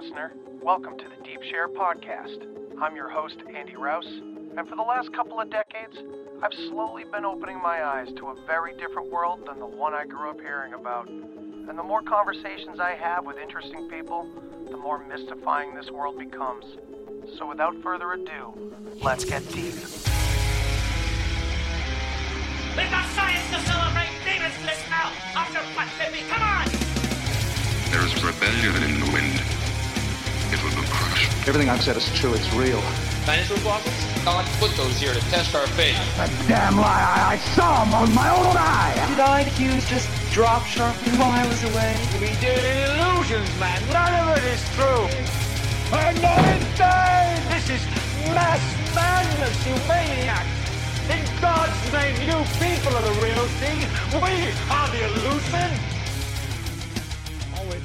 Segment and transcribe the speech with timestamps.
[0.00, 0.32] Hey there, listener.
[0.62, 2.46] Welcome to the Deep Share Podcast.
[2.80, 5.98] I'm your host, Andy Rouse, and for the last couple of decades,
[6.42, 10.06] I've slowly been opening my eyes to a very different world than the one I
[10.06, 11.08] grew up hearing about.
[11.08, 14.26] And the more conversations I have with interesting people,
[14.70, 16.64] the more mystifying this world becomes.
[17.36, 19.74] So without further ado, let's get deep.
[22.76, 24.10] We've got science to celebrate!
[24.24, 25.12] Demons list now!
[25.36, 26.24] Off your butt, baby!
[26.30, 26.66] Come on!
[27.90, 29.59] There is rebellion in the wind.
[31.46, 32.34] Everything I've said is true.
[32.34, 32.80] It's real.
[33.26, 34.26] Dinosaur fossils?
[34.26, 35.96] I like to put those here to test our faith.
[36.16, 36.86] That damn lie.
[36.86, 38.94] I, I saw him with my own eye.
[39.08, 41.96] Did IQs just drop sharply while I was away?
[42.20, 43.80] We did illusions, man.
[43.92, 45.04] None of it is true.
[45.92, 47.40] I'm not insane.
[47.50, 47.82] This is
[48.30, 48.62] mass
[48.94, 50.60] madness, you maniacs.
[51.10, 53.78] In God's name, you people are the real thing.
[54.22, 55.99] We are the illusion.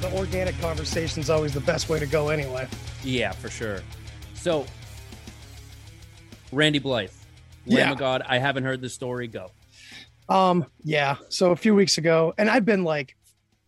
[0.00, 2.68] The organic conversation is always the best way to go, anyway.
[3.02, 3.80] Yeah, for sure.
[4.34, 4.66] So,
[6.52, 7.10] Randy Blythe,
[7.66, 7.92] Lamb Yeah.
[7.92, 8.22] of God.
[8.26, 9.26] I haven't heard the story.
[9.26, 9.50] Go.
[10.28, 11.16] Um, yeah.
[11.28, 13.16] So a few weeks ago, and I've been like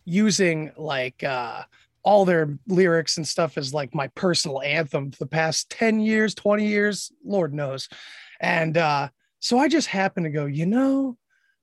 [0.05, 1.63] using like uh
[2.01, 6.33] all their lyrics and stuff as like my personal anthem for the past 10 years,
[6.33, 7.89] 20 years, Lord knows.
[8.39, 11.17] And uh, so I just happened to go, you know,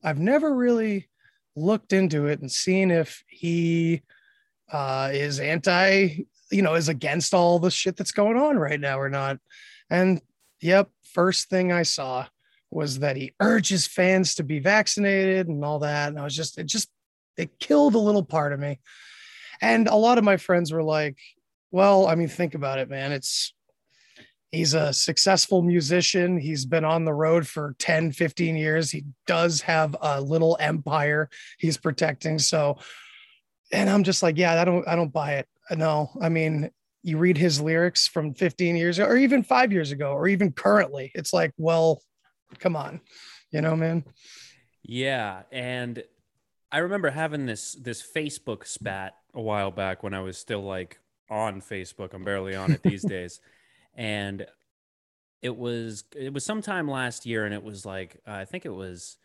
[0.05, 1.08] I've never really
[1.56, 4.03] looked into it and seen if he
[4.72, 8.98] uh is anti, you know, is against all the shit that's going on right now
[8.98, 9.39] or not.
[9.91, 10.20] And
[10.61, 12.27] yep, first thing I saw
[12.70, 16.08] was that he urges fans to be vaccinated and all that.
[16.08, 16.89] And I was just, it just,
[17.36, 18.80] it killed a little part of me.
[19.61, 21.18] And a lot of my friends were like,
[21.70, 23.12] well, I mean, think about it, man.
[23.12, 23.55] It's,
[24.51, 26.39] he's a successful musician.
[26.39, 28.91] He's been on the road for 10, 15 years.
[28.91, 32.39] He does have a little empire he's protecting.
[32.39, 32.79] So,
[33.73, 35.49] and I'm just like, yeah, I don't, I don't buy it.
[35.71, 36.71] No, I mean,
[37.03, 40.53] you read his lyrics from 15 years ago, or even five years ago, or even
[40.53, 41.13] currently.
[41.15, 42.03] It's like, well,
[42.59, 43.01] come on,
[43.51, 44.05] you know, man.
[44.83, 46.03] Yeah, and
[46.71, 50.98] I remember having this this Facebook spat a while back when I was still like
[51.31, 52.13] on Facebook.
[52.13, 53.41] I'm barely on it these days,
[53.95, 54.47] and
[55.43, 58.75] it was it was sometime last year, and it was like uh, I think it
[58.75, 59.17] was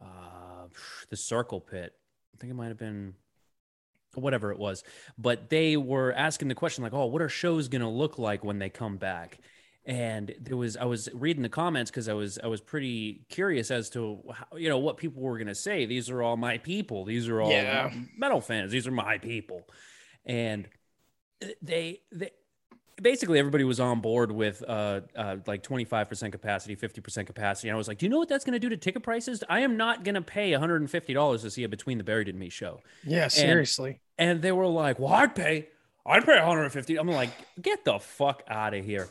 [0.00, 0.66] uh,
[1.10, 1.92] the Circle Pit.
[2.34, 3.14] I think it might have been
[4.16, 4.82] whatever it was,
[5.18, 8.58] but they were asking the question like, "Oh, what are shows gonna look like when
[8.58, 9.38] they come back?"
[9.86, 13.70] and there was i was reading the comments because i was i was pretty curious
[13.70, 16.56] as to how, you know what people were going to say these are all my
[16.56, 17.90] people these are all Yeah.
[18.16, 19.68] metal fans these are my people
[20.24, 20.66] and
[21.42, 22.30] uh, they they
[23.00, 27.78] basically everybody was on board with uh, uh like 25% capacity 50% capacity and i
[27.78, 29.76] was like do you know what that's going to do to ticket prices i am
[29.76, 33.28] not going to pay $150 to see a between the buried and me show Yeah,
[33.28, 34.00] seriously.
[34.18, 35.68] and they were like, "Well, I'd pay,
[36.06, 39.08] I'd pay 150." I'm like, "Get the fuck out of here!"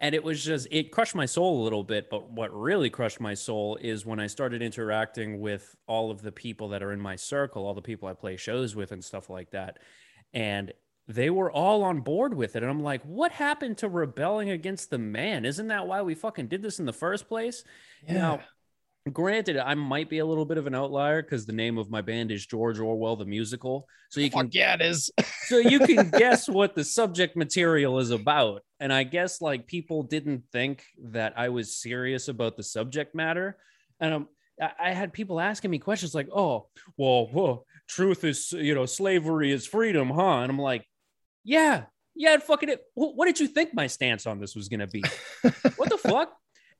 [0.00, 2.10] And it was just, it crushed my soul a little bit.
[2.10, 6.32] But what really crushed my soul is when I started interacting with all of the
[6.32, 9.30] people that are in my circle, all the people I play shows with, and stuff
[9.30, 9.78] like that,
[10.34, 10.72] and
[11.08, 12.62] they were all on board with it.
[12.62, 15.44] And I'm like, "What happened to rebelling against the man?
[15.44, 17.62] Isn't that why we fucking did this in the first place?"
[18.08, 18.40] Now,
[19.12, 22.00] granted, I might be a little bit of an outlier because the name of my
[22.00, 23.86] band is George Orwell the musical.
[24.10, 25.10] So you can yeah, it is.
[25.46, 28.62] so you can guess what the subject material is about.
[28.80, 33.56] And I guess like people didn't think that I was serious about the subject matter.
[34.00, 34.28] And um,
[34.60, 38.86] I I had people asking me questions like, "Oh, well, well, truth is, you know,
[38.86, 40.84] slavery is freedom, huh?" And I'm like,
[41.46, 41.84] "Yeah,
[42.14, 42.82] yeah, fucking it.
[42.94, 45.02] What did you think my stance on this was gonna be?
[45.76, 46.36] what the fuck?"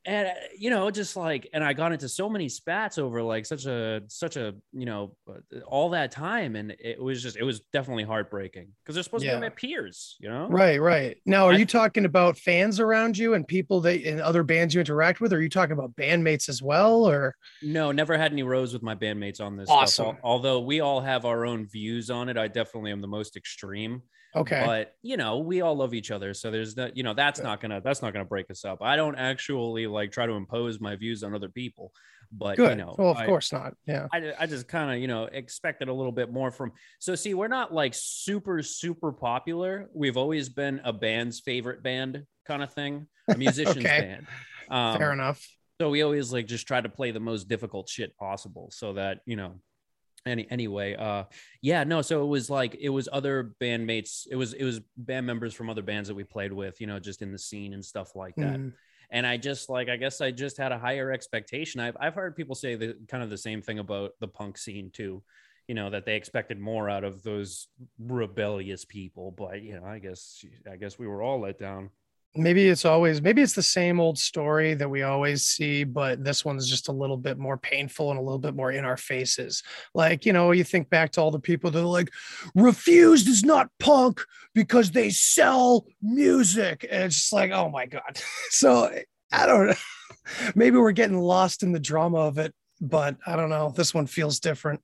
[0.09, 3.45] and uh, you know just like and i got into so many spats over like
[3.45, 7.43] such a such a you know uh, all that time and it was just it
[7.43, 11.17] was definitely heartbreaking because they're supposed to be my peers you know Right, right.
[11.27, 14.75] Now, are I- you talking about fans around you and people that in other bands
[14.75, 15.33] you interact with?
[15.33, 17.05] Or are you talking about bandmates as well?
[17.05, 19.79] Or no never had any rows with my bandmates on this stuff.
[19.83, 20.07] Awesome.
[20.07, 23.37] Al- although we all have our own views on it i definitely am the most
[23.37, 24.03] extreme
[24.37, 27.41] okay, but you know we all love each other so there's that you know that's
[27.41, 30.81] not gonna that's not gonna break us up i don't actually like try to impose
[30.81, 31.93] my views on other people
[32.33, 32.71] but Good.
[32.71, 33.75] you know, well, of I- course not.
[33.87, 34.09] Yeah.
[34.12, 37.35] I, I just kind of you know expected a little bit more from so see
[37.35, 42.73] we're not like super super popular we've always been a band's favorite band kind of
[42.73, 44.00] thing a musician's Okay.
[44.00, 44.27] band
[44.71, 45.41] um, Fair enough.
[45.81, 49.21] so we always like just try to play the most difficult shit possible so that
[49.25, 49.61] you know
[50.26, 51.25] any anyway uh
[51.62, 55.26] yeah no so it was like it was other bandmates it was it was band
[55.26, 57.84] members from other bands that we played with you know just in the scene and
[57.84, 58.73] stuff like that Mhm.
[59.11, 61.81] and I just like I guess I just had a higher expectation.
[61.81, 64.90] I've I've heard people say the kind of the same thing about the punk scene
[64.93, 65.23] too,
[65.69, 67.69] you know, that they expected more out of those
[68.00, 69.31] rebellious people.
[69.31, 71.90] But you know, I guess I guess we were all let down.
[72.37, 76.44] Maybe it's always maybe it's the same old story that we always see but this
[76.44, 79.62] one's just a little bit more painful and a little bit more in our faces
[79.94, 82.11] like you know you think back to all the people that are like
[82.55, 84.21] refused is not punk
[84.55, 88.91] because they sell music and it's just like oh my god so
[89.32, 89.75] i don't know
[90.55, 94.06] maybe we're getting lost in the drama of it but i don't know this one
[94.06, 94.81] feels different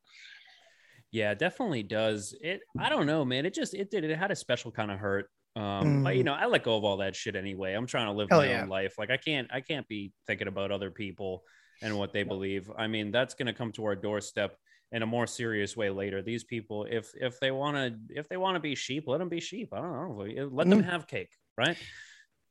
[1.12, 2.34] Yeah, definitely does.
[2.40, 3.44] It I don't know, man.
[3.44, 5.28] It just it did it had a special kind of hurt.
[5.54, 6.26] Um, but you Mm.
[6.26, 7.74] know, I let go of all that shit anyway.
[7.74, 8.62] I'm trying to live Hell my yeah.
[8.62, 8.94] own life.
[8.98, 11.44] Like I can't I can't be thinking about other people
[11.82, 12.70] and what they believe.
[12.76, 14.56] I mean, that's gonna come to our doorstep
[14.92, 16.22] in a more serious way later.
[16.22, 19.28] These people, if if they want to if they want to be sheep, let them
[19.28, 19.70] be sheep.
[19.74, 20.48] I don't know.
[20.52, 20.84] Let them Mm.
[20.84, 21.76] have cake, right?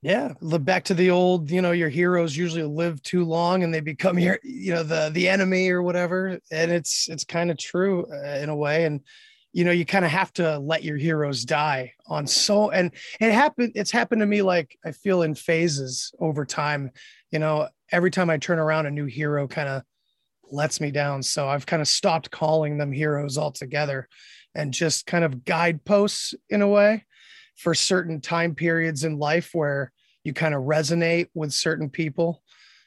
[0.04, 3.72] Yeah, look back to the old, you know, your heroes usually live too long and
[3.72, 6.40] they become your, you know, the the enemy or whatever.
[6.52, 8.86] And it's it's kind of true uh, in a way.
[8.86, 9.02] And
[9.54, 12.72] you know, you kind of have to let your heroes die on so.
[12.72, 13.74] And it happened.
[13.76, 16.92] It's happened to me like I feel in phases over time.
[17.32, 19.84] You know, every time I turn around, a new hero kind of
[20.52, 21.24] lets me down.
[21.24, 24.08] So I've kind of stopped calling them heroes altogether,
[24.56, 27.06] and just kind of guideposts in a way
[27.56, 29.92] for certain time periods in life where
[30.24, 32.42] you kind of resonate with certain people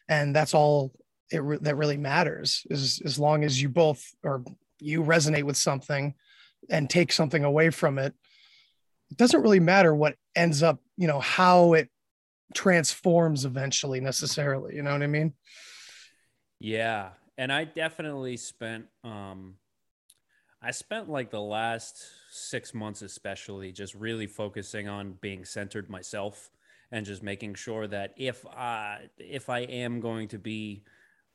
[0.08, 0.92] and that's all
[1.30, 4.44] it re- that really matters is as long as you both or
[4.80, 6.14] you resonate with something
[6.70, 8.14] and take something away from it
[9.10, 11.88] it doesn't really matter what ends up you know how it
[12.54, 15.34] transforms eventually necessarily you know what i mean?
[16.60, 19.56] Yeah, and I definitely spent um
[20.62, 26.50] I spent like the last 6 months especially just really focusing on being centered myself
[26.90, 30.84] and just making sure that if I if I am going to be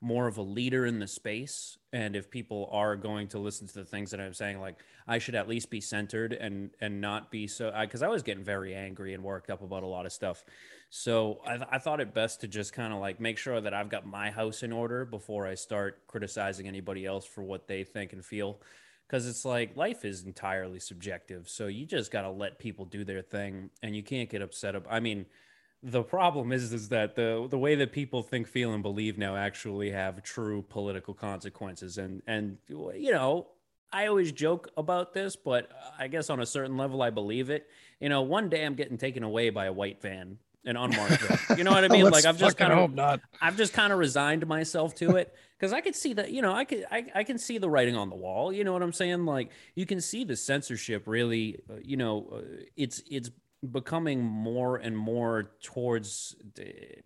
[0.02, 3.74] more of a leader in the space and if people are going to listen to
[3.74, 7.32] the things that I'm saying like I should at least be centered and and not
[7.32, 10.14] be so because I, was getting very angry and worked up about a lot of
[10.14, 10.46] stuff
[10.90, 13.90] so I, I thought it best to just kind of like make sure that I've
[13.90, 18.14] got my house in order before I start criticizing anybody else for what they think
[18.14, 18.60] and feel.
[19.08, 21.50] Because it's like life is entirely subjective.
[21.50, 24.76] So you just got to let people do their thing and you can't get upset.
[24.76, 25.26] Ab- I mean,
[25.82, 29.36] the problem is is that the the way that people think, feel, and believe now
[29.36, 31.98] actually have true political consequences.
[31.98, 33.48] And and you know,
[33.92, 37.68] I always joke about this, but I guess on a certain level, I believe it.
[38.00, 41.58] You know, one day I'm getting taken away by a white van, an unmarked van.
[41.58, 42.10] You know what I mean?
[42.10, 43.20] Like I've just kind of.
[43.42, 46.32] I've just kind of resigned myself to it because I could see that.
[46.32, 48.52] You know, I could, I, I can see the writing on the wall.
[48.52, 49.26] You know what I'm saying?
[49.26, 51.58] Like you can see the censorship really.
[51.70, 53.32] uh, You know, uh, it's it's
[53.72, 56.36] becoming more and more towards.
[56.56, 57.02] the-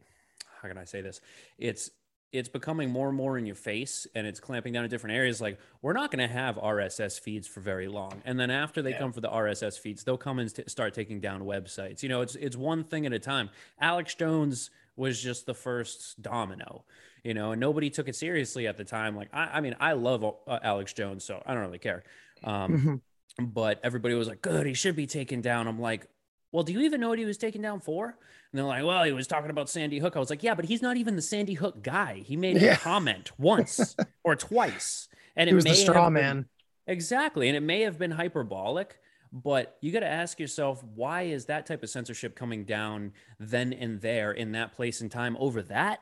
[0.62, 1.22] How can I say this?
[1.58, 1.90] It's
[2.32, 5.40] it's becoming more and more in your face and it's clamping down in different areas.
[5.40, 8.24] Like we're not going to have rss feeds for very long.
[8.26, 11.20] And then after they come for the rss feeds they'll come and st- start taking
[11.20, 12.02] down websites.
[12.02, 13.52] You know it's it's one thing at a time.
[13.80, 16.84] Alex jones was just the first domino
[17.24, 19.16] you know and nobody took it seriously at the time.
[19.16, 22.04] Like i, I mean i love uh, alex jones so i don't really care.
[22.44, 23.02] Um,
[23.40, 25.68] but everybody was like good he should be taken down.
[25.68, 26.08] I'm like
[26.54, 28.06] well, do you even know what he was taken down for?
[28.06, 28.16] And
[28.60, 30.16] they're like, well, he was talking about Sandy Hook.
[30.16, 32.22] I was like, yeah, but he's not even the Sandy Hook guy.
[32.26, 32.74] He made Yeah.
[32.76, 35.10] a comment once or twice.
[35.36, 36.46] And He was the straw been- man.
[36.88, 37.48] Exactly.
[37.50, 39.00] And it may have been hyperbolic,
[39.32, 43.74] but you got to ask yourself, why is that type of censorship coming down then
[43.74, 46.02] and there in that place and time over that?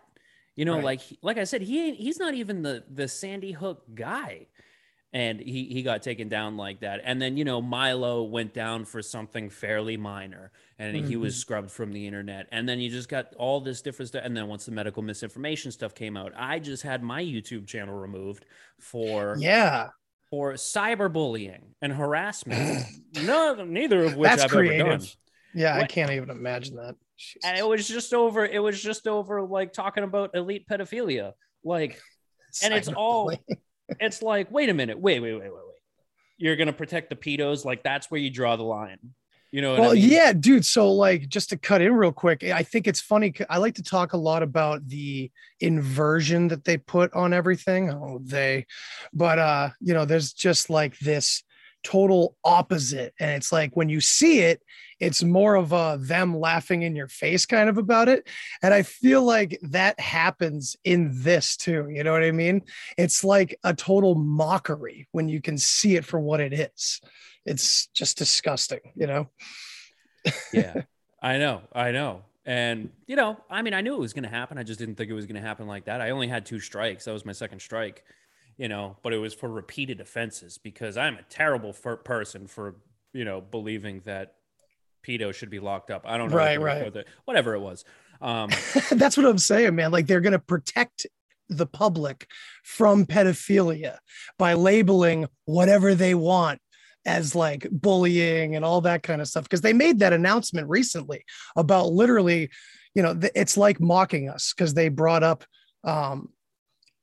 [0.58, 0.84] You know, Right.
[0.84, 4.48] like like I said, he he's not even the the Sandy Hook guy.
[5.14, 7.02] And he he got taken down like that.
[7.04, 11.40] And then, you know, Milo went down for something fairly minor and he was mm-hmm.
[11.40, 12.48] scrubbed from the internet.
[12.52, 14.24] And then you just got all this different stuff.
[14.24, 17.94] And then once the medical misinformation stuff came out, I just had my YouTube channel
[17.94, 18.46] removed
[18.80, 19.90] for Yeah.
[20.30, 22.86] for cyberbullying and harassment.
[23.24, 24.70] no, neither of which That's I've ever done.
[24.70, 25.16] creative.
[25.54, 26.96] Yeah, I can't even imagine that.
[27.44, 28.46] And it was just over.
[28.46, 31.34] It was just over like talking about elite pedophilia.
[31.64, 32.00] Like,
[32.64, 33.32] and it's all.
[34.00, 35.62] It's like, wait a minute, wait, wait, wait, wait, wait.
[36.38, 37.66] You're gonna protect the pedos?
[37.66, 38.98] Like that's where you draw the line.
[39.52, 39.74] You know.
[39.74, 40.10] well, I mean?
[40.10, 40.66] yeah, dude.
[40.66, 43.34] So, like, just to cut in real quick, I think it's funny.
[43.50, 45.30] I like to talk a lot about the
[45.60, 47.90] inversion that they put on everything.
[47.90, 48.66] Oh, they,
[49.12, 51.44] but uh, you know, there's just like this
[51.84, 54.62] total opposite, and it's like when you see it,
[55.00, 58.28] it's more of a them laughing in your face kind of about it,
[58.62, 61.90] and I feel like that happens in this too.
[61.90, 62.64] You know what I mean?
[62.98, 67.02] It's like a total mockery when you can see it for what it is
[67.46, 69.28] it's just disgusting, you know?
[70.54, 70.82] yeah,
[71.22, 72.24] I know, I know.
[72.46, 74.58] And, you know, I mean, I knew it was going to happen.
[74.58, 76.02] I just didn't think it was going to happen like that.
[76.02, 77.06] I only had two strikes.
[77.06, 78.04] That was my second strike,
[78.58, 82.76] you know, but it was for repeated offenses because I'm a terrible for- person for,
[83.14, 84.36] you know, believing that
[85.06, 86.04] pedo should be locked up.
[86.06, 86.38] I don't know.
[86.38, 86.94] Right, right.
[87.26, 87.84] Whatever it was.
[88.22, 88.50] Um,
[88.92, 89.92] That's what I'm saying, man.
[89.92, 91.08] Like they're going to protect
[91.50, 92.28] the public
[92.64, 93.98] from pedophilia
[94.38, 96.60] by labeling whatever they want
[97.06, 101.26] as like bullying and all that kind of stuff because they made that announcement recently
[101.56, 102.50] about literally
[102.94, 105.44] you know it's like mocking us because they brought up
[105.84, 106.30] um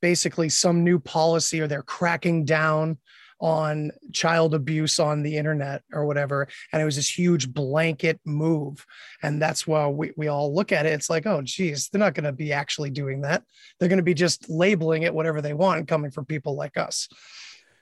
[0.00, 2.98] basically some new policy or they're cracking down
[3.40, 6.48] on child abuse on the internet or whatever.
[6.72, 8.84] And it was this huge blanket move.
[9.22, 10.92] And that's why we, we all look at it.
[10.92, 13.44] It's like oh geez they're not going to be actually doing that.
[13.78, 17.08] They're going to be just labeling it whatever they want coming from people like us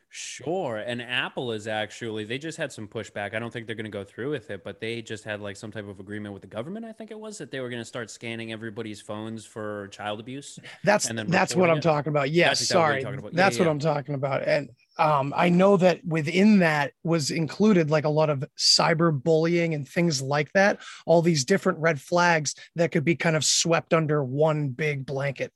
[0.08, 0.78] Sure.
[0.78, 3.34] And Apple is actually, they just had some pushback.
[3.34, 5.56] I don't think they're going to go through with it, but they just had like
[5.56, 6.86] some type of agreement with the government.
[6.86, 10.20] I think it was that they were going to start scanning everybody's phones for child
[10.20, 10.58] abuse.
[10.84, 11.82] That's that's what I'm it.
[11.82, 12.30] talking about.
[12.30, 12.60] Yes.
[12.60, 13.02] That's sorry.
[13.02, 13.34] About.
[13.34, 13.70] That's yeah, what yeah.
[13.70, 14.46] I'm talking about.
[14.46, 19.74] And um, I know that within that was included like a lot of cyber bullying
[19.74, 23.92] and things like that, all these different red flags that could be kind of swept
[23.92, 25.52] under one big blanket.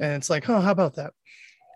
[0.00, 1.12] And it's like, oh, how about that?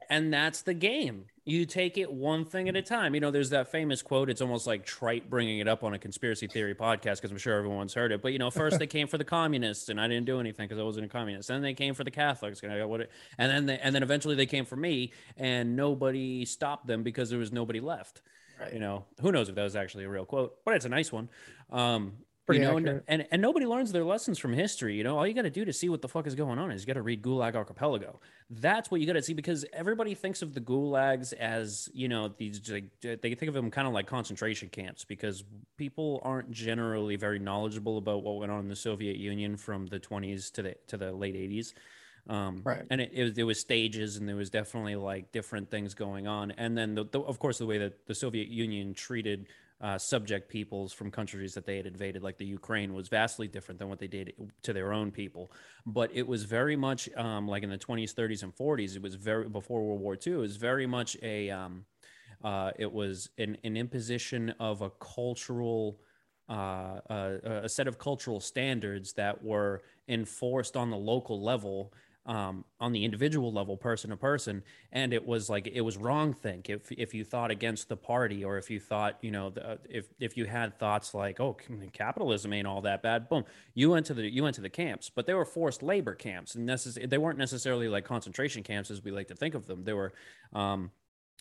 [0.09, 3.13] And that's the game you take it one thing at a time.
[3.15, 4.31] You know, there's that famous quote.
[4.31, 7.59] It's almost like trite bringing it up on a conspiracy theory podcast because I'm sure
[7.59, 8.23] everyone's heard it.
[8.23, 10.79] But you know, first they came for the communists, and I didn't do anything because
[10.79, 11.49] I wasn't a communist.
[11.49, 13.01] Then they came for the Catholics, and I got what?
[13.01, 17.03] It, and then they, and then eventually they came for me, and nobody stopped them
[17.03, 18.23] because there was nobody left.
[18.61, 18.73] Right.
[18.73, 21.11] You know, who knows if that was actually a real quote, but it's a nice
[21.11, 21.31] one.
[21.71, 22.13] Um,
[22.51, 24.95] Pretty you know, and, and, and nobody learns their lessons from history.
[24.95, 26.71] You know, all you got to do to see what the fuck is going on
[26.71, 28.21] is you got to read Gulag Archipelago.
[28.51, 32.29] That's what you got to see because everybody thinks of the gulags as you know
[32.37, 35.45] these like they think of them kind of like concentration camps because
[35.77, 40.01] people aren't generally very knowledgeable about what went on in the Soviet Union from the
[40.01, 41.73] 20s to the to the late 80s.
[42.29, 42.85] Um, right.
[42.91, 46.27] And it, it, was, there was stages and there was definitely like different things going
[46.27, 46.53] on.
[46.53, 49.47] And then, the, the, of course, the way that the Soviet Union treated
[49.81, 53.79] uh, subject peoples from countries that they had invaded, like the Ukraine, was vastly different
[53.79, 55.51] than what they did to their own people.
[55.87, 58.97] But it was very much um, like in the 20s, 30s, and 40s.
[58.97, 60.35] It was very before World War II.
[60.35, 61.87] It was very much a um,
[62.45, 65.99] uh, it was an, an imposition of a cultural.
[66.49, 71.93] Uh, uh a set of cultural standards that were enforced on the local level
[72.27, 74.63] um, on the individual level, person to person.
[74.93, 78.45] And it was like it was wrong think if if you thought against the party
[78.45, 81.57] or if you thought you know the, if if you had thoughts like oh
[81.93, 85.11] capitalism ain't all that bad, boom, you went to the you went to the camps,
[85.11, 89.03] but they were forced labor camps, and necess- they weren't necessarily like concentration camps as
[89.03, 89.85] we like to think of them.
[89.85, 90.13] They were.
[90.53, 90.91] Um,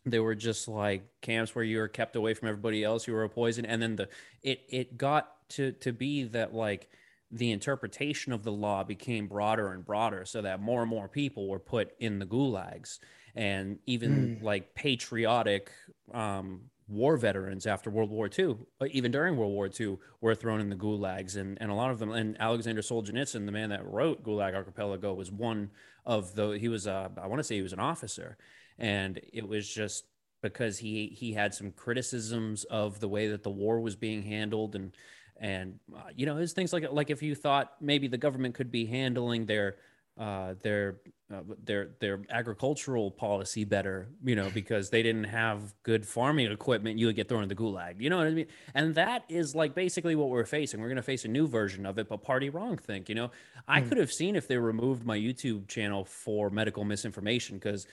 [0.06, 3.26] they were just like camps where you were kept away from everybody else you were
[3.26, 4.08] a poison and then the
[4.42, 6.90] it it got to to be that like
[7.32, 11.48] the interpretation of the law became broader and broader so that more and more people
[11.48, 13.00] were put in the gulags
[13.36, 14.44] and even mm.
[14.44, 15.70] like patriotic
[16.14, 18.58] um, war veterans after World War II,
[18.90, 21.38] even during World War II, were thrown in the gulags.
[21.38, 25.14] And, and a lot of them, and Alexander Solzhenitsyn, the man that wrote Gulag Archipelago,
[25.14, 25.70] was one
[26.06, 28.38] of the, he was, uh, I want to say he was an officer.
[28.80, 30.06] And it was just
[30.42, 34.74] because he, he had some criticisms of the way that the war was being handled
[34.76, 34.94] and,
[35.40, 38.72] and uh, you know there's things like like if you thought maybe the government could
[38.72, 39.78] be handling their
[40.20, 40.98] uh, their
[41.34, 47.00] uh, their their agricultural policy better, you know, because they didn't have good farming equipment,
[47.00, 48.02] you would get thrown in the gulag.
[48.02, 48.48] You know what I mean?
[48.74, 50.82] And that is like basically what we're facing.
[50.82, 53.08] We're going to face a new version of it, but party wrong think.
[53.08, 53.32] You know,
[53.68, 53.88] I mm.
[53.88, 57.88] could have seen if they removed my YouTube channel for medical misinformation because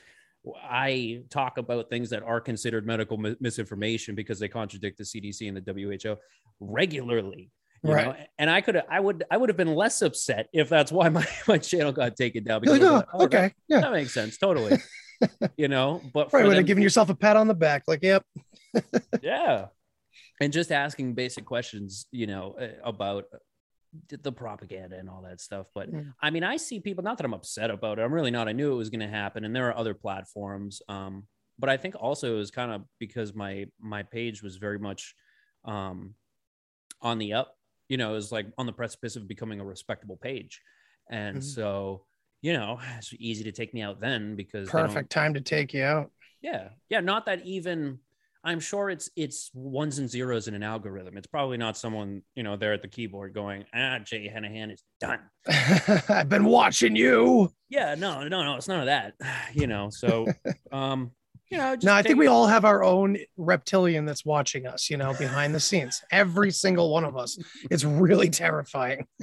[0.63, 5.57] I talk about things that are considered medical misinformation because they contradict the CDC and
[5.57, 5.73] the
[6.07, 6.17] WHO
[6.61, 7.51] regularly.
[7.83, 8.07] right.
[8.07, 8.17] Know?
[8.39, 11.09] And I could have I would I would have been less upset if that's why
[11.11, 12.61] my, my channel got taken down.
[12.61, 13.39] Because like, oh, okay.
[13.39, 13.81] That, yeah.
[13.81, 14.39] That makes sense.
[14.39, 14.79] Totally.
[15.57, 18.25] you know, but right, would have given yourself a pat on the back, like, yep.
[19.23, 19.67] yeah.
[20.41, 23.25] And just asking basic questions, you know, eh, about
[24.09, 25.67] the propaganda and all that stuff.
[25.75, 25.89] But.
[26.21, 28.03] I mean, I see people, not that I'm upset about it.
[28.03, 28.49] I'm really not.
[28.49, 29.45] I knew it was going to happen.
[29.45, 30.83] And there are other platforms.
[30.89, 31.27] Um,
[31.59, 35.15] but I think also it was kind of because my, my page was very much,
[35.65, 36.15] um,
[37.03, 37.55] on the up.
[37.89, 40.61] You know, is like on the precipice of becoming a respectable page,
[41.09, 41.43] and Mhm.
[41.45, 42.05] so
[42.43, 45.85] you know it's easy to take me out then because Perfect time to take you
[45.85, 46.11] out.
[46.41, 47.01] yeah, yeah.
[47.01, 48.01] Not that even.
[48.47, 51.17] I'm sure it's it's ones and zeros in an algorithm.
[51.17, 54.85] It's probably not someone you know there at the keyboard going, ah, Jay Henehan is
[55.01, 55.19] done.
[56.09, 57.51] I've been watching you.
[57.69, 58.55] Yeah, no, no, no.
[58.55, 59.15] It's none of that.
[59.55, 60.27] You know, so
[60.73, 61.11] um,
[61.51, 64.91] you know, just No, I think we all have our own reptilian that's watching us,
[64.91, 66.03] you know, behind the scenes.
[66.13, 67.39] Every single one of us.
[67.71, 69.07] It's really terrifying.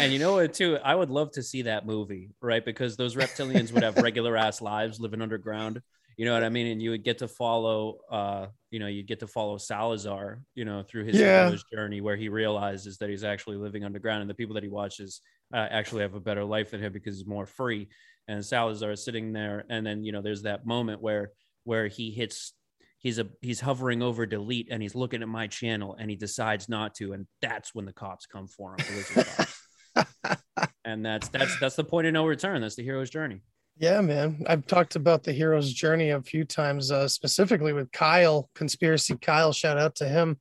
[0.00, 0.78] And you know what, too?
[0.82, 2.64] I would love to see that movie, right?
[2.64, 5.82] Because those reptilians would have regular ass lives living underground.
[6.16, 6.66] You know what I mean?
[6.68, 10.64] And you would get to follow, uh, you know, you'd get to follow Salazar, you
[10.64, 11.54] know, through his Yeah.
[11.72, 15.20] journey where he realizes that he's actually living underground and the people that he watches
[15.52, 17.88] uh, actually have a better life than him because he's more free.
[18.28, 21.32] And Salazar is sitting there, and then you know, there's that moment where
[21.64, 22.52] where he hits.
[22.98, 26.70] He's a he's hovering over delete and he's looking at my channel and he decides
[26.70, 28.78] not to and that's when the cops come for him.
[28.78, 30.38] the lizard cops
[30.86, 32.62] and that's that's that's the point of no return.
[32.62, 33.42] That's the hero's journey.
[33.76, 34.44] Yeah, man.
[34.46, 39.52] I've talked about the hero's journey a few times, uh, specifically with Kyle, conspiracy Kyle.
[39.52, 40.38] Shout out to him.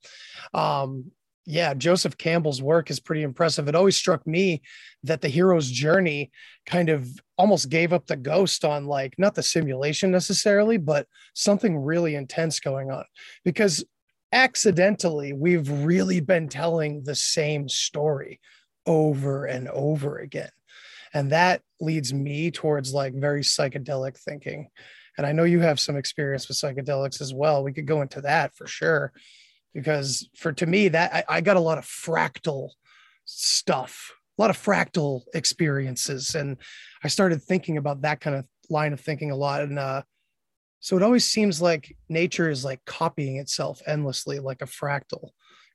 [0.54, 1.12] Um,
[1.46, 3.68] yeah, Joseph Campbell's work is pretty impressive.
[3.68, 4.62] It always struck me
[5.04, 6.32] that the hero's journey
[6.66, 11.76] kind of almost gave up the ghost on like not the simulation necessarily, but something
[11.76, 13.04] really intense going on
[13.44, 13.84] because
[14.32, 18.40] accidentally we've really been telling the same story
[18.86, 20.50] over and over again.
[21.14, 24.70] And that leads me towards like very psychedelic thinking.
[25.18, 27.64] And I know you have some experience with psychedelics as well.
[27.64, 29.12] We could go into that for sure.
[29.74, 32.70] Because for to me, that I, I got a lot of fractal
[33.26, 36.36] stuff, a lot of fractal experiences.
[36.36, 36.58] And
[37.04, 39.62] I started thinking about that kind of line of thinking a lot.
[39.62, 40.04] And uh,
[40.80, 45.30] so it always seems like nature is like copying itself endlessly, like a fractal.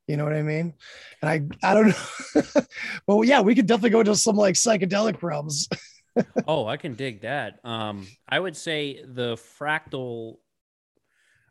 [0.09, 0.73] You know what I mean?
[1.23, 2.63] And I I don't know.
[3.07, 5.69] but yeah, we could definitely go into some like psychedelic realms.
[6.49, 7.61] oh, I can dig that.
[7.63, 10.37] Um, I would say the fractal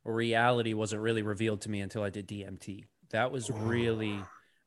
[0.03, 2.85] reality wasn't really revealed to me until I did DMT.
[3.11, 4.19] That was really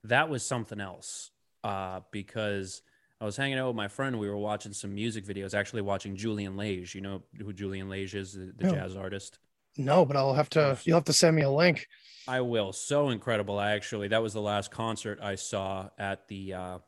[0.05, 1.33] that was something else.
[1.63, 2.81] Uh, because
[3.21, 4.19] I was hanging out with my friend.
[4.19, 6.95] We were watching some music videos, actually watching Julian Lage.
[6.95, 9.41] You know who Julian Lage is, the, the jazz artist.
[9.77, 11.87] No, but I'll have to you'll have to send me a link.
[12.29, 12.73] I will.
[12.73, 13.59] So incredible.
[13.59, 16.79] I actually that was the last concert I saw at the uh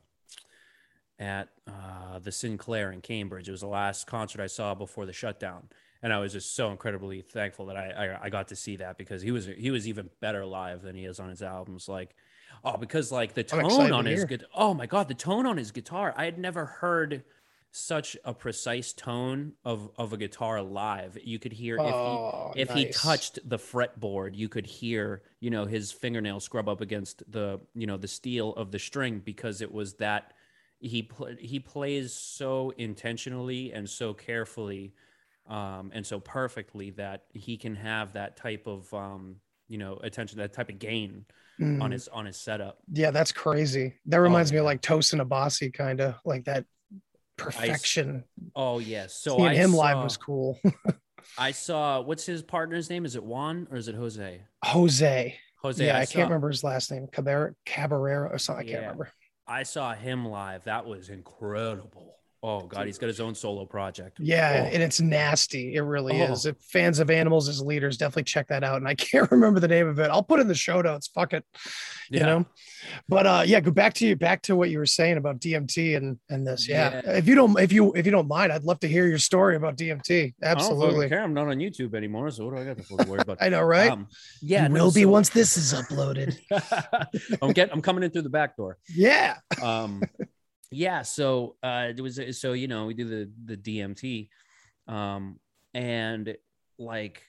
[1.18, 3.48] at uh the Sinclair in Cambridge.
[3.48, 5.68] It was the last concert I saw before the shutdown.
[6.02, 8.98] And I was just so incredibly thankful that I, I I got to see that
[8.98, 11.88] because he was he was even better live than he is on his albums.
[11.88, 12.14] Like
[12.64, 15.70] oh, because like the tone on his guitar oh my god, the tone on his
[15.70, 16.12] guitar.
[16.16, 17.22] I had never heard
[17.72, 21.18] such a precise tone of of a guitar live.
[21.22, 25.50] You could hear if he Oh, if he touched the fretboard, you could hear, you
[25.50, 29.62] know, his fingernail scrub up against the, you know, the steel of the string because
[29.62, 30.34] it was that
[30.80, 34.92] he pl- he plays so intentionally and so carefully
[35.48, 39.36] um, and so perfectly that he can have that type of um,
[39.68, 41.24] you know attention, that type of gain
[41.80, 41.92] on Mm.
[41.92, 42.78] his on his setup.
[42.92, 43.94] Yeah, that's crazy.
[44.06, 46.64] That reminds me of like Tosin Abasi, kind of like that
[47.44, 48.24] perfection.
[48.56, 50.58] Oh yes, so Seeing I him saw, live was cool.
[51.38, 53.04] I saw what's his partner's name?
[53.04, 54.42] Is it Juan or is it Jose?
[54.64, 55.36] Jose.
[55.62, 55.86] Jose.
[55.86, 57.06] yeah, I, saw- can't remember his last name.
[57.12, 58.66] Cabrera, Cabrera or something.
[58.66, 58.86] I can't Yeah.
[58.88, 59.12] remember.
[59.46, 60.64] I saw him live.
[60.64, 62.16] That was incredible.
[62.44, 64.18] Oh god, he's got his own solo project.
[64.18, 64.70] Yeah, Oh.
[64.74, 65.74] and it's nasty.
[65.76, 66.32] It really Oh.
[66.32, 66.44] is.
[66.44, 68.78] If fans of animals as leaders, definitely check that out.
[68.78, 70.10] And I can't remember the name of it.
[70.10, 71.06] I'll put it in the show notes.
[71.06, 71.44] Fuck it.
[72.10, 72.26] You Yeah.
[72.26, 72.46] know?
[73.08, 75.96] But uh yeah, go back to you back to what you were saying about DMT
[75.96, 76.68] and and this.
[76.68, 77.00] Yeah.
[77.04, 77.12] Yeah.
[77.12, 79.54] If you don't if you if you don't mind, I'd love to hear your story
[79.54, 80.34] about DMT.
[80.42, 81.08] I don't Absolutely.
[81.08, 81.22] care.
[81.22, 83.38] I'm not on YouTube anymore, so what do I got to worry about?
[83.40, 83.92] I know, right?
[83.92, 84.08] Um,
[84.40, 86.36] yeah, you no, will be so- once this is uploaded.
[87.40, 87.72] I'm getting.
[87.72, 88.78] I'm coming in through the back door.
[88.92, 89.36] yeah.
[89.62, 90.02] Um,
[90.72, 91.02] yeah.
[91.02, 92.20] So uh, it was.
[92.40, 94.28] So you know, we do the the DMT,
[94.88, 95.38] um,
[95.74, 96.36] and
[96.78, 97.22] like,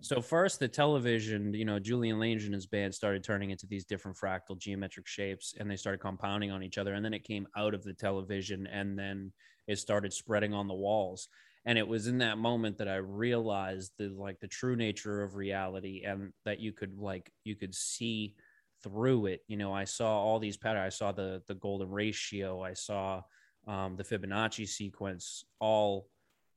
[0.00, 1.52] so first the television.
[1.52, 5.54] You know, Julian Lage and his band started turning into these different fractal geometric shapes,
[5.58, 6.94] and they started compounding on each other.
[6.94, 9.32] And then it came out of the television, and then
[9.66, 11.28] it started spreading on the walls.
[11.64, 15.34] And it was in that moment that I realized the like the true nature of
[15.34, 18.34] reality, and that you could like you could see
[18.82, 22.62] through it you know i saw all these patterns i saw the the golden ratio
[22.62, 23.22] i saw
[23.66, 26.08] um, the fibonacci sequence all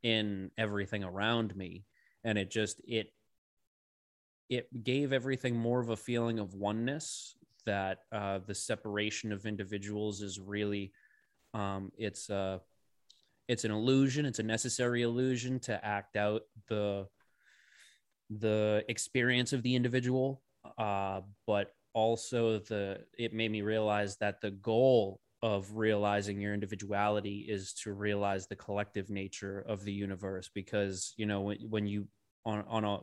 [0.03, 1.85] in everything around me
[2.23, 3.11] and it just it
[4.49, 10.21] it gave everything more of a feeling of oneness that uh, the separation of individuals
[10.21, 10.91] is really
[11.53, 12.61] um, it's a
[13.47, 17.07] it's an illusion it's a necessary illusion to act out the
[18.29, 20.41] the experience of the individual
[20.77, 27.45] uh, but also the it made me realize that the goal of realizing your individuality
[27.49, 32.07] is to realize the collective nature of the universe because you know when, when you
[32.45, 32.99] on on a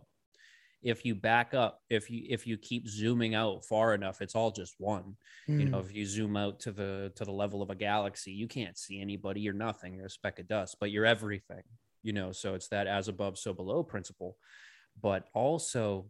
[0.82, 4.52] if you back up if you if you keep zooming out far enough it's all
[4.52, 5.16] just one
[5.48, 5.58] mm.
[5.58, 8.46] you know if you zoom out to the to the level of a galaxy you
[8.46, 11.62] can't see anybody you're nothing you're a speck of dust but you're everything
[12.04, 14.36] you know so it's that as above so below principle
[15.02, 16.08] but also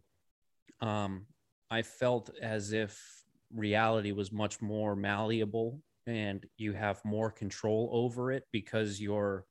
[0.81, 1.25] um
[1.71, 8.31] i felt as if reality was much more malleable and you have more control over
[8.31, 9.45] it because you're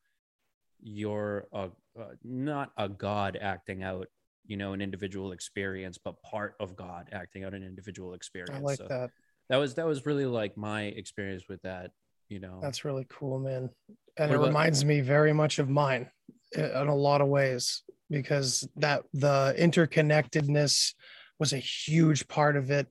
[0.80, 4.06] you're a, uh, not a god acting out
[4.46, 8.56] you know an individual experience but part of god acting out an individual experience.
[8.56, 9.10] i like so that.
[9.48, 11.90] that was that was really like my experience with that
[12.28, 12.58] you know.
[12.60, 13.70] That's really cool man.
[14.18, 16.10] And what it about- reminds me very much of mine
[16.52, 20.94] in a lot of ways because that the interconnectedness
[21.38, 22.86] was a huge part of it.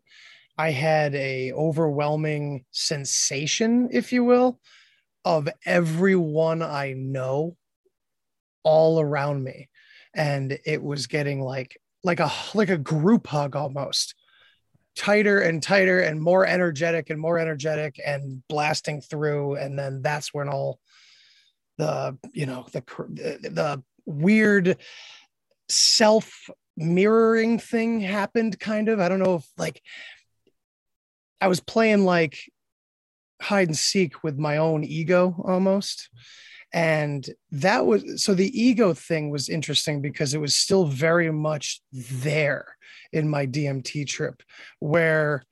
[0.57, 4.59] I had a overwhelming sensation if you will
[5.25, 7.57] of everyone i know
[8.67, 9.69] all around me.
[10.13, 14.13] And it was getting like like a like a group hug almost.
[14.97, 19.55] Tighter and tighter and more energetic and more energetic and blasting through.
[19.55, 20.79] And then that's when all
[21.77, 22.81] the you know the
[23.41, 24.77] the weird
[25.69, 28.99] self mirroring thing happened kind of.
[28.99, 29.81] I don't know if like
[31.39, 32.39] i was playing like
[33.41, 36.09] hide and seek with my own ego almost.
[36.73, 41.81] And that was so the ego thing was interesting because it was still very much
[41.93, 42.75] there
[43.13, 44.43] in my DMT trip
[44.79, 45.43] where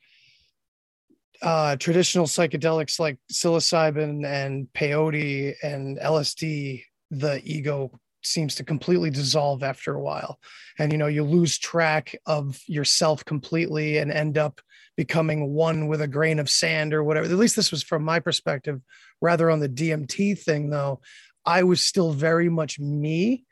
[1.41, 7.91] uh, traditional psychedelics like psilocybin and peyote and LSD, the ego
[8.25, 10.39] seems to completely dissolve after a while.
[10.77, 14.61] And, you know, you lose track of yourself completely and end up
[14.97, 17.25] becoming one with a grain of sand or whatever.
[17.25, 18.81] At least this was from my perspective.
[19.21, 21.01] Rather on the DMT thing, though,
[21.45, 23.45] I was still very much me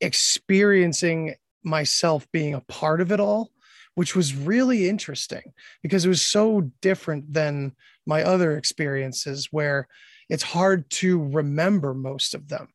[0.00, 3.50] experiencing myself being a part of it all,
[3.94, 5.52] which was really interesting
[5.82, 7.72] because it was so different than
[8.06, 9.88] my other experiences where
[10.28, 12.68] it's hard to remember most of them.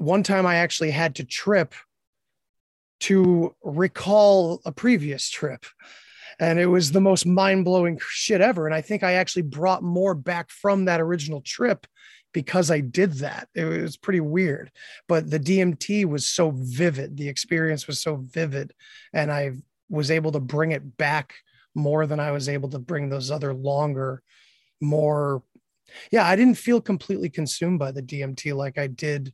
[0.00, 1.74] One time I actually had to trip
[3.00, 5.66] to recall a previous trip.
[6.38, 8.66] And it was the most mind-blowing shit ever.
[8.66, 11.86] And i think i actually brought more back from that original trip
[12.32, 13.48] because i did that.
[13.54, 14.70] It was pretty weird.
[15.06, 17.18] But the dmt was so vivid.
[17.18, 18.72] The experience was so vivid.
[19.12, 19.52] And i
[19.90, 21.34] was able to bring it back
[21.74, 24.22] more than i was able to bring those other longer
[24.80, 25.42] more
[26.10, 29.32] yeah i didn't feel completely consumed by the dmt like i did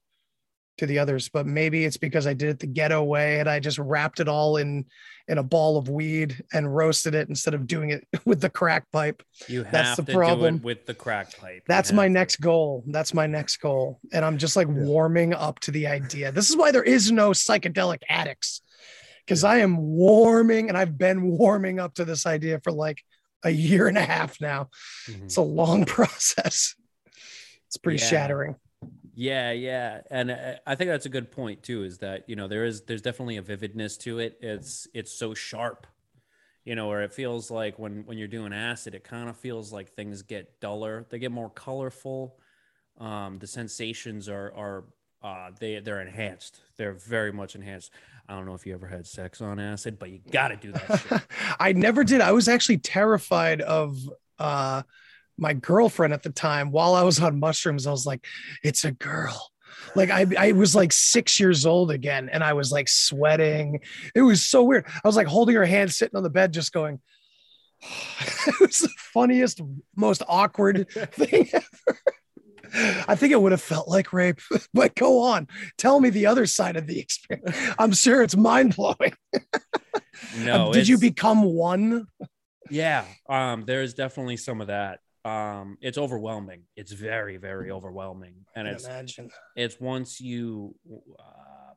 [0.78, 3.58] to the others but maybe it's because i did it the ghetto way and i
[3.58, 4.84] just wrapped it all in
[5.28, 8.90] in a ball of weed and roasted it instead of doing it with the crack
[8.92, 9.22] pipe.
[9.48, 10.62] You have that's the problem.
[10.62, 11.64] with the crack pipe.
[11.66, 12.84] That's my next goal.
[12.86, 14.00] That's my next goal.
[14.12, 14.74] And i'm just like yeah.
[14.74, 16.32] warming up to the idea.
[16.32, 18.62] This is why there is no psychedelic addicts
[19.24, 19.50] because yeah.
[19.50, 23.02] i am warming and i've been warming up to this idea for like
[23.42, 24.68] a year and a half now.
[25.08, 25.24] Mm-hmm.
[25.24, 26.74] it's a long process.
[27.66, 28.08] It's pretty yeah.
[28.08, 28.56] shattering
[29.18, 31.84] yeah, yeah, and uh, I think that's a good point too.
[31.84, 34.36] Is that you know there is there's definitely a vividness to it.
[34.42, 35.86] It's it's so sharp,
[36.66, 39.72] you know, where it feels like when when you're doing acid, it kind of feels
[39.72, 41.06] like things get duller.
[41.08, 42.36] They get more colorful.
[42.98, 44.84] Um, the sensations are are
[45.22, 46.60] uh, they they're enhanced.
[46.76, 47.92] They're very much enhanced.
[48.28, 50.72] I don't know if you ever had sex on acid, but you got to do
[50.72, 51.24] that.
[51.58, 52.20] I never did.
[52.20, 53.98] I was actually terrified of.
[54.38, 54.82] uh
[55.38, 58.26] my girlfriend at the time while I was on mushrooms, I was like,
[58.62, 59.50] it's a girl.
[59.94, 63.80] Like I, I was like six years old again and I was like sweating.
[64.14, 64.86] It was so weird.
[64.86, 67.00] I was like holding her hand, sitting on the bed, just going,
[68.46, 69.60] it was the funniest,
[69.94, 71.98] most awkward thing ever.
[73.08, 74.40] I think it would have felt like rape,
[74.74, 75.48] but go on.
[75.78, 77.56] Tell me the other side of the experience.
[77.78, 79.14] I'm sure it's mind blowing.
[80.38, 82.06] No, did you become one?
[82.70, 86.62] Yeah, um, there's definitely some of that um it's overwhelming.
[86.76, 88.46] It's very very overwhelming.
[88.54, 89.30] And it's imagine.
[89.56, 90.74] it's once you
[91.18, 91.74] uh,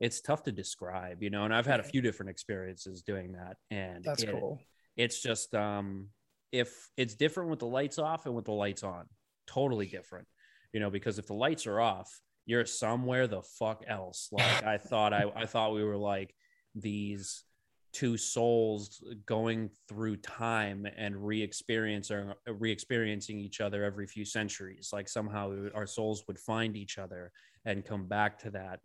[0.00, 3.56] it's tough to describe you know and i've had a few different experiences doing that.
[3.70, 4.60] And that's it, cool.
[4.96, 6.08] it's just um
[6.50, 9.06] if it's different with the lights off and with the lights on
[9.46, 10.26] totally different
[10.72, 14.28] you know because if the lights are off you're somewhere the fuck else.
[14.32, 16.34] Like i thought i i thought we were like
[16.74, 17.44] these
[17.92, 25.54] two souls going through time and re-experiencing re-experiencing each other every few centuries like somehow
[25.74, 27.30] our souls would find each other
[27.64, 28.80] and come back to that.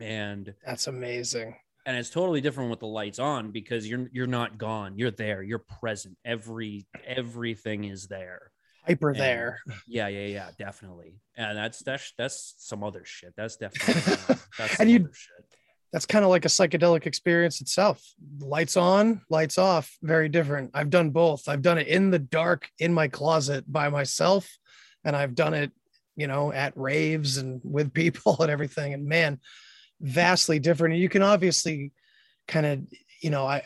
[0.00, 1.54] And that's amazing.
[1.86, 4.98] and it's totally different with the lights on because you're you're not gone.
[4.98, 5.42] You're there.
[5.42, 6.16] You're present.
[6.24, 8.50] Every everything is there.
[8.86, 9.60] Hyper And- there.
[9.86, 11.20] yeah yeah yeah definitely.
[11.36, 13.34] And that's that's that's some other shit.
[13.36, 15.51] That's definitely that's And you- other shit.
[15.92, 18.02] That's kind of like a psychedelic experience itself.
[18.40, 20.70] Lights on, lights off, very different.
[20.72, 21.48] I've done both.
[21.48, 24.48] I've done it in the dark in my closet by myself,
[25.04, 25.70] and I've done it,
[26.16, 28.94] you know, at raves and with people and everything.
[28.94, 29.38] And man,
[30.00, 30.94] vastly different.
[30.94, 31.92] And you can obviously
[32.48, 32.80] kind of,
[33.20, 33.62] you know, I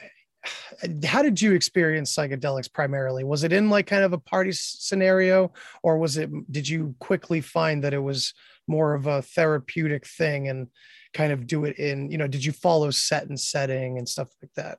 [1.05, 3.25] how did you experience psychedelics primarily?
[3.25, 7.41] Was it in like kind of a party scenario, or was it did you quickly
[7.41, 8.35] find that it was
[8.67, 10.67] more of a therapeutic thing and
[11.17, 14.29] kind of do it in, you know, did you follow set and setting and stuff
[14.43, 14.79] like that?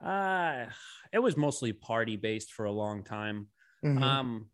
[0.00, 0.66] uh
[1.12, 3.48] it was mostly party based for a long time
[3.84, 4.02] Mhm.
[4.02, 4.50] Um,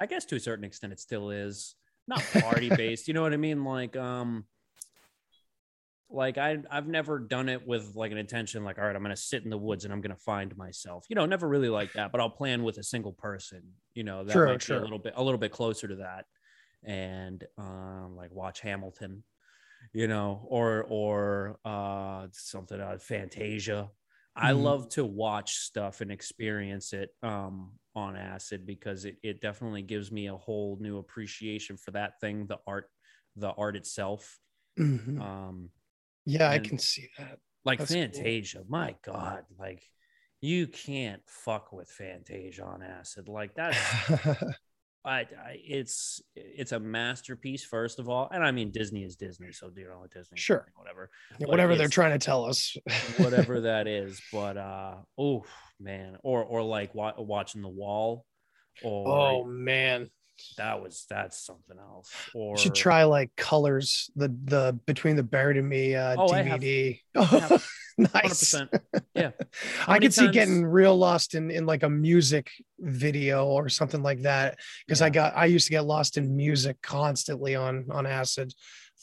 [0.00, 1.74] I guess to a certain extent it still is
[2.06, 3.08] not party based.
[3.08, 3.64] you know what I mean?
[3.64, 4.46] Like, um,
[6.10, 8.64] like I I've never done it with like an intention.
[8.64, 11.04] Like, all right, I'm gonna sit in the woods and I'm gonna find myself.
[11.08, 12.12] You know, never really like that.
[12.12, 13.74] But I'll plan with a single person.
[13.94, 16.24] You know, that Sure, might be a little bit a little bit closer to that.
[16.84, 19.24] And um, like watch Hamilton.
[19.92, 23.90] You know, or or uh something uh, Fantasia.
[24.36, 24.52] I Mhm.
[24.52, 30.12] love to watch stuff and experience it um, on acid because it, it definitely gives
[30.12, 32.90] me a whole new appreciation for that thing, the art,
[33.34, 34.38] the art itself.
[34.78, 35.18] Mhm.
[35.18, 35.70] Um,
[36.24, 37.40] yeah, I can see that.
[37.64, 38.34] like That's cool.
[38.34, 39.82] Fantasia, my God, like
[40.40, 43.28] you can't fuck with Fantasia on acid.
[43.28, 43.96] Like that's,
[45.08, 48.28] I, I, it's, it's a masterpiece, first of all.
[48.30, 49.52] And I mean, Disney is Disney.
[49.52, 50.66] So, you know, Disney, Sure.
[50.76, 51.10] whatever.
[51.40, 52.76] But Whatever they're trying to tell us.
[53.16, 54.20] whatever that is.
[54.32, 55.44] But uh oh
[55.80, 58.24] man, or or like wa- watching the wall,
[58.82, 60.10] or oh man.
[60.56, 62.10] That was that's something else.
[62.34, 66.28] Or You should try like colors, the the between the buried and me uh Oh,
[66.32, 67.00] I have- DVD.
[67.14, 67.66] have-
[67.98, 68.54] nice.
[68.54, 68.80] 100%.
[69.14, 69.30] Yeah,
[69.80, 74.02] How I could see getting real lost in in like a music video or something
[74.02, 78.06] like that because I got I used to get lost in music constantly on on
[78.06, 78.52] acid.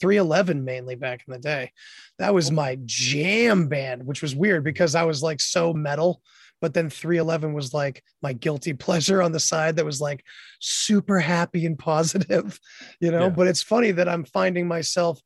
[0.02, 1.71] 311 mainly back in the day.
[2.19, 6.21] That was my jam band, which was weird because I was like so metal,
[6.65, 10.25] but then 311 was like my guilty pleasure on the side that was like
[10.60, 12.60] super happy and positive,
[12.99, 13.25] you know.
[13.25, 13.30] Yeah.
[13.30, 15.21] But it's funny that I'm finding myself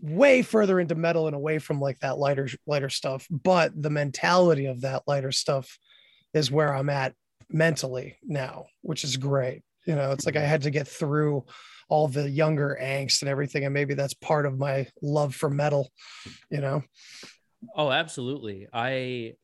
[0.00, 4.66] way further into metal and away from like that lighter lighter stuff but the mentality
[4.66, 5.78] of that lighter stuff
[6.34, 7.14] is where i'm at
[7.48, 11.42] mentally now which is great you know it's like i had to get through
[11.88, 15.88] all the younger angst and everything and maybe that's part of my love for metal
[16.50, 16.82] you know
[17.76, 18.68] oh, absolutely.
[18.72, 19.34] I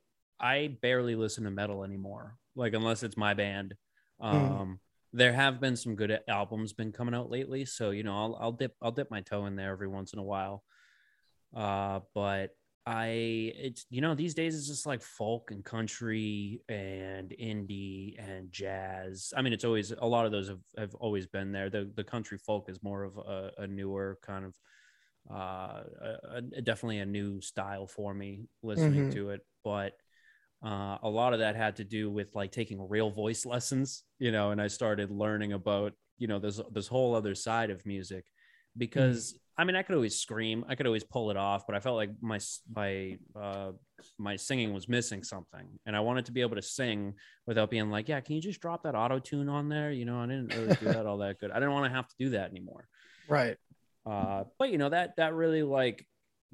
[0.40, 2.38] I barely listen to metal anymore.
[2.55, 3.75] Like unless it's my band.
[4.20, 4.81] Um,
[5.12, 8.53] there have been some good albums been coming out lately, so you know I'll I'll
[8.53, 10.64] dip I'll dip my toe in there every once in a while.
[11.55, 12.51] Uh, but
[12.87, 13.07] I
[13.57, 19.33] it's you know these days it's just like folk and country and indie and jazz.
[19.37, 21.70] I mean it's always a lot of those have, have always been there.
[21.70, 24.59] The the country folk is more of a, a newer kind of
[25.31, 29.14] uh a, a- definitely a new style for me listening Mhm.
[29.14, 29.94] to it, but
[30.64, 34.33] uh, a lot of that had to do with like taking real voice lessons, you
[34.33, 38.24] know, and I started learning about, you know, this this whole other side of music
[38.77, 41.81] because I mean, I could always scream, I could always pull it off, but I
[41.81, 42.40] felt like my
[42.74, 43.72] my uh,
[44.18, 47.14] my singing was missing something, and I wanted to be able to sing
[47.46, 49.92] without being like, yeah, can you just drop that auto tune on there?
[49.92, 51.50] You know, I didn't really do that all that good.
[51.50, 52.88] I didn't want to have to do that anymore.
[53.29, 53.57] right
[54.07, 56.07] Uh, but you know that that really like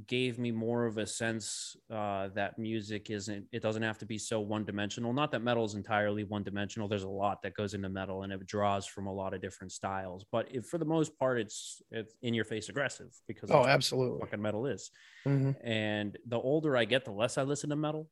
[0.06, 4.18] gave me more of a sense uh, that music isn't it doesn't have to be
[4.18, 5.12] so one dimensional.
[5.12, 6.88] Not that metal is entirely one dimensional.
[6.88, 9.72] There's a lot that goes into metal and it draws from a lot of different
[9.72, 10.24] styles.
[10.30, 14.20] But if, for the most part, it's it's in your face aggressive because oh absolutely
[14.20, 14.90] fucking metal is.
[15.26, 15.56] Mhm.
[15.62, 18.08] And the older I get, the less I listen to metal.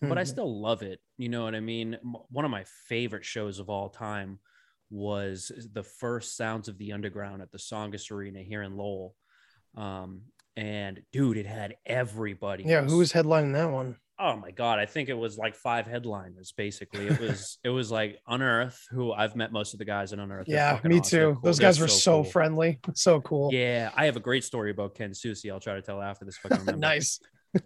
[0.00, 0.28] But I Mhm.
[0.28, 1.00] still love it.
[1.18, 1.98] You know what I mean?
[2.30, 4.40] One of my favorite shows of all time
[4.88, 9.16] was the first Sounds of the Underground at the Tsongas Arena here in Lowell.
[9.74, 10.22] Um,
[10.56, 12.64] and dude, it had everybody.
[12.64, 15.86] yeah who was headlining that one Oh my god, I think it was like five
[15.86, 16.54] headliners.
[16.56, 20.20] Basically, it was it was like Unearth, who I've met most of the guys in
[20.20, 20.46] Unearth.
[20.46, 21.18] They're yeah me awesome.
[21.18, 21.40] Too cool.
[21.42, 22.24] those They're guys were so, cool.
[22.24, 25.50] friendly so cool Yeah, I have a great story about Ken Susi.
[25.50, 26.38] I'll try to tell after this.
[26.42, 27.20] If I can nice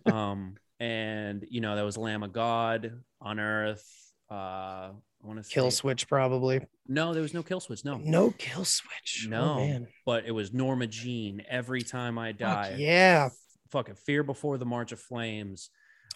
[0.07, 3.85] um and you know that was lamb of god unearth
[4.29, 4.91] uh
[5.23, 6.61] i want to Killswitch probably.
[6.89, 7.99] No there was no Killswitch no.
[7.99, 9.27] No Killswitch.
[9.27, 9.89] Oh, no man.
[10.07, 12.77] but it was norma jean every time i Fuck die.
[12.79, 13.29] yeah.
[13.71, 15.71] Fucking fear before the march of flames.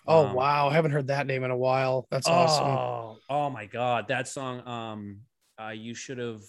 [0.07, 0.69] Oh Um, wow.
[0.69, 2.07] I haven't heard that name in a while.
[2.11, 2.67] That's awesome.
[2.67, 4.09] oh, oh my god.
[4.09, 5.21] That song um
[5.63, 6.41] uh you should have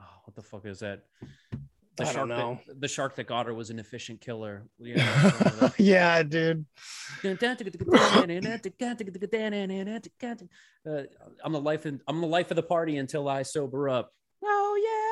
[0.00, 1.02] oh, what the fuck is that
[2.00, 2.60] The I shark don't know.
[2.66, 4.64] That, the shark that got her was an efficient killer.
[4.78, 6.64] You know, one of the- yeah, dude.
[10.88, 11.02] Uh,
[11.44, 14.12] I'm the life and I'm the life of the party until I sober up.
[14.42, 15.09] Oh yeah,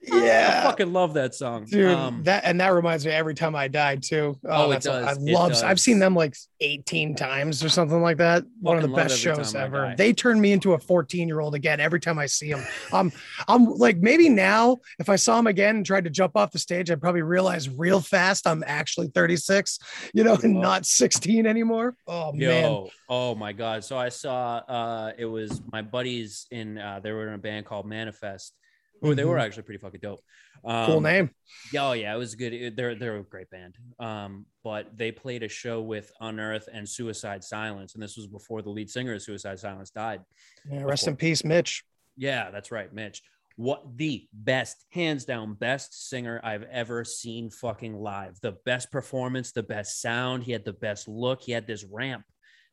[0.00, 0.60] Yeah.
[0.62, 3.68] I fucking love that song, Dude, Um, that and that reminds me every time I
[3.68, 4.38] die too.
[4.48, 5.18] Oh, it that's a- I does.
[5.18, 5.52] It love.
[5.64, 8.44] I've seen them like 18 times or something like that.
[8.60, 9.94] One of the best shows ever.
[9.96, 12.64] They turn me into a 14 year old again every time I see them.
[12.92, 13.12] Um,
[13.48, 16.58] I'm like maybe now if I saw them again and tried to jump off the
[16.58, 19.78] stage, I'd probably realize real fast I'm actually 36,
[20.14, 20.60] you know, and Oh.
[20.60, 21.96] not 16 anymore.
[22.06, 22.86] Oh man.
[23.08, 23.84] Oh my god!
[23.84, 27.66] So I saw uh it was my buddies in uh they were in a band
[27.66, 28.54] called Manifest.
[29.00, 29.42] Who they were Mhm.
[29.42, 30.20] actually pretty fucking dope.
[30.64, 31.30] Um, Cool name.
[31.72, 32.52] Yeah, oh yeah, it was good.
[32.52, 33.76] It- They're they're a great band.
[33.98, 38.62] Um, but they played a show with Unearth and Suicide Silence, and this was before
[38.62, 40.22] the lead singer of Suicide Silence died.
[40.70, 41.84] Yeah, rest in peace, Mitch.
[42.16, 43.22] Yeah, that's right, Mitch.
[43.56, 48.40] What the best, hands down, best singer I've ever seen fucking live.
[48.40, 50.44] The best performance, the best sound.
[50.44, 51.42] He had the best look.
[51.42, 52.24] He had this ramp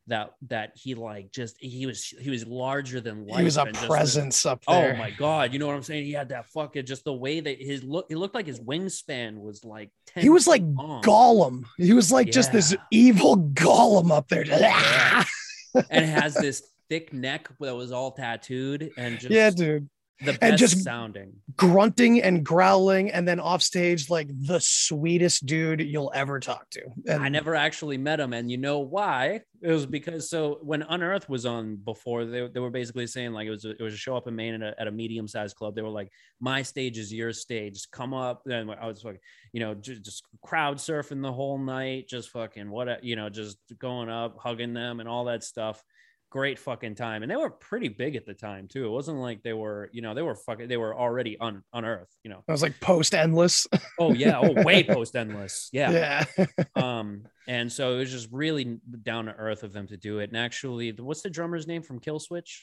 [0.08, 3.38] that that he like just he was he was larger than life.
[3.38, 4.94] He was a and just presence up oh there.
[4.94, 6.04] Oh my god, you know what I'm saying?
[6.04, 8.06] He had that fucking just the way that his look.
[8.08, 9.90] It looked like his wingspan was like.
[10.08, 11.02] 10 He was like long.
[11.02, 11.64] Gollum.
[11.76, 14.44] He was like just this evil Gollum up there.
[14.46, 15.24] Yeah.
[15.90, 19.88] and has this thick neck that was all tattooed and just yeah, dude.
[20.20, 21.34] The best And just sounding.
[21.56, 26.82] grunting and growling and then off stage like the sweetest dude you'll ever talk to
[27.06, 29.42] and I never actually met him, and you know why?
[29.62, 33.46] It was because so when Unearth was on before, they, they were basically saying like
[33.46, 35.26] it was a, it was a show up in Maine at a, at a medium
[35.26, 35.74] sized club.
[35.74, 37.86] They were like, "My stage is your stage.
[37.90, 39.20] Come up." And I was like,
[39.52, 43.58] you know, just, just crowd surfing the whole night, just fucking what you know, just
[43.78, 45.82] going up, hugging them, and all that stuff.
[46.30, 48.84] Great fucking time, and they were pretty big at the time too.
[48.84, 51.84] It wasn't like they were, you know, they were fucking, they were already on on
[51.84, 52.08] Earth.
[52.24, 52.42] you know.
[52.48, 53.66] i was like post endless
[53.98, 56.24] Oh yeah, oh way post endless, yeah
[56.76, 60.30] um and so it was just really down to earth of them to do it
[60.30, 62.62] and actually what's the drummer's name from Killswitch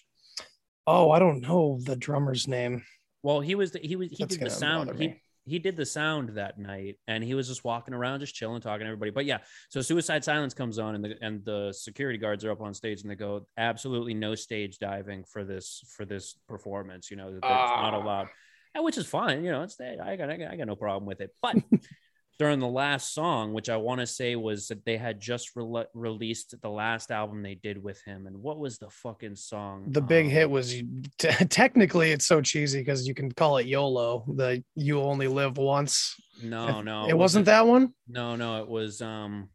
[0.86, 2.84] oh i don't know the drummer's name
[3.22, 5.22] well he was the, he was he That's did the sound he.
[5.46, 8.82] He did the sound that night and he was just walking around just chilling talking
[8.86, 12.46] to everybody but yeah so suicide silence comes on and the and the security guards
[12.46, 16.36] are up on stage and they go absolutely no stage diving for this for this
[16.48, 18.02] performance you know that's not Ah.
[18.02, 18.28] allowed
[18.74, 21.06] and which is fine you know it's I got, I got i got no problem
[21.06, 21.56] with it but
[22.40, 25.86] during the last song, which I want to say was that they had just rele
[25.94, 28.26] released the last album they did with him.
[28.28, 29.86] And what was the fucking song?
[29.88, 30.86] the big Um, hit was t-
[31.50, 36.16] technically it's so cheesy because you can call it yolo the you only live once
[36.42, 39.50] No, no, it wasn't that one No, no, it was um,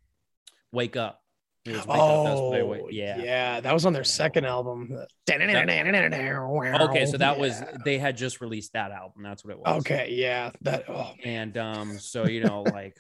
[0.73, 1.21] Wake Up.
[1.69, 3.19] It was Wake Up, that's what they oh yeah.
[3.19, 5.05] yeah that was on their second album.
[6.91, 9.23] Okay, so that was they had just released that album.
[9.23, 9.79] That's what it was.
[9.79, 11.13] okay yeah that oh.
[11.25, 12.97] And um so you know like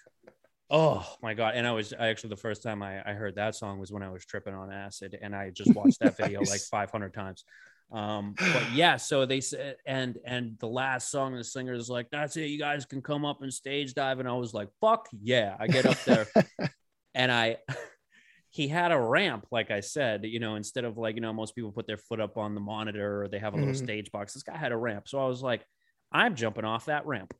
[0.70, 1.54] oh my god.
[1.56, 4.02] And i was I actually the first time I, I heard that song was when
[4.02, 7.44] i was tripping on acid and i just watched that video like 500 times.
[7.90, 12.08] Um but yeah so they said and and the last song the singer is like
[12.10, 14.20] that's it you guys can come up and stage dive.
[14.20, 16.26] And i was like fuck yeah i get up there.
[17.14, 17.56] And i
[18.58, 21.54] he had a ramp like i said you know instead of like you know most
[21.54, 23.84] people put their foot up on the monitor or they have a little Mhm.
[23.84, 25.08] stage box this guy had a ramp.
[25.08, 25.64] So i was like
[26.12, 27.32] i'm jumping off that ramp.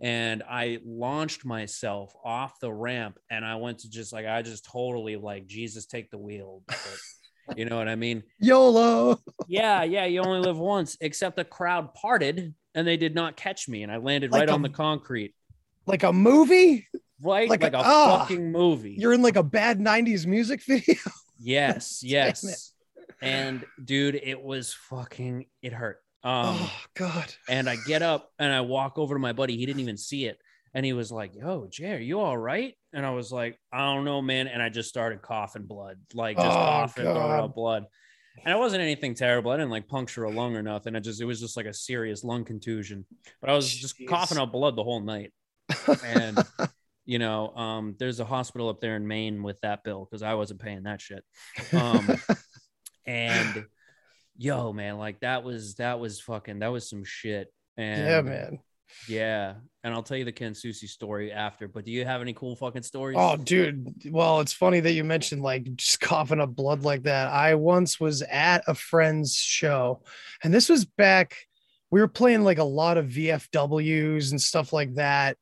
[0.00, 4.64] And i launched myself off the ramp and i went to just like i just
[4.64, 8.24] totally like jesus take the wheel But, you know what i mean?
[8.40, 9.20] Yolo.
[9.46, 13.68] Yeah yeah you only live once except the crowd parted and they did not catch
[13.68, 15.34] me and i landed Like right on the concrete
[15.86, 16.86] like a movie
[17.22, 20.62] right Like like, a- a, ah, fucking movie you're in like a bad 90s music
[20.64, 20.96] video
[21.38, 22.72] Yes, yes.
[23.20, 25.98] And dude, it was fucking it hurt.
[26.22, 29.56] Um oh god and I get up and I walk over to my buddy.
[29.56, 30.38] He didn't even see it.
[30.72, 32.74] And he was like, Yo, Jay, are you all right?
[32.92, 34.46] And I was like, I don't know, man.
[34.48, 37.84] And I just started coughing blood, like just Oh, coughing, throwing blood.
[38.44, 39.50] And it wasn't anything terrible.
[39.50, 40.96] I didn't like puncture a lung or nothing.
[40.96, 43.06] I just it was just like a serious lung contusion.
[43.40, 44.08] But I was just Jeez.
[44.08, 45.32] coughing out blood the whole night.
[46.04, 46.38] And
[47.04, 50.34] you know, um, there's a hospital up there in Maine with that bill because I
[50.34, 51.24] wasn't paying that shit.
[51.72, 52.08] Um,
[53.06, 53.66] and
[54.36, 57.52] yo, man, like that was that was fucking that was some shit.
[57.76, 58.58] And yeah man
[59.08, 59.54] yeah.
[59.82, 61.68] And I'll tell you the Ken Susi story after.
[61.68, 63.16] But do you have any cool fucking stories?
[63.18, 64.10] Oh, dude.
[64.10, 67.28] Well, it's funny that you mentioned like just coughing up blood like that.
[67.28, 70.02] I once was at a friend's show,
[70.42, 71.36] and this was back.
[71.90, 75.36] We were playing like a lot of VFWs and stuff like that.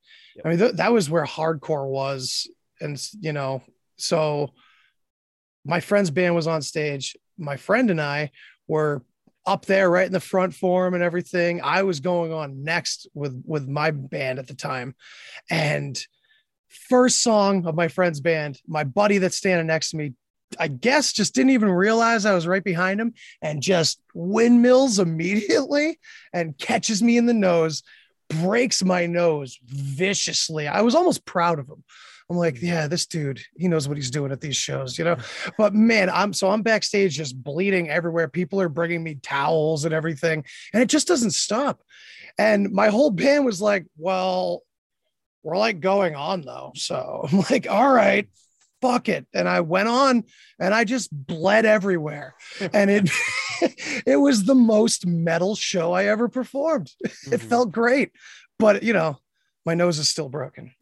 [0.45, 2.49] I mean, th- that was where hardcore was,
[2.81, 3.63] and you know,
[3.97, 4.53] so
[5.65, 7.17] my friend's band was on stage.
[7.39, 8.31] My friend and I
[8.67, 9.03] were
[9.45, 11.61] up there right in the front for him and everything.
[11.63, 14.95] I was going on next with with my band at the time.
[15.51, 15.99] And
[16.69, 20.15] first song of my friend's band, my buddy that's standing next to me,
[20.59, 25.99] I guess just didn't even realize I was right behind him and just windmills immediately
[26.33, 27.83] and catches me in the nose,
[28.41, 30.69] breaks my nose viciously.
[30.69, 31.85] I was almost proud of him.
[32.31, 32.63] I'm like, mm.
[32.63, 35.17] yeah, this dude, he knows what he's doing at these shows, you know.
[35.59, 38.29] But man, I'm so I'm backstage just bleeding everywhere.
[38.29, 41.83] People are bringing me towels and everything, and it just doesn't stop.
[42.39, 44.63] And my whole band was like, well,
[45.43, 46.73] we're like going on though.
[46.75, 48.29] So I'm like, all right,
[48.83, 49.27] fuck it.
[49.33, 50.25] And I went on
[50.59, 52.35] and I just bled everywhere.
[52.75, 53.11] and it
[54.07, 56.91] it was the most metal show I ever performed.
[57.23, 57.35] Mm-hmm.
[57.35, 58.11] It felt great.
[58.59, 59.19] But you know,
[59.65, 60.73] my nose is still broken.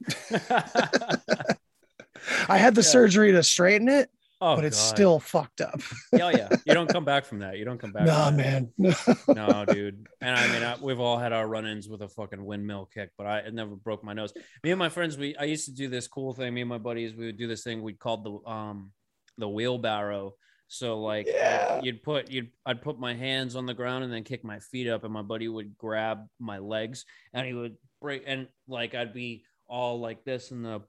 [2.48, 2.88] I had the yeah.
[2.88, 4.08] surgery to straighten it,
[4.40, 4.96] oh, but it's God.
[4.96, 5.80] still fucked up.
[6.12, 6.48] yeah, yeah.
[6.64, 7.58] You don't come back from that.
[7.58, 8.04] You don't come back.
[8.04, 8.72] Nah, man.
[8.78, 10.06] no, dude.
[10.20, 13.10] And I mean, I, we've all had our run ins with a fucking windmill kick,
[13.16, 14.32] but I never broke my nose.
[14.64, 16.54] Me and my friends, we, I used to do this cool thing.
[16.54, 18.92] Me and my buddies, we would do this thing we called the, um,
[19.38, 20.34] the wheelbarrow.
[20.72, 21.80] So like yeah.
[21.82, 24.86] you'd put you'd I'd put my hands on the ground and then kick my feet
[24.88, 29.12] up and my buddy would grab my legs and he would break and like I'd
[29.12, 30.82] be all like this in the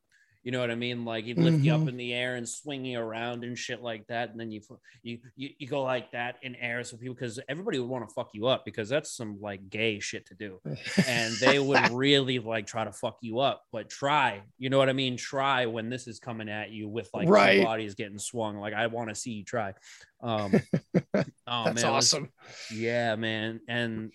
[0.44, 1.06] you know what I mean?
[1.06, 1.66] Like he'd lift mm-hmm.
[1.66, 1.90] you up mm-hmm.
[1.90, 4.62] in the air and swing you around and shit like that, and then you
[5.04, 8.14] you you, you go like that in air so people because everybody would want to
[8.14, 10.60] fuck you up because that's some like gay shit to do,
[11.08, 13.64] and they would really like try to fuck you up.
[13.72, 15.16] But try, you know what I mean?
[15.16, 17.58] Try when this is coming at you with like right.
[17.58, 18.58] your body is getting swung.
[18.58, 19.76] Like I want to see you try.
[20.22, 20.54] Um,
[20.96, 22.30] oh, that's man, awesome.
[22.70, 24.12] Was, yeah, man, and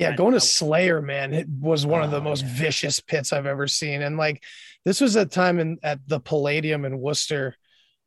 [0.00, 3.44] yeah, going to Slayer, man, it was one of the oh, most vicious pits I've
[3.44, 4.00] ever seen.
[4.00, 4.42] And like,
[4.84, 7.54] this was a time in at the Palladium in Worcester,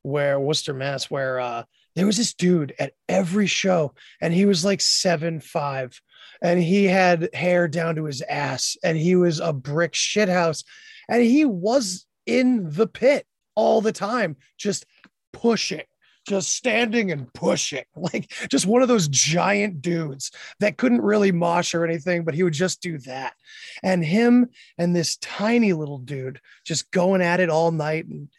[0.01, 1.63] where Worcester, Mass, where uh,
[1.95, 6.01] there was this dude at every show, and he was like seven five,
[6.41, 10.63] and he had hair down to his ass, and he was a brick shithouse,
[11.07, 14.87] and he was in the pit all the time, just
[15.31, 15.83] pushing
[16.27, 21.73] just standing and pushing, like just one of those giant dudes that couldn't really mosh
[21.73, 23.33] or anything, but he would just do that.
[23.81, 28.05] And him and this tiny little dude just going at it all night.
[28.05, 28.29] And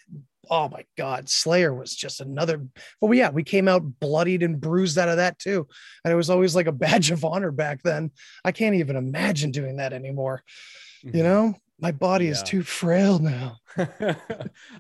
[0.51, 2.67] oh my God, Slayer was just another.
[3.01, 5.67] But yeah, we came out bloodied and bruised out of that too.
[6.05, 8.11] And it was always like a badge of honor back then.
[8.45, 10.43] I can't even imagine doing that anymore.
[11.03, 11.23] You mm-hmm.
[11.23, 12.33] know, my body yeah.
[12.33, 13.59] is too frail now.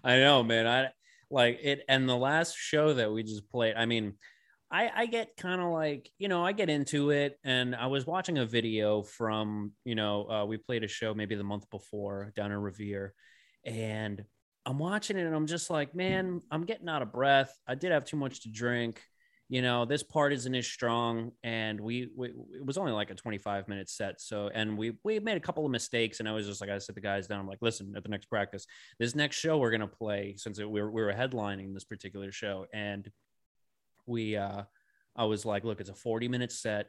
[0.04, 0.66] I know, man.
[0.66, 0.88] I
[1.34, 4.14] like it and the last show that we just played i mean
[4.70, 8.06] i i get kind of like you know i get into it and i was
[8.06, 12.32] watching a video from you know uh, we played a show maybe the month before
[12.36, 13.12] down in revere
[13.66, 14.24] and
[14.64, 17.52] i'm watching it and i'm just like man i'm getting out of breath.
[17.66, 19.02] I did have too much to drink
[19.48, 23.14] you know this part isn't as strong and we, we, it was only like a
[23.14, 26.46] 25 minute set so and we we made a couple of mistakes and i was
[26.46, 27.40] just like i set the guys down.
[27.40, 28.66] I'm like listen at the next practice
[28.98, 31.84] this next show we're going to play since it, we, were, we were headlining this
[31.84, 33.10] particular show and
[34.06, 34.62] we uh
[35.14, 36.86] i was like look it's a 40 minute set.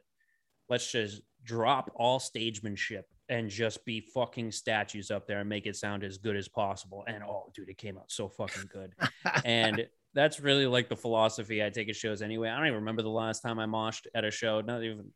[0.67, 5.75] Let's just drop all stagemanship and just be fucking statues up there and make it
[5.75, 7.03] sound as good as possible.
[7.07, 8.93] And oh dude it came out so fucking good.
[9.45, 12.49] And that's really like the philosophy I take at shows anyway.
[12.49, 14.61] I don't even remember the last time I moshed at a show.
[14.61, 15.11] Not even,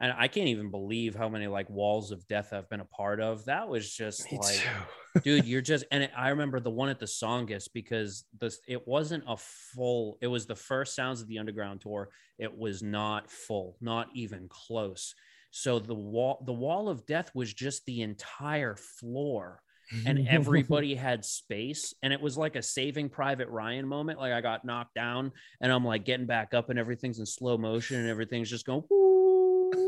[0.00, 3.20] and I can't even believe how many like walls of death I've been a part
[3.20, 3.44] of.
[3.44, 4.66] That was just Me like,
[5.22, 5.84] dude, you're just.
[5.92, 10.16] And it, I remember the one at the Tsongas because this it wasn't a full.
[10.22, 12.08] It was the first Sounds of the Underground tour.
[12.38, 15.14] It was not full, not even close.
[15.50, 19.60] So the wall, the wall of death was just the entire floor
[20.06, 20.26] and mm-hmm.
[20.34, 24.18] everybody had space and it was like a saving private ryan moment.
[24.18, 27.56] Like i got knocked down and i'm like getting back up and everything's in slow
[27.56, 28.82] motion and everything's just going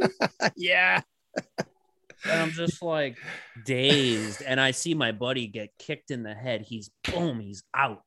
[0.56, 1.00] yeah.
[2.24, 3.16] and i'm just like
[3.64, 6.62] dazed and i see my buddy get kicked in the head.
[6.62, 8.02] He's boom he's out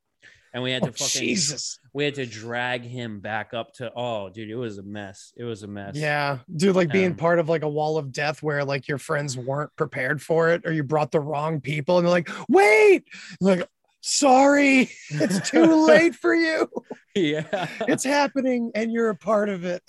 [0.53, 1.79] and we had to oh, fucking Jesus.
[1.93, 5.33] We had to drag him back up to oh dude, it was a mess.
[5.35, 5.95] It was a mess.
[5.95, 6.39] Yeah.
[6.55, 9.37] Dude, like being um, part of like a wall of death where like your friends
[9.37, 13.05] weren't prepared for it or you brought the wrong people and they're like, wait,
[13.41, 13.67] like
[14.01, 16.69] sorry, it's too late for you.
[17.15, 17.67] Yeah.
[17.81, 19.81] It's happening and you're a part of it.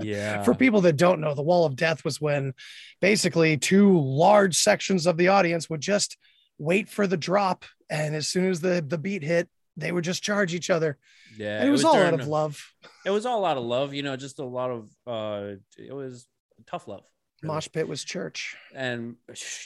[0.00, 0.42] yeah.
[0.42, 2.54] For people that don't know, the wall of death was when
[3.00, 6.16] basically two large sections of the audience would just
[6.58, 10.22] wait for the drop and as soon as the the beat hit they would just
[10.22, 10.98] charge each other.
[11.36, 12.72] Yeah, and it was, it was all out of love.
[13.06, 16.26] It was all out of love, you know, just a lot of uh it was
[16.66, 17.04] tough love.
[17.42, 17.54] Really.
[17.54, 18.56] Mosh pit was church.
[18.74, 19.16] And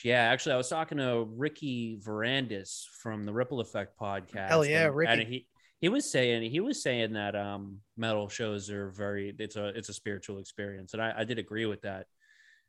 [0.03, 4.49] yeah, actually I was talking to Ricky Verandis from the Ripple Effect podcast.
[4.49, 5.13] Hell yeah, and, Ricky.
[5.13, 5.47] And he
[5.81, 9.89] he was saying he was saying that um metal shows are very it's a it's
[9.89, 12.07] a spiritual experience and i, I did agree with that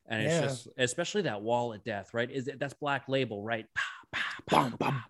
[0.08, 0.41] and it's Yeah.
[0.41, 3.66] just especially that wall of death right is it that's black label right
[4.49, 5.03] Bum, bum,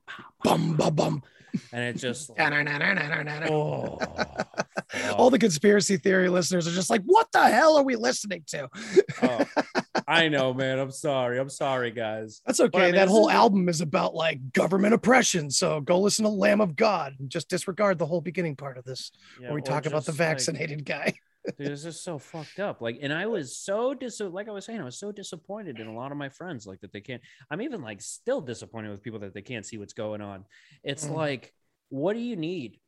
[0.44, 1.24] bum, bum, bum.
[1.72, 4.00] and it's just like, oh
[5.16, 8.68] All the conspiracy theory listeners are just like, what the hell are we listening to?
[9.22, 9.46] oh,
[10.08, 12.70] i know man i'm sorry i'm sorry guys That's okay.
[12.72, 15.52] But, I mean, that whole is- album is about like government oppression.
[15.52, 18.84] So go listen to Lamb of God and just disregard the whole beginning part of
[18.86, 21.14] this Yeah, where we talk about the just, like, vaccinated guy.
[21.58, 22.82] Dude, it's just so fucked up.
[22.82, 25.88] Like, and I was so dis like I was saying, I was so disappointed in
[25.88, 27.22] a lot of my friends, like that they can't.
[27.50, 30.46] I'm even like still disappointed with people that they can't see what's going on.
[30.84, 31.14] It's Mm.
[31.16, 31.54] like,
[31.90, 32.80] what do you need?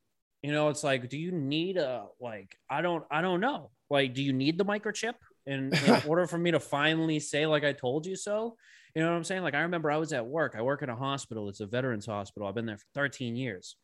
[0.41, 2.55] You know, it's like, do you need a like?
[2.69, 3.71] I don't, I don't know.
[3.89, 7.63] Like, do you need the microchip in, in order for me to finally say like
[7.63, 8.55] I told you so?
[8.95, 9.43] You know what I'm saying?
[9.43, 10.55] Like, I remember I was at work.
[10.57, 11.47] I work in a hospital.
[11.49, 12.47] It's a veterans hospital.
[12.47, 13.75] I've been there for 13 years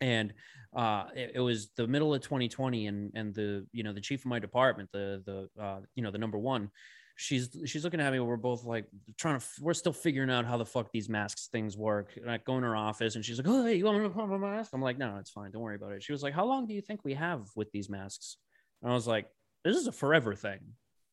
[0.00, 0.34] and
[0.74, 4.20] uh it, it was the middle of 2020 and and the you know the chief
[4.20, 6.70] of my department the the uh you know the number one
[7.16, 8.86] she's she's looking at me we're both like
[9.16, 12.38] trying to we're still figuring out how the fuck these masks things work and i
[12.38, 14.30] go in her office and she's like oh hey, you want me to put on
[14.30, 14.70] my mask?
[14.74, 16.02] I'm like no it's fine don't worry about it.
[16.02, 18.36] She was like how long do you think we have with these masks?
[18.82, 19.26] And i was like
[19.64, 20.60] this is a forever thing.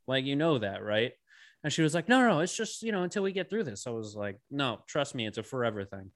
[0.08, 1.12] Like you know that right?
[1.64, 3.86] And she was like no no it's just you know until we get through this.
[3.86, 6.10] I was like no trust me it's a forever thing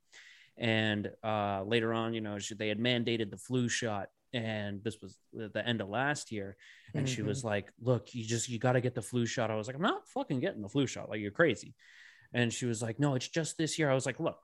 [0.57, 4.97] and uh, later on, you know, she, they had mandated the flu shot, and this
[5.01, 6.55] was the end of last year.
[6.93, 9.55] And she was like, "Look, you just you got to get the flu shot." I
[9.55, 11.09] was like, "I'm not fucking getting the flu shot.
[11.09, 11.73] Like you're crazy."
[12.33, 14.37] And she was like, "No, it's just this year." I was like, "Look,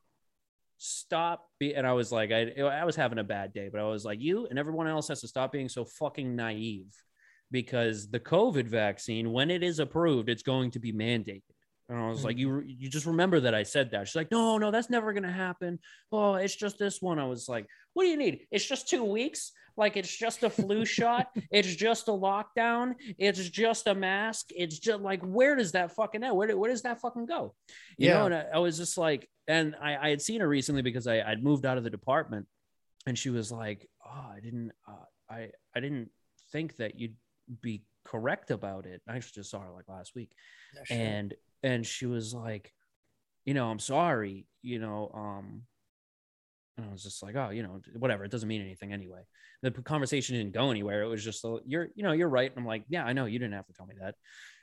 [0.78, 1.76] stop." Be-.
[1.76, 4.20] And I was like, I I was having a bad day, but I was like,
[4.22, 6.94] "You and everyone else has to stop being so fucking naive."
[7.52, 11.44] Because the COVID vaccine, when it is approved, it's going to be mandated.
[11.92, 14.08] And I was like, you you just remember that I said that.
[14.08, 15.78] She's like, no, no, that's never gonna happen.
[16.10, 17.20] Oh, it's just this one.
[17.20, 18.48] I was like, what do you need?
[18.50, 19.52] It's just two weeks.
[19.76, 21.28] Like it's just a flu shot.
[21.52, 22.94] It's just a lockdown.
[23.18, 24.52] It's just a mask.
[24.56, 26.34] It's just like, where does that fucking end?
[26.34, 27.56] Where, where does that fucking go?
[27.98, 28.14] You Yeah.
[28.20, 31.08] know, and I, I was just like, and I, I had seen her recently because
[31.08, 32.48] I, I'd moved out of the department,
[33.06, 36.10] and she was like, oh, I didn't, uh, I, I didn't
[36.54, 37.16] think that you'd
[37.62, 39.02] be correct about it.
[39.10, 40.30] I just saw her like last week
[40.90, 41.34] and
[41.64, 42.74] and she was like
[43.46, 45.62] you know i'm sorry you know um
[46.78, 49.22] and i was just like oh you know whatever it doesn't mean anything anyway
[49.62, 52.66] the conversation didn't go anywhere it was just you're you know you're right and i'm
[52.66, 54.16] like yeah i know you didn't have to tell me that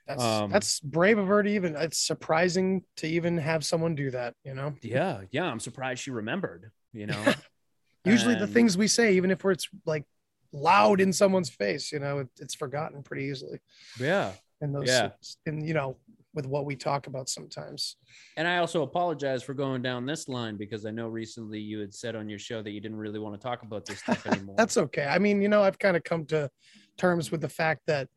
[0.07, 1.77] That's Um, that's brave of her to even.
[1.77, 4.35] It's surprising to even have someone do that.
[4.43, 7.25] You know, yeah yeah i'm surprised she remembered you know
[8.05, 10.05] usually the things we say, even if it's like
[10.53, 13.59] loud in someone's face, you know, it, it's forgotten pretty easily.
[14.01, 15.11] yeah And those, Yeah.
[15.47, 15.97] and you know,
[16.35, 17.97] with what we talk about sometimes.
[18.37, 21.93] and i also apologize for going down this line because i know recently you had
[21.93, 24.55] said on your show that you didn't really want to talk about this stuff anymore
[24.57, 25.07] That's okay.
[25.07, 26.51] I mean, you know, I've kind of come to
[26.97, 28.09] terms with the fact that,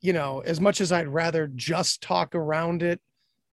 [0.00, 3.00] you know, as much as I'd rather just talk around it,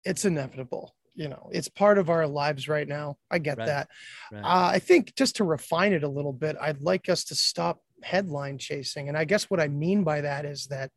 [0.04, 0.94] it's inevitable.
[1.14, 3.16] You know, it's part of our lives right now.
[3.30, 3.66] I get Right.
[3.66, 3.88] that.
[4.30, 4.40] Right.
[4.44, 7.80] Uh, I think just to refine it a little bit, I'd like us to stop
[8.02, 9.08] headline chasing.
[9.08, 10.90] And I guess what I mean by that is that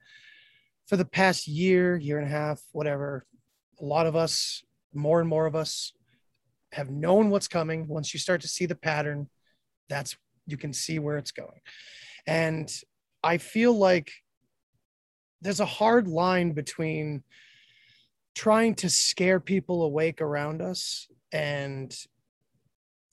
[0.89, 3.23] for the past year, year and a half, whatever,
[3.79, 5.93] a lot of us, more and more of us,
[6.71, 7.87] have known what's coming.
[7.87, 9.29] Once you start to see the pattern,
[9.87, 10.17] that's
[10.47, 11.61] you can see where it's going.
[12.25, 12.73] And
[13.23, 14.11] I feel like
[15.41, 17.23] there's a hard line between
[18.33, 21.95] trying to scare people awake around us and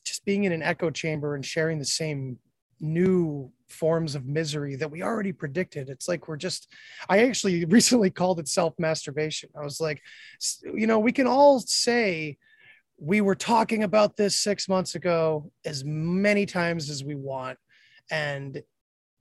[0.07, 2.39] just being in an echo chamber and sharing the same
[2.81, 5.89] new forms of misery that we already predicted.
[5.89, 6.68] It's like we're just,
[7.09, 9.51] I actually recently called it self masturbation.
[9.59, 10.03] I was like,
[10.62, 12.39] you know, we can all say
[12.99, 17.59] we were talking about this six months ago as many times as we want.
[18.11, 18.62] And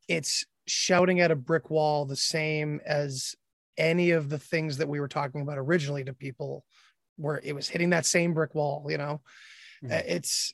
[0.08, 3.36] it's shouting at a brick wall the same as
[3.78, 6.64] any of the things that we were talking about originally to people
[7.18, 9.22] where it was hitting that same brick wall, you know?
[9.84, 9.92] Mhm.
[9.92, 10.54] Uh, It's,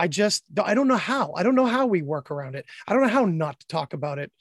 [0.00, 1.34] I just, I don't know how.
[1.36, 2.64] I don't know how we work around it.
[2.88, 4.32] I don't know how not to talk about it,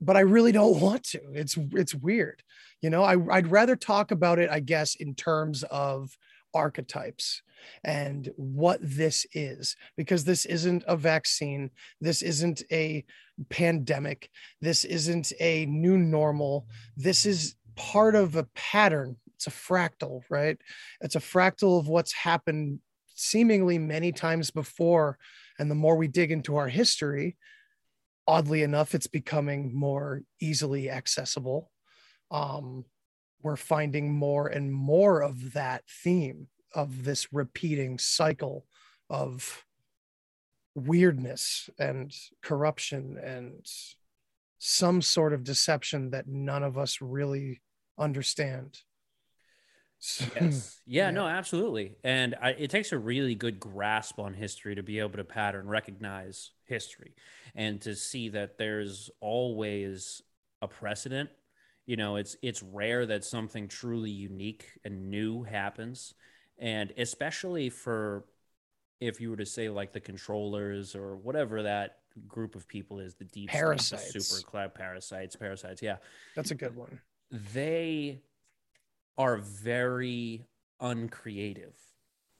[0.00, 1.20] but I really don't want to.
[1.32, 2.44] It's, it's weird.
[2.80, 6.16] You know, I, I'd rather talk about it, I guess, in terms of
[6.54, 7.42] archetypes
[7.82, 11.70] and what this is, because this isn't a vaccine.
[12.00, 13.04] This isn't a
[13.48, 14.30] pandemic.
[14.60, 16.68] This isn't a new normal.
[16.96, 19.16] This is part of a pattern.
[19.34, 20.56] It's a fractal, right?
[21.00, 22.78] It's a fractal of what's happened
[23.18, 25.18] seemingly many times before.
[25.58, 27.36] And the more we dig into our history,
[28.26, 31.70] oddly enough, it's becoming more easily accessible.
[32.30, 32.84] Um,
[33.42, 38.66] we're finding more and more of that theme of this repeating cycle
[39.08, 39.64] of
[40.74, 43.66] weirdness and corruption and
[44.58, 47.62] some sort of deception that none of us really
[47.98, 48.80] understand.
[50.34, 50.80] yes.
[50.86, 51.96] Yeah, yeah, no, absolutely.
[52.04, 55.68] And I, it takes a really good grasp on history to be able to pattern
[55.68, 57.14] recognize history
[57.54, 60.22] and to see that there's always
[60.62, 61.30] a precedent.
[61.86, 66.14] You know, it's it's rare that something truly unique and new happens.
[66.58, 68.24] And especially for
[69.00, 73.14] if you were to say like the controllers or whatever that group of people is,
[73.14, 75.82] the deep parasites, state, super cloud parasites, parasites.
[75.82, 75.96] Yeah.
[76.36, 77.00] That's a good one.
[77.30, 78.22] They
[79.18, 80.46] are very
[80.80, 81.74] uncreative.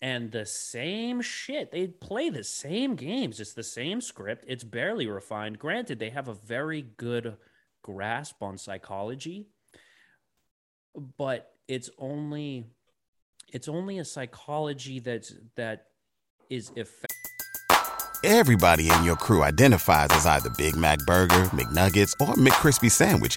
[0.01, 3.41] And the same shit, they play the same games.
[3.41, 4.45] It's the same script.
[4.47, 5.59] It's barely refined.
[5.59, 7.37] Granted, they have a very good
[7.83, 9.49] grasp on psychology,
[11.17, 12.65] but it's only
[13.53, 15.87] it's only a psychology that's that
[16.49, 17.17] is effective.
[18.25, 23.37] Everybody in your crew identifies as either Big Mac Burger, McNuggets, or McCrispy Sandwich,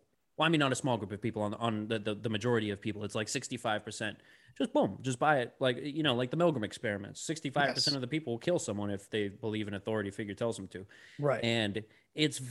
[0.41, 1.43] Well, I mean, not a small group of people.
[1.43, 4.17] On on the, the, the majority of people, it's like sixty five percent
[4.57, 5.53] just boom, just buy it.
[5.59, 7.21] Like you know, like the Milgram experiments.
[7.21, 7.75] Sixty-five yes.
[7.75, 10.67] percent of the people will kill someone if they believe an authority figure tells them
[10.69, 10.83] to.
[11.19, 11.43] Right.
[11.43, 11.83] And
[12.15, 12.41] it's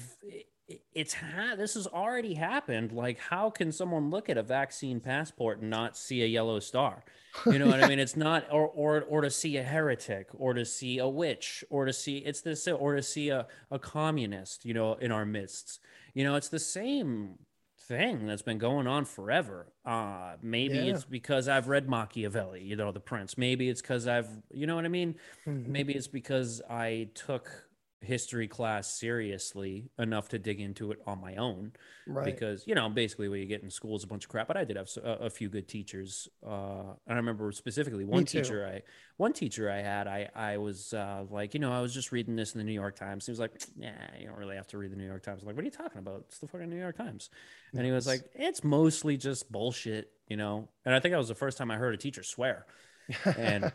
[0.95, 2.93] it's ha- this has already happened.
[2.93, 7.05] Like, how can someone look at a vaccine passport and not see a yellow star?
[7.45, 7.99] You know what I mean?
[7.99, 11.87] It's not, or or or to see a heretic, or to see a witch, or
[11.87, 14.65] to see it's this, or to see a a communist.
[14.65, 15.81] You know, in our midst.
[16.15, 17.39] You know, it's the same
[17.91, 19.67] thing that's been going on forever.
[19.85, 20.95] Uh, maybe yeah.
[20.95, 23.37] it's because I've read Machiavelli, you know, The Prince.
[23.37, 25.17] Maybe it's because I've, you know what I mean?
[25.45, 25.73] Mm-hmm.
[25.73, 27.51] Maybe it's because I took
[28.03, 31.73] history class seriously enough to dig into it on my own
[32.07, 32.25] right.
[32.25, 34.49] because you know basically what you get in school is a bunch of crap.
[34.49, 38.25] But i did have a, a few good teachers uh, and i remember specifically one
[38.25, 38.83] teacher i
[39.19, 42.37] one teacher i had i i was uh, like you know i was just reading
[42.37, 43.27] this in the new york times.
[43.27, 45.43] He was like yeah you don't really have to read the new york times.
[45.43, 46.25] I'm like what are you talking about?
[46.29, 47.29] It's the fucking new york times.
[47.75, 50.69] And he was like it's mostly just bullshit you know?
[50.87, 52.67] And i think that was the first time i heard a teacher swear.
[53.37, 53.73] And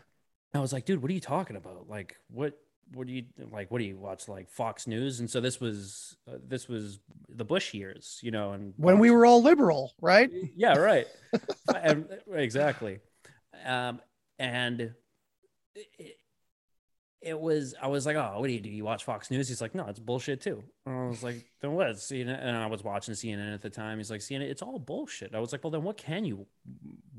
[0.54, 1.88] I was like, dude, what are you talking about?
[1.88, 2.58] Like, what
[2.92, 5.20] what do you like what do you watch like fox news?
[5.20, 9.10] And so this was uh, this was the bush years you know and when we
[9.10, 10.30] were all liberal right?
[10.56, 11.06] Yeah right.
[11.74, 13.00] And, exactly.
[13.64, 14.00] Um
[14.38, 14.92] and
[15.74, 16.16] it,
[17.20, 18.70] it, was i was like oh what do you do?
[18.70, 19.48] You watch fox news?
[19.48, 20.62] He's like no it's bullshit too.
[20.86, 21.88] And i was like then what?
[21.88, 23.98] Cnn and i was watching cnn at the time.
[23.98, 25.34] He's like cnn it's all bullshit.
[25.34, 26.46] I was like well then what can you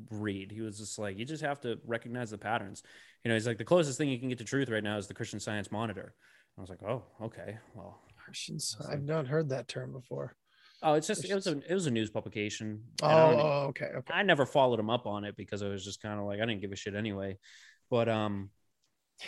[0.10, 0.52] read?
[0.52, 2.84] He was just like you just have to recognize the patterns
[3.28, 5.06] you know, he's like the closest thing you can get to truth right now is
[5.06, 6.14] the Christian Science Monitor.
[6.58, 8.58] I was like, oh, okay, well, Christian.
[8.90, 10.34] I've not heard that term before.
[10.82, 12.84] Oh, it's just it was a it was a news publication.
[13.02, 14.14] Oh, oh, okay, okay.
[14.14, 16.46] I never followed him up on it because I was just kind of like I
[16.46, 17.38] didn't give a shit anyway.
[17.90, 18.50] But um,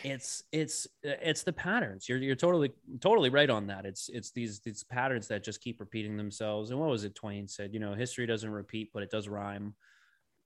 [0.05, 2.07] it's it's it's the patterns.
[2.07, 2.71] You're you're totally
[3.01, 3.85] totally right on that.
[3.85, 6.71] It's it's these these patterns that just keep repeating themselves.
[6.71, 7.73] And what was it Twain said?
[7.73, 9.75] You know, history doesn't repeat, but it does rhyme.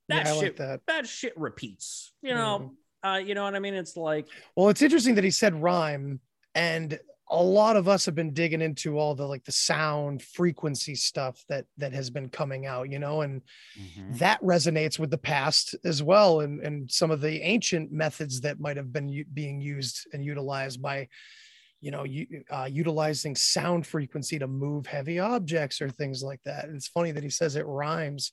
[0.10, 0.82] That yeah, shit like that.
[0.88, 2.14] that shit repeats.
[2.24, 2.76] You know, mm.
[3.04, 3.74] Uh, you know what I mean?
[3.74, 6.20] It's like, well, it's interesting that he said rhyme,
[6.56, 6.98] and
[7.30, 11.44] a lot of us have been digging into all the like the sound frequency stuff
[11.50, 13.42] that that has been coming out, you know, and
[13.80, 14.18] mm-hmm.
[14.18, 18.60] that resonates with the past as well, and and some of the ancient methods that
[18.60, 21.08] might have been u- being used and utilized by
[21.84, 22.06] you know,
[22.50, 26.64] uh, utilizing sound frequency to move heavy objects or things like that.
[26.64, 28.32] And it's funny that he says it rhymes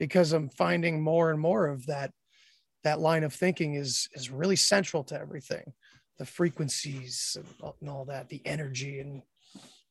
[0.00, 2.10] because I'm finding more and more of that
[2.84, 5.72] that line of thinking is is really central to everything.
[6.18, 7.36] The frequencies
[7.80, 9.22] and all that the energy and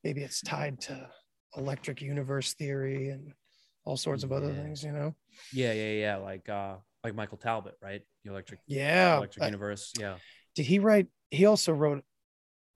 [0.04, 1.08] maybe it's tied to
[1.56, 3.32] electric universe theory and
[3.84, 4.62] all sorts of other yeah.
[4.62, 5.14] things you know?
[5.52, 8.02] Yeah yeah yeah like uh like michael talbot right?
[8.24, 10.16] The electric yeah electric universe yeah.
[10.54, 12.02] Did he write he also wrote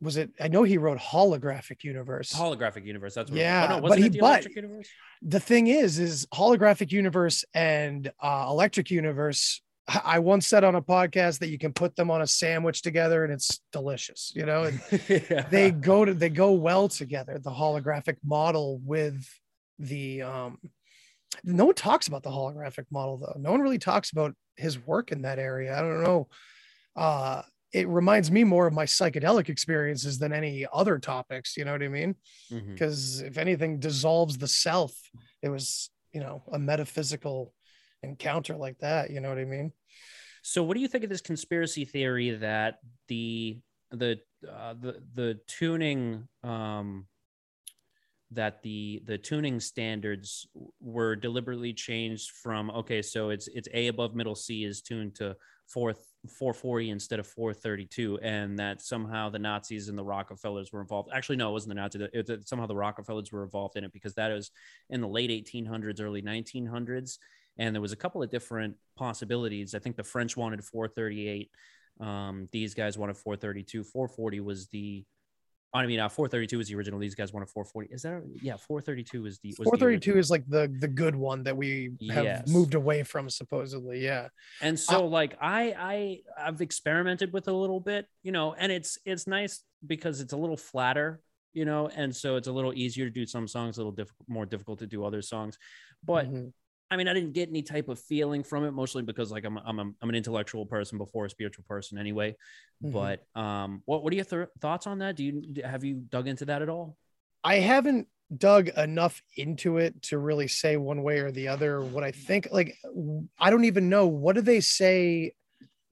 [0.00, 2.32] was it i know he wrote holographic universe.
[2.32, 4.46] Holographic universe that's what yeah oh, no, but he the but
[5.20, 10.82] the thing is is holographic universe and uh electric universe I once said on a
[10.82, 14.64] podcast that you can put them on a sandwich together and it's delicious, you know,
[14.64, 15.42] and yeah.
[15.50, 17.38] they go to, they go well together.
[17.38, 19.26] The holographic model with
[19.80, 20.58] the, um,
[21.42, 23.36] no one talks about the holographic model though.
[23.40, 25.76] No one really talks about his work in that area.
[25.76, 26.28] I don't know.
[26.94, 31.72] Uh, it reminds me more of my psychedelic experiences than any other topics you know
[31.72, 32.14] what i mean
[32.50, 34.92] because if anything dissolves the self
[35.40, 37.54] it was you know a metaphysical
[38.02, 39.72] encounter like that you know what i mean
[40.42, 43.60] So, what do you think of this conspiracy theory that the
[43.92, 44.18] the
[44.50, 47.06] uh, the the tuning um,
[48.32, 50.46] that the the tuning standards
[50.80, 55.36] were deliberately changed from okay, so it's it's A above middle C is tuned to
[55.68, 55.94] four
[56.28, 61.10] 440 instead of 432, and that somehow the Nazis and the Rockefellers were involved.
[61.12, 62.02] Actually, no, it wasn't the Nazis.
[62.12, 64.50] It, it, somehow the Rockefellers were involved in it because that was
[64.88, 67.18] in the late 1800s, early 1900s
[67.58, 69.74] and there was a couple of different possibilities.
[69.74, 71.50] I think the French wanted 438.
[72.00, 73.84] Um, these guys wanted 432.
[73.84, 75.04] 440 was the.
[75.74, 76.98] I mean, uh, 432 was the original.
[77.00, 77.94] These guys wanted 440.
[77.94, 78.56] Is that yeah?
[78.58, 79.48] 432 is the.
[79.50, 82.48] Was the 432 is like the the good one that we have Yes.
[82.48, 84.28] moved away from supposedly yeah
[84.60, 88.98] and so like i i i've experimented with a little bit you know and it's
[89.06, 91.22] it's nice because it's a little flatter
[91.54, 94.12] you know and so it's a little easier to do some songs a little diff-
[94.28, 95.56] more difficult to do other songs
[96.04, 96.52] but Mhm.
[96.92, 99.58] I mean i didn't get any type of feeling from it mostly because like i'm
[99.58, 102.36] i'm, I'm an intellectual person before a spiritual person anyway
[102.84, 102.92] Mhm.
[102.92, 106.28] but um what what are your th- thoughts on that do you have you dug
[106.28, 106.96] into that at all
[107.44, 112.04] I haven't dug enough into it to really say one way or the other what
[112.04, 112.46] I think.
[112.52, 112.76] Like,
[113.36, 115.32] I don't even know what do they say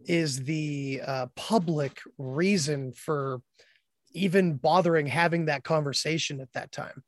[0.07, 3.42] is the uh, public reason for
[4.12, 7.03] even bothering having that conversation at that time.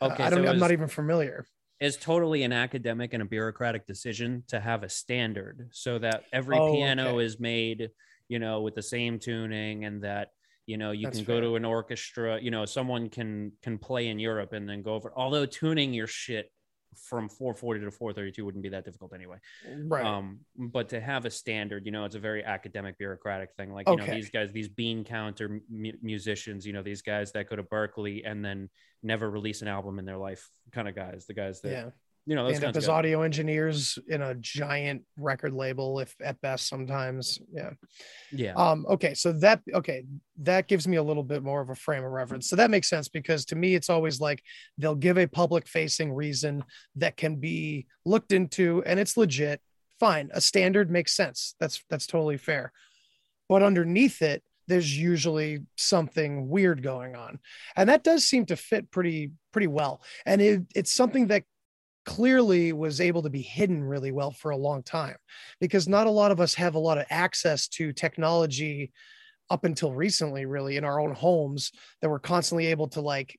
[0.00, 0.44] Uh, Okay, I don't.
[0.44, 1.46] so I'm not even familiar.
[1.80, 6.56] It's totally an academic and a bureaucratic decision to have a standard so that every
[6.58, 7.24] Oh, piano okay.
[7.24, 7.90] is made
[8.28, 10.30] you know with the same tuning and that
[10.66, 11.42] you know you That's can go fair.
[11.42, 15.12] to an orchestra you know someone can can play in europe and then go over
[15.16, 16.50] although tuning your shit
[16.96, 19.36] from 440 to 432 wouldn't be that difficult anyway
[19.84, 20.04] Right.
[20.04, 23.88] um but to have a standard you know it's a very academic bureaucratic thing like
[23.88, 27.56] you know these guys these bean counter mu- musicians you know these guys that go
[27.56, 28.68] to berkeley and then
[29.02, 31.90] never release an album in their life kind of guys the guys that yeah.
[32.26, 36.14] You know those up kinds of as audio engineers in a giant record label, if
[36.22, 37.38] at best sometimes.
[37.52, 37.70] Yeah.
[38.32, 40.04] yeah Um, okay, so that okay,
[40.42, 42.48] that gives me a little bit more of a frame of reference.
[42.48, 44.42] So that makes sense because to me, it's always like
[44.76, 46.64] they'll give a public facing reason
[46.96, 49.60] that can be looked into and it's legit.
[50.00, 51.54] Fine, a standard makes sense.
[51.60, 52.72] That's that's totally fair.
[53.48, 57.38] But underneath it, there's usually something weird going on.
[57.76, 60.02] And that does seem to fit pretty pretty well.
[60.26, 61.44] And it, it's something that
[62.06, 65.16] clearly was able to be hidden really well for a long time
[65.60, 68.92] because not a lot of us have a lot of access to technology
[69.50, 73.38] up until recently really in our own homes that we're constantly able to like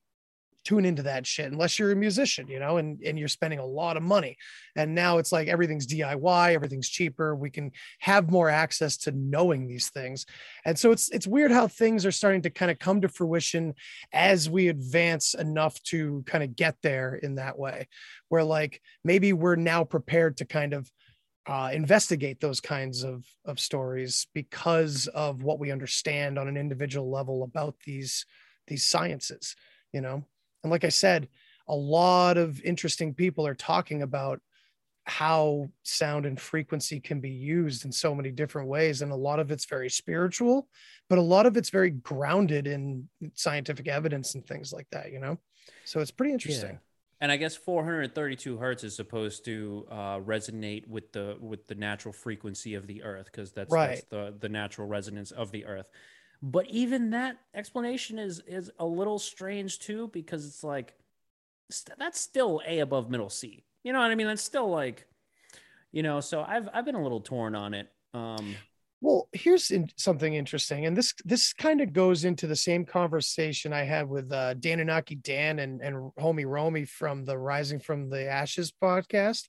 [0.68, 3.64] tune into that shit unless you're a musician you know and and you're spending a
[3.64, 4.36] lot of money.
[4.76, 7.34] And now it's like everything's diy everything's cheaper.
[7.34, 10.26] We can have more access to knowing these things.
[10.66, 13.74] And so it's it's weird how things are starting to kind of come to fruition
[14.12, 17.88] as we advance enough to kind of get there in that way
[18.28, 20.90] where like maybe we're now prepared to kind of
[21.46, 27.10] uh, investigate those kinds of of stories because of what we understand on an individual
[27.10, 28.26] level about these
[28.66, 29.56] these sciences
[29.94, 30.22] you know
[30.62, 31.28] and like i said
[31.68, 34.40] a lot of interesting people are talking about
[35.04, 39.40] how sound and frequency can be used in so many different ways and a lot
[39.40, 40.68] of it's very spiritual
[41.08, 45.18] but a lot of it's very grounded in scientific evidence and things like that you
[45.18, 45.38] know
[45.84, 46.78] so it's pretty interesting Yeah.
[47.20, 52.12] And I guess 432 hertz is supposed to uh, resonate with the with the natural
[52.12, 55.86] frequency of the Earth because that's, that's the the natural resonance of the Earth.
[56.42, 60.94] But even that explanation is is a little strange too because it's like
[61.70, 63.64] st- that's still A above middle C.
[63.82, 64.26] You know what I mean?
[64.26, 65.06] That's still like,
[65.92, 66.20] you know.
[66.20, 67.88] So I've I've been a little torn on it.
[68.14, 68.56] Um,
[69.00, 73.72] Well, here's in, something interesting, and this this kind of goes into the same conversation
[73.72, 78.28] I had with uh, Dananaki Dan and and homie Romy from the Rising from the
[78.28, 79.48] Ashes podcast.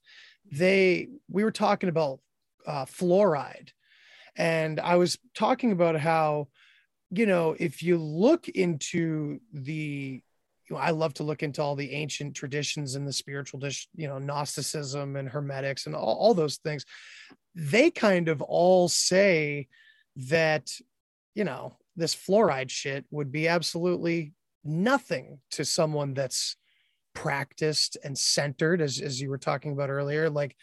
[0.52, 2.20] They we were talking about
[2.68, 3.70] uh, fluoride,
[4.36, 6.50] and I was talking about how,
[7.12, 10.22] you know, if you look into the
[10.70, 13.88] you know, I love to look into all the ancient traditions and the spiritual dish,
[13.96, 16.86] you know, Gnosticism and Hermetics and all, all those things.
[17.56, 19.68] They kind of all say
[20.16, 20.70] that,
[21.34, 24.34] you know, this fluoride shit would be absolutely
[24.64, 26.56] nothing to someone that's
[27.16, 30.56] practiced and centered, as, as you were talking about earlier, like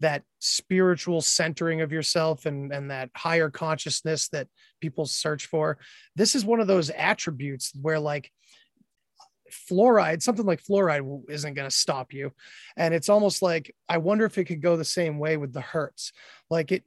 [0.00, 4.48] that spiritual centering of yourself and, and that higher consciousness that
[4.80, 5.78] people search for.
[6.16, 8.30] This is one of those attributes where, like,
[9.70, 12.32] fluoride, something like fluoride isn't going to stop you.
[12.76, 15.60] And it's almost like, I wonder if it could go the same way with the
[15.60, 16.12] hertz.
[16.48, 16.84] Like it,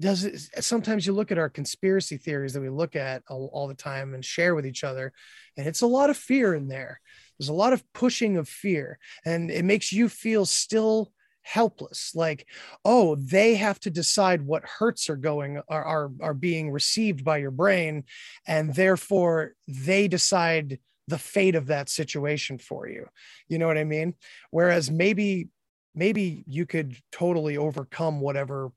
[0.00, 3.68] does it sometimes you look at our conspiracy theories that we look at all, all,
[3.68, 5.12] the time and share with each other
[5.56, 7.00] and it's a lot of fear in there
[7.38, 11.12] there's a lot of pushing of fear and it makes you feel still
[11.50, 12.46] helpless like
[12.84, 17.38] oh they have to decide what hurts are going are, are are being received by
[17.38, 18.04] your brain
[18.46, 20.78] and therefore they decide
[21.08, 23.04] the fate of that situation for you
[23.48, 24.14] you know what i mean
[24.50, 25.48] whereas maybe
[25.94, 28.70] maybe you could totally overcome whatever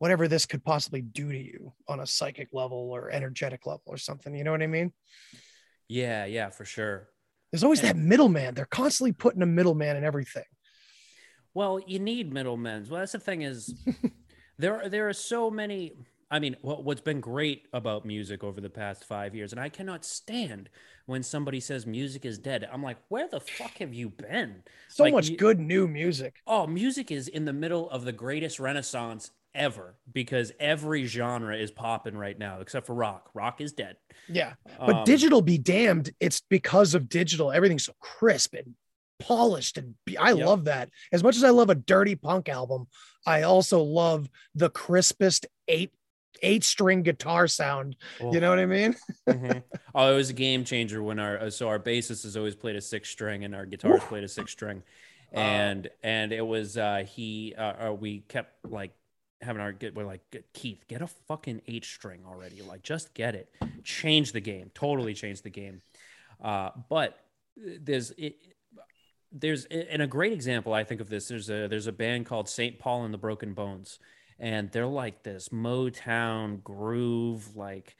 [0.00, 3.98] whatever this could possibly do to you on a psychic level or energetic level or
[3.98, 4.34] something.
[4.34, 4.92] You know what I mean?
[5.88, 7.10] Yeah, yeah, for sure.
[7.52, 8.54] There's always that middleman.
[8.54, 10.44] They're constantly putting a middleman in everything.
[11.54, 12.86] Well, you need middlemen.
[12.88, 13.74] Well, that's the thing is
[14.58, 15.92] there there are so many
[16.32, 20.04] I mean, what's been great about music over the past five years, and I cannot
[20.04, 20.68] stand
[21.06, 22.68] when somebody says music is dead.
[22.72, 24.62] I'm like, where the fuck have you been?
[24.88, 26.36] So like, much good new music.
[26.46, 31.72] Oh, music is in the middle of the greatest renaissance ever because every genre is
[31.72, 33.30] popping right now except for rock.
[33.34, 33.96] Rock is dead.
[34.28, 34.52] Yeah.
[34.78, 36.10] But um, digital be damned.
[36.20, 37.50] It's because of digital.
[37.50, 38.76] Everything's so crisp and
[39.20, 40.46] polished and I yep.
[40.46, 40.90] love that.
[41.12, 42.88] As much as I love a dirty punk album,
[43.26, 45.92] I also love the crispest eight
[46.42, 47.96] eight string guitar sound.
[48.20, 48.32] Oh.
[48.32, 48.96] You know what I mean?
[49.28, 49.58] mm-hmm.
[49.94, 52.80] Oh, it was a game changer when our so our bassist has always played a
[52.80, 54.82] six string and our guitarist played a six string.
[55.32, 58.90] And uh, and it was uh he uh, uh we kept like
[59.40, 62.62] having our get we're like Keith, get a fucking eight string already.
[62.62, 63.48] Like just get it.
[63.84, 64.72] Change the game.
[64.74, 65.82] Totally change the game.
[66.42, 67.16] Uh, but
[67.56, 68.36] there's it,
[69.32, 71.28] there's and a great example I think of this.
[71.28, 72.78] There's a there's a band called St.
[72.78, 73.98] Paul and the Broken Bones,
[74.38, 77.96] and they're like this Motown groove like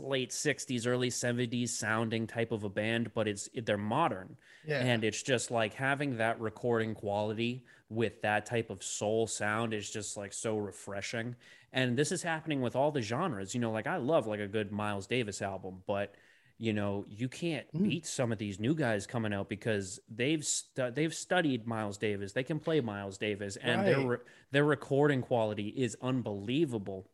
[0.00, 4.36] late 60s early 70s sounding type of a band but it's they're modern
[4.66, 4.80] yeah.
[4.80, 9.90] and it's just like having that recording quality with that type of soul sound is
[9.90, 11.34] just like so refreshing.
[11.72, 13.54] And this is happening with all the genres.
[13.54, 16.14] You know, like I love like a good Miles Davis album, but
[16.58, 17.84] you know, you can't mm.
[17.84, 22.32] beat some of these new guys coming out because they've stu- they've studied Miles Davis.
[22.32, 23.86] They can play Miles Davis and right.
[23.86, 24.18] their re-
[24.50, 27.06] their recording quality is unbelievable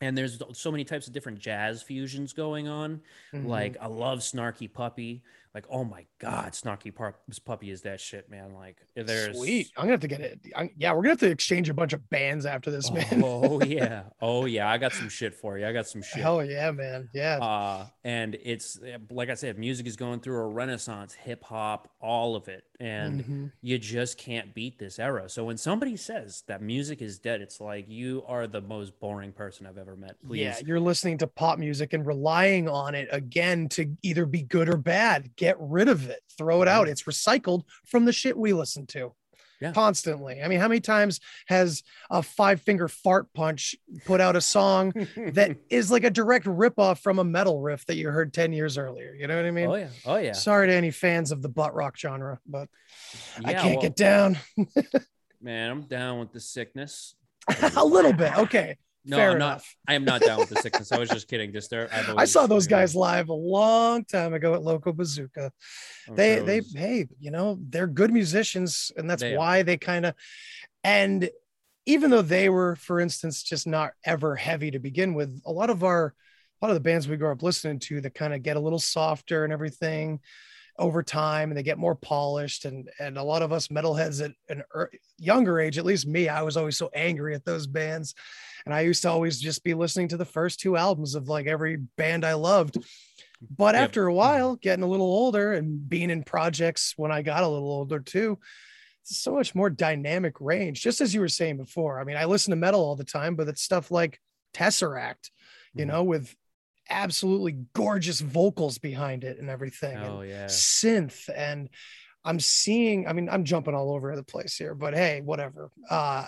[0.00, 3.00] and there's so many types of different jazz fusions going on.
[3.34, 3.46] Mm-hmm.
[3.46, 5.22] Like I love Snarky Puppy.
[5.54, 6.94] Like oh my god, Snarky
[7.44, 8.54] Puppy is that shit, man.
[8.54, 9.70] Like there's sweet.
[9.76, 10.40] I'm gonna have to get it.
[10.54, 13.06] I'm, yeah, we're gonna have to exchange a bunch of bands after this, man.
[13.24, 14.70] oh yeah, oh yeah.
[14.70, 15.66] I got some shit for you.
[15.66, 16.22] I got some shit.
[16.22, 17.08] Hell yeah, man.
[17.12, 17.38] Yeah.
[17.38, 18.78] Uh, and it's
[19.10, 21.14] like I said, music is going through a renaissance.
[21.14, 23.46] Hip hop, all of it and mm-hmm.
[23.60, 25.28] you just can't beat this era.
[25.28, 29.32] So when somebody says that music is dead, it's like you are the most boring
[29.32, 30.16] person I've ever met.
[30.26, 30.40] Please.
[30.40, 34.68] Yeah, you're listening to pop music and relying on it again to either be good
[34.70, 35.30] or bad.
[35.40, 36.86] Get rid of it, throw it out.
[36.86, 39.14] It's recycled from the shit we listen to
[39.60, 39.72] yeah.
[39.72, 40.42] constantly.
[40.42, 43.74] I mean, how many times has a five finger fart punch
[44.04, 44.92] put out a song
[45.32, 48.78] that is like a direct ripoff from a metal riff that you heard 10 years
[48.78, 49.14] earlier?
[49.14, 49.70] You know what I mean?
[49.70, 49.88] Oh, yeah.
[50.04, 50.32] Oh, yeah.
[50.32, 52.68] Sorry to any fans of the butt rock genre, but
[53.40, 54.38] yeah, I can't well, get down.
[55.40, 57.14] man, I'm down with the sickness.
[57.76, 58.36] a little bit.
[58.36, 58.76] Okay.
[59.04, 59.76] No, Fair I'm enough.
[59.86, 59.92] not.
[59.92, 60.92] I am not down with the sickness.
[60.92, 61.52] I was just kidding.
[61.52, 62.14] Just uh, there.
[62.16, 65.50] i saw those guys live a long time ago at Locobazooka.
[66.08, 66.74] I'm they, sure they, was...
[66.74, 69.62] hey, you know, they're good musicians, and that's they why are.
[69.62, 70.14] they kind of.
[70.84, 71.30] And
[71.86, 75.70] even though they were, for instance, just not ever heavy to begin with, a lot
[75.70, 76.14] of our,
[76.60, 78.60] a lot of the bands we grew up listening to that kind of get a
[78.60, 80.20] little softer and everything
[80.80, 84.32] over time and they get more polished and and a lot of us metalheads at
[84.48, 84.64] an
[85.18, 88.14] younger age at least me i was always so angry at those bands
[88.64, 91.46] and I used to always just be listening to the first two albums of like
[91.46, 92.78] every band I loved.
[93.56, 97.42] But after a while, getting a little older and being in projects when I got
[97.42, 98.38] a little older too,
[99.02, 100.82] it's so much more dynamic range.
[100.82, 102.00] Just as you were saying before.
[102.00, 104.20] I mean, I listen to metal all the time, but it's stuff like
[104.52, 105.30] Tesseract,
[105.74, 105.90] you mm-hmm.
[105.90, 106.34] know, with
[106.90, 109.96] absolutely gorgeous vocals behind it and everything.
[109.98, 110.46] Oh, and yeah.
[110.46, 111.28] Synth.
[111.34, 111.68] And
[112.24, 115.70] I'm seeing, I mean, I'm jumping all over the place here, but hey, whatever.
[115.88, 116.26] Uh,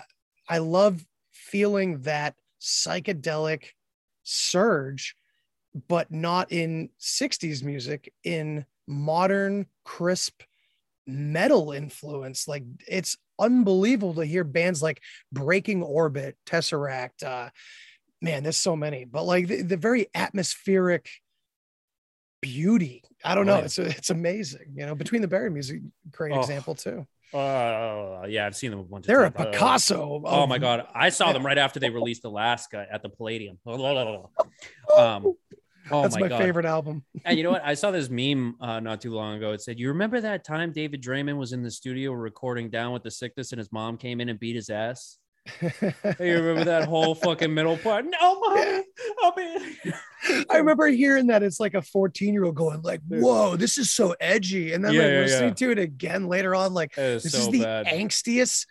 [0.49, 3.65] I love feeling that psychedelic
[4.23, 5.15] surge,
[5.87, 10.41] but not in 60s music, in modern, crisp
[11.05, 12.47] metal influence.
[12.47, 15.01] Like it's unbelievable to hear bands like
[15.31, 17.23] Breaking Orbit, Tesseract.
[17.23, 17.49] Uh,
[18.23, 21.09] man, there's so many, but like the, the very atmospheric
[22.41, 23.03] beauty.
[23.23, 23.57] I don't know.
[23.59, 24.73] It's it's amazing.
[24.75, 26.39] You know, between the Buried and Me, great oh.
[26.39, 27.05] example too.
[27.33, 29.05] Uh, yeah, I've seen them a bunch.
[29.05, 30.21] They're of a Picasso.
[30.23, 33.59] oh my god, I saw them right after they released Alaska at the Palladium.
[34.97, 35.35] um,
[35.91, 37.03] Oh That's my, my favorite album.
[37.25, 37.61] and you know what?
[37.65, 39.51] I saw this meme uh, not too long ago.
[39.51, 43.03] It said, "You remember that time David Draiman was in the studio recording Down with
[43.03, 46.85] the Sickness, and his mom came in and beat his ass." Hey, you remember that
[46.85, 48.05] whole fucking middle part?
[48.05, 48.83] No, mommy,
[49.21, 49.77] I'll be.
[50.49, 53.91] I remember hearing that it's like a 14 year old going like, "Whoa, this is
[53.91, 55.53] so edgy," and then Yeah, like yeah, listening yeah.
[55.55, 57.87] to it again later on, like It is this so is the bad.
[57.87, 58.65] angstiest.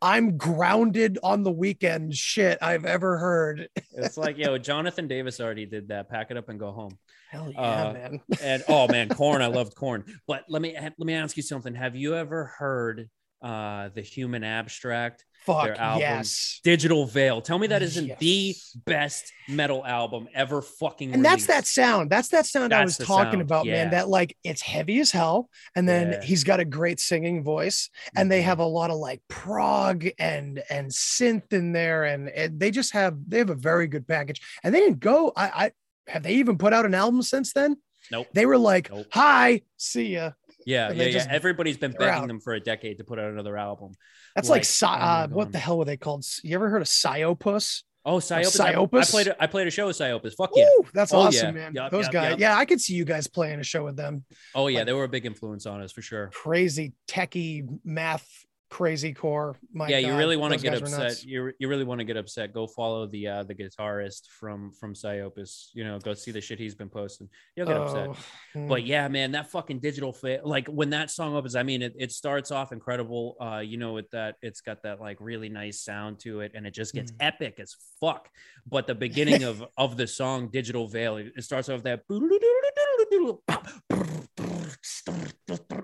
[0.00, 3.68] I'm grounded on the weekend shit I've ever heard.
[3.96, 6.08] It's like, yo, Jonathan Davis already did that.
[6.08, 6.96] Pack it up and go home.
[7.30, 7.58] Hell yeah,
[7.88, 8.20] Uh, man.
[8.40, 9.42] And oh man, Korn.
[9.42, 10.04] I loved Korn.
[10.28, 11.74] But let me let me ask you something.
[11.74, 13.08] Have you ever heard
[13.42, 15.24] uh the Human Abstract?
[15.46, 16.60] Fuck their album, yes.
[16.62, 17.40] Digital Veil.
[17.40, 21.14] Tell me that isn't the best metal album ever fucking.
[21.14, 22.10] And that's that sound.
[22.10, 23.84] That's that sound I was talking sound, about, yeah.
[23.84, 23.90] man.
[23.92, 25.48] That like it's heavy as hell.
[25.74, 26.22] And then Yeah.
[26.22, 27.88] he's got a great singing voice.
[28.16, 28.44] And they Mhm.
[28.44, 32.04] have a lot of like prog and and synth in there.
[32.04, 34.42] And, and they just have they have a very good package.
[34.62, 35.32] And they didn't go.
[35.36, 35.72] I I
[36.08, 37.76] have they even put out an album since then?
[38.10, 38.26] Nope.
[38.32, 39.06] They were like, Nope.
[39.12, 40.30] hi, see ya.
[40.66, 41.26] Yeah, yeah, yeah.
[41.30, 42.26] Everybody's been begging out.
[42.28, 43.92] them for a decade to put out another album.
[44.34, 46.24] That's Like, like, oh uh, what the hell were they called?
[46.42, 47.82] You ever heard of Psyopus?
[48.04, 48.60] Oh, Psyopus.
[48.60, 49.26] I- I, played.
[49.28, 50.34] A, I played a show with Psyopus.
[50.34, 50.66] Fuck yeah.
[50.78, 51.62] Woo, that's Oh, awesome, yeah.
[51.62, 51.74] man.
[51.74, 52.30] Yup, Those yup, guys.
[52.32, 52.40] yup.
[52.40, 54.24] Yeah, I could see you guys playing a show with them.
[54.54, 56.28] Oh yeah, Like- they were a big influence on us for sure.
[56.32, 58.26] crazy techie math
[58.70, 59.56] crazy core.
[59.72, 61.24] My yeah, you really want to get upset.
[61.24, 62.52] You you really want to get upset.
[62.52, 65.68] Go follow the uh the guitarist from from Psyopus.
[65.74, 67.28] You know, go see the shit he's been posting.
[67.56, 68.08] You'll get upset.
[68.08, 68.16] Oh,
[68.54, 68.68] hmm.
[68.68, 70.42] But yeah, man, that fucking Digital Veil.
[70.44, 73.36] Like when that song opens, I mean, it, it starts off incredible.
[73.40, 76.66] Uh, you know, with that, it's got that like really nice sound to it, and
[76.66, 77.16] it just gets Mm.
[77.20, 78.28] epic as fuck.
[78.66, 82.02] But the beginning of of the song, Digital Veil, it, it starts off that.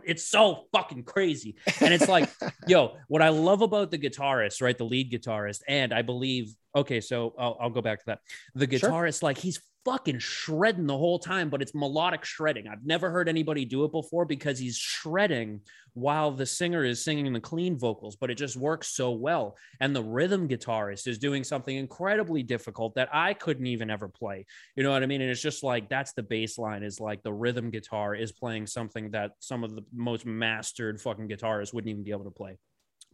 [0.07, 2.29] It's so fucking crazy, and it's like,
[2.75, 7.01] yo, what I love about the guitarist, right, the lead guitarist, and I believe, okay,
[7.01, 8.19] so I'll, I'll go back to that.
[8.55, 8.91] The Sure.
[8.91, 12.67] guitarist, like, he's fucking shredding the whole time, but it's melodic shredding.
[12.67, 15.61] I've never heard anybody do it before because he's shredding
[15.93, 19.57] while the singer is singing the clean vocals, but it just works so well.
[19.81, 24.47] And the rhythm guitarist is doing something incredibly difficult that I couldn't even ever play.
[24.75, 25.21] You know what I mean?
[25.21, 28.67] And it's just like that's the bass line is like the rhythm guitar is playing
[28.67, 32.59] something that some of the most mastered fucking guitarists wouldn't even be able to play.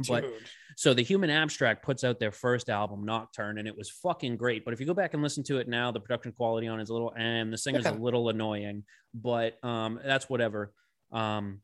[0.09, 0.33] But Dude.
[0.77, 4.65] so the Human Abstract puts out their first album, Nocturne, and it was fucking great.
[4.65, 6.85] But if you go back and listen to it now, the production quality on it
[6.85, 8.85] is a little, and the singer's a little annoying.
[9.15, 10.73] But um, that's whatever.
[11.13, 11.61] Um,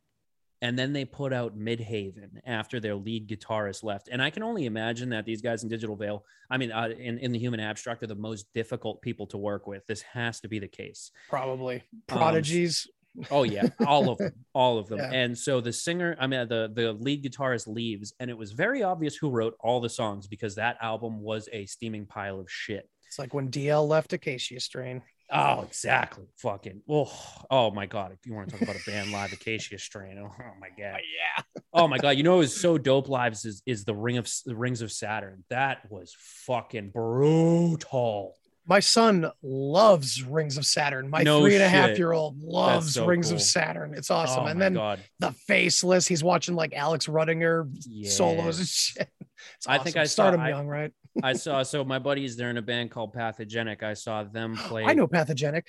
[0.62, 4.08] and then they put out Midhaven after their lead guitarist left.
[4.10, 7.18] And I can only imagine that these guys in Digital Veil, I mean, uh, in,
[7.18, 9.86] in the Human Abstract, are the most difficult people to work with.
[9.86, 11.10] This has to be the case.
[11.28, 12.88] probably Um, prodigies.
[13.30, 14.98] Oh yeah, all of them, all of them.
[14.98, 15.10] Yeah.
[15.12, 18.82] And so the singer, I mean, the the lead guitarist leaves, and it was very
[18.82, 22.88] obvious who wrote all the songs because that album was a steaming pile of shit.
[23.06, 25.02] it's like when DL left Acacia Strain.
[25.30, 26.24] Oh, exactly.
[26.36, 26.82] Fucking.
[26.88, 27.12] Oh,
[27.50, 28.12] oh my god.
[28.12, 30.18] If you want to talk about a band live, Acacia Strain.
[30.18, 31.00] Oh, oh my god.
[31.00, 31.60] Oh, yeah.
[31.72, 32.10] Oh my god.
[32.10, 33.08] You know, it was so dope.
[33.08, 35.42] Lives is is the ring of the rings of Saturn.
[35.50, 36.14] That was
[36.46, 38.36] fucking brutal.
[38.68, 41.08] My son loves Rings of Saturn.
[41.08, 41.98] My No three and a half shit.
[41.98, 43.36] year old loves so Rings cool.
[43.36, 43.94] of Saturn.
[43.94, 44.44] It's awesome.
[44.44, 45.00] Oh and then god.
[45.20, 48.10] the faceless, he's watching like Alex Rudinger Yeah.
[48.10, 49.08] solos and shit.
[49.58, 49.96] It's I think.
[49.96, 50.90] I saw- start him young, right?
[51.22, 53.82] I saw so my buddies they're in a band called Pathogenic.
[53.82, 54.84] I saw them play.
[54.84, 55.66] I know pathogenic.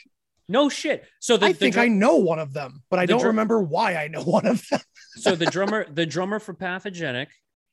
[0.49, 1.05] No shit.
[1.19, 3.19] So the, I the think drum- I know one of them, but I the don't
[3.19, 4.79] drum- remember why I know one of them.
[5.17, 7.29] so the drummer the drummer for pathogenic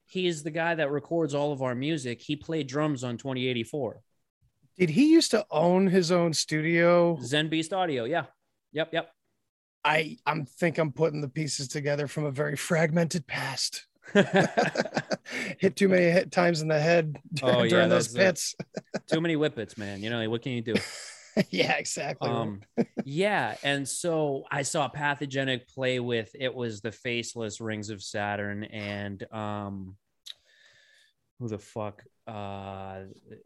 [0.06, 4.00] he is the guy that records all of our music he played drums on 2084
[4.78, 7.18] Did he used to own his own studio?
[7.22, 8.24] zen beast audio yeah
[8.72, 9.10] yep yep
[9.84, 13.86] I I'm think I'm putting the pieces together from a very fragmented past.
[15.58, 18.54] Hit too many hit times in the head Oh, yeah, during those pits.
[19.10, 20.74] too many whippets man you know what can you do
[21.50, 22.28] yeah, exactly.
[22.30, 22.60] um
[23.04, 28.64] yeah and so i saw pathogenic play with it was the faceless rings of saturn
[28.64, 29.96] and um
[31.40, 33.00] who the fuck uh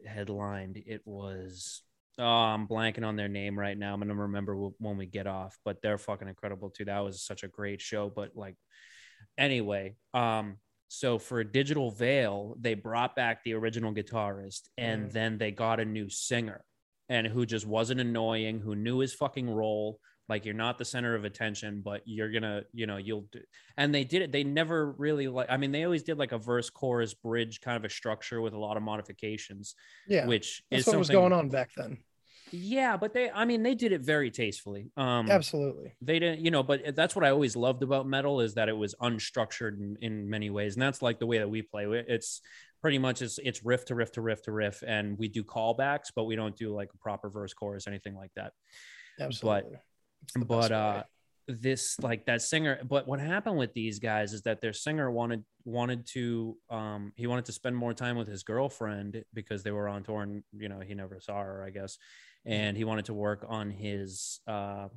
[0.05, 1.81] headlined it was
[2.17, 5.57] oh i'm blanking on their name right now i'm gonna remember when we get off
[5.65, 8.55] but they're fucking incredible too that was such a great show but like
[9.37, 10.57] anyway um
[10.87, 15.11] so for digital veil they brought back the original guitarist and Mm.
[15.11, 16.63] then they got a new singer
[17.09, 19.99] and who just wasn't annoying, who knew his fucking role.
[20.29, 23.41] Like you're not the center of attention, but you're gonna, you know, you'll do.
[23.77, 24.31] And they did it.
[24.31, 25.47] They never really like.
[25.49, 28.53] I mean, they always did like a verse, chorus, bridge kind of a structure with
[28.53, 29.73] a lot of modifications,
[30.07, 31.97] yeah, which is what was going on back then.
[32.51, 33.31] Yeah, but they.
[33.31, 34.91] I mean, they did it very tastefully.
[34.95, 35.93] Um, Absolutely.
[36.01, 38.77] they didn't you know but that's what i always loved about metal is that it
[38.77, 42.41] was unstructured in, in many ways and that's like the way that we play it's
[42.81, 46.11] pretty much it's it's riff to riff to riff to riff and we do callbacks
[46.15, 48.53] but we don't do like a proper verse chorus anything like that
[49.19, 49.71] Absolutely.
[49.71, 49.83] Best
[50.45, 51.03] but uh
[51.47, 55.43] this like that singer but what happened with these guys is that their singer wanted
[55.65, 59.87] wanted to um he wanted to spend more time with his girlfriend because they were
[59.89, 61.97] on tour and you know he never saw her i guess.
[62.45, 64.87] And he wanted to work on his uh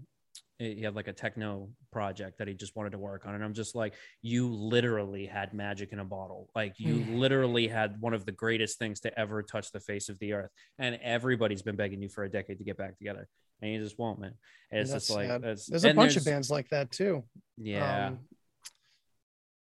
[0.59, 3.35] he had like a techno project that he just wanted to work on.
[3.35, 6.51] And i'm just like you literally had magic in a bottle.
[6.55, 7.09] Like you Mm.
[7.09, 10.51] literally had one of the greatest things to ever touch the face of the earth.
[10.79, 13.29] And everybody's been begging you for a decade to get back together
[13.63, 14.35] and you just won't man
[14.71, 15.43] it's That's just like sad.
[15.43, 17.25] that's there's a bunch of bands like that too.
[17.57, 18.19] yeah Um,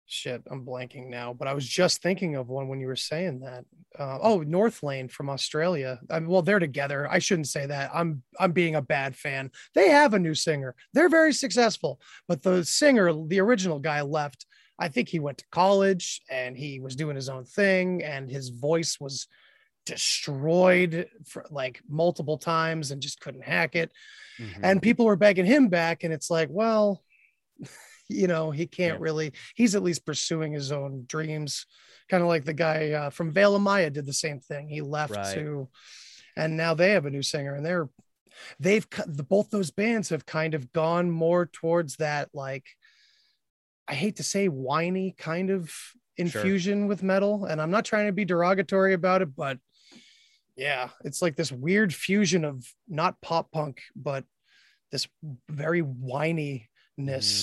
[0.06, 3.40] shit, I'm blanking now, but I was just thinking of one when you were saying
[3.40, 3.64] that.
[3.98, 6.00] Uh, oh, Northlane from Australia.
[6.10, 7.08] I mean, well, they're together.
[7.10, 7.90] I shouldn't say that.
[7.94, 9.50] I'm I'm being a bad fan.
[9.74, 10.74] They have a new singer.
[10.92, 14.46] They're very successful, but the singer, the original guy, left.
[14.78, 18.48] I think he went to college and he was doing his own thing, and his
[18.48, 19.26] voice was
[19.84, 23.92] destroyed for like multiple times and just couldn't hack it
[24.38, 24.60] Mhm.
[24.62, 27.02] and people were begging him back and it's like well
[28.08, 29.04] you know he can't Yeah.
[29.04, 31.66] really he's at least pursuing his own dreams
[32.10, 34.80] kind of like the guy uh, from Veil of Maya did the same thing he
[34.80, 35.34] left Right.
[35.34, 35.68] to
[36.36, 37.88] and now they have a new singer and they're
[38.58, 42.66] they've the both those bands have kind of gone more towards that like
[43.86, 45.72] I hate to say whiny kind of
[46.16, 49.58] infusion with metal and I'm not trying to be derogatory about it but
[50.56, 54.24] yeah it's like this weird fusion of not pop punk but
[54.92, 55.08] this
[55.48, 56.64] very whininess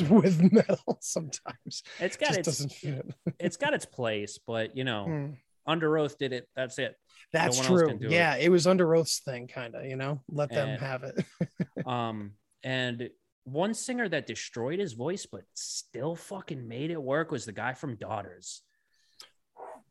[0.10, 3.06] with metal sometimes it's got just its doesn't fit
[3.40, 5.32] it's got its place but you know Hmm.
[5.68, 6.96] Underoath did it that's it
[7.32, 8.12] that's else true do it.
[8.12, 8.50] yeah it.
[8.50, 11.24] was Underoath's thing kind of you know let them have it
[11.86, 12.32] um
[12.64, 13.10] and
[13.44, 17.74] one singer that destroyed his voice but still fucking made it work was the guy
[17.74, 18.64] from daughters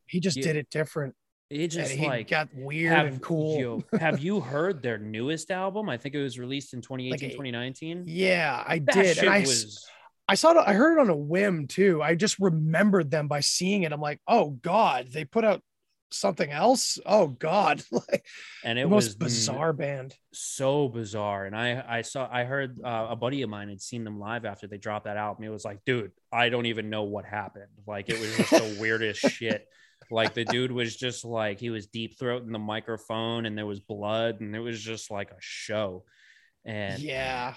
[0.06, 0.42] he just Yeah.
[0.44, 1.14] did it different
[1.50, 3.58] it just like got weird have and cool.
[3.58, 5.88] you, have you heard their newest album?
[5.88, 9.28] I think it was released in 2018 Like a- 2019 yeah i that did and
[9.28, 9.84] I, was
[10.28, 12.00] I saw it i heard it on a whim too.
[12.02, 13.92] I just remembered them by seeing it.
[13.92, 15.60] I'm like oh god they put out
[16.12, 16.98] something else?
[17.04, 17.82] Oh god.
[17.92, 18.26] Like
[18.64, 20.14] and it was bizarre band.
[20.32, 24.04] so bizarre and i i saw i heard uh, a buddy of mine had seen
[24.04, 25.42] them live after they dropped that album.
[25.44, 27.66] It was like dude i don't even know what happened.
[27.88, 29.66] Like it was just the weirdest shit
[30.10, 33.80] like the dude was just like he was deep throating the microphone and there was
[33.80, 36.04] blood and it was just like a show
[36.64, 37.54] and yeah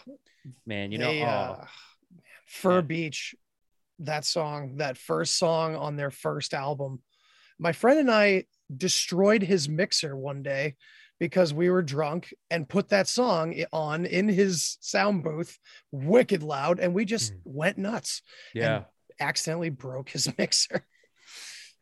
[0.65, 1.65] man you know They, oh, uh,
[2.45, 2.81] Fur Yeah.
[2.81, 3.35] Beach,
[3.99, 7.01] that song, that first song on their first album.
[7.57, 10.75] My friend and I destroyed his mixer one day
[11.19, 15.57] because we were drunk and put that song on in his sound booth,
[15.91, 17.39] wicked loud, and we just Mm.
[17.45, 18.21] went nuts.
[18.53, 18.83] yeah
[19.19, 20.85] Accidentally broke his mixer.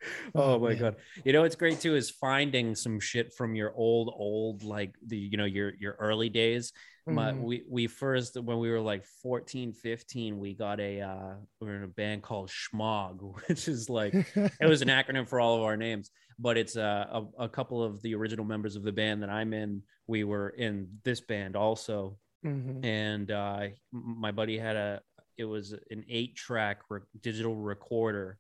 [0.35, 0.77] Oh my man.
[0.79, 0.95] god.
[1.23, 5.17] You know what's great too is finding some shit from your old old like the
[5.17, 6.73] you know your your early days.
[7.07, 7.41] My, Mhm.
[7.41, 11.75] we we first when we were like 14 15 we got a uh we were
[11.75, 15.63] in a band called Schmog which is like it was an acronym for all of
[15.63, 17.05] our names but it's uh,
[17.37, 20.49] a, a couple of the original members of the band that I'm in we were
[20.49, 22.85] in this band also Mhm.
[22.85, 25.01] and uh my buddy had a
[25.37, 28.37] it was an eight track re- digital recorder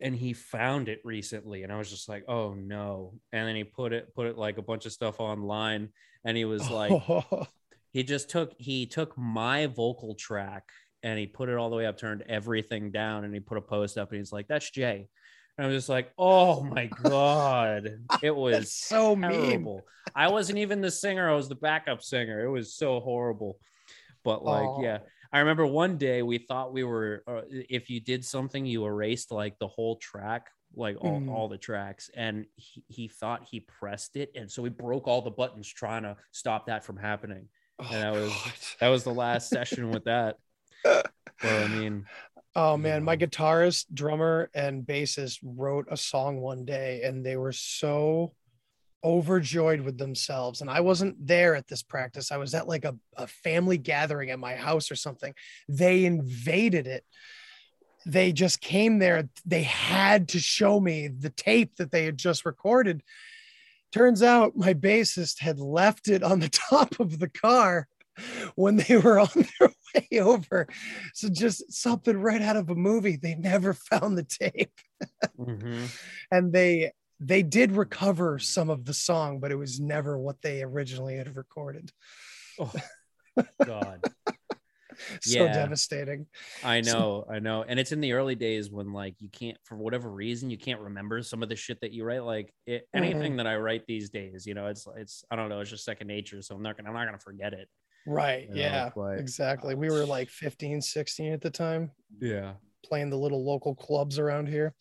[0.00, 3.14] and he found it recently and i was just like oh no.
[3.32, 5.90] And then he put it put it like a bunch of stuff online
[6.24, 6.92] and he was like
[7.92, 10.64] he just took he took my vocal track
[11.02, 13.62] and he put it all the way up turned everything down and he put a
[13.62, 15.08] post up and he's like that's jay.
[15.56, 17.98] And i was just like oh my god.
[18.22, 19.80] It was so mean.
[20.14, 22.44] i wasn't even the singer i was the backup singer.
[22.44, 23.58] It was so horrible.
[24.24, 24.98] But like yeah
[25.34, 29.30] i remember one day we thought we were uh, if you did something you erased
[29.30, 31.30] like the whole track like all, Mm.
[31.30, 35.20] all the tracks and he, he thought he pressed it and so he broke all
[35.22, 38.52] the buttons trying to stop that from happening Oh, and that was God.
[38.80, 40.36] that was the last session with that
[40.84, 42.04] well i mean
[42.56, 47.50] Oh man, my guitarist, drummer, and bassist wrote a song one day and they were
[47.50, 48.32] so
[49.04, 50.60] overjoyed with themselves.
[50.60, 52.32] And I wasn't there at this practice.
[52.32, 55.34] I was at like a, a family gathering at my house or something.
[55.68, 57.04] They invaded it.
[58.06, 59.28] They just came there.
[59.44, 63.02] They had to show me the tape that they had just recorded.
[63.92, 67.88] Turns out my bassist had left it on the top of the car
[68.54, 69.28] when they were on
[69.60, 70.66] their way over.
[71.14, 73.16] So just something right out of a movie.
[73.16, 74.72] They never found the tape.
[75.38, 75.88] mhm.
[76.30, 76.92] And they
[77.26, 81.36] they did recover some of the song, but it was never what they originally had
[81.36, 81.90] recorded.
[82.60, 82.72] oh
[83.64, 84.00] god
[85.20, 85.52] So Yeah.
[85.52, 86.26] devastating.
[86.62, 87.64] I know, I know.
[87.66, 90.80] And it's in the early days when like you can't for whatever reason you can't
[90.80, 92.22] remember some of the shit that you write.
[92.24, 93.04] Like it, Mm-hmm.
[93.04, 95.84] anything that I write these days, you know, it's it's I don't know, it's just
[95.84, 96.40] second nature.
[96.42, 97.68] So I'm not gonna I'm not gonna forget it.
[98.06, 98.42] Right.
[98.48, 98.90] You know, yeah.
[98.94, 99.74] but- exactly.
[99.74, 101.90] We were like 15, 16 at the time,
[102.20, 102.52] Yeah.
[102.84, 104.74] playing the little local clubs around here.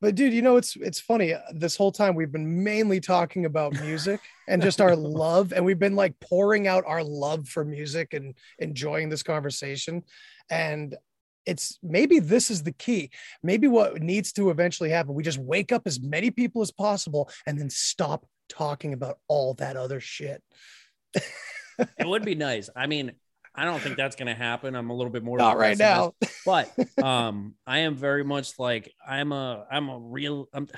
[0.00, 1.32] But dude, you know it's it's funny.
[1.32, 4.94] uh, This whole time we've been mainly talking about music and just our
[5.24, 10.02] love, and we've been like pouring out our love for music and enjoying this conversation.
[10.50, 10.94] And
[11.46, 13.10] it's maybe this is the key.
[13.42, 17.30] Maybe what needs to eventually happen, we just wake up as many people as possible
[17.46, 20.42] and then stop talking about all that other shit.
[21.14, 22.68] it would be nice.
[22.74, 23.12] I mean,
[23.56, 24.74] I don't think that's going to happen.
[24.74, 26.12] I'm a little bit more Not right now.
[26.46, 26.70] but
[27.02, 30.68] um, I am very much like I'm a I'm a real I'm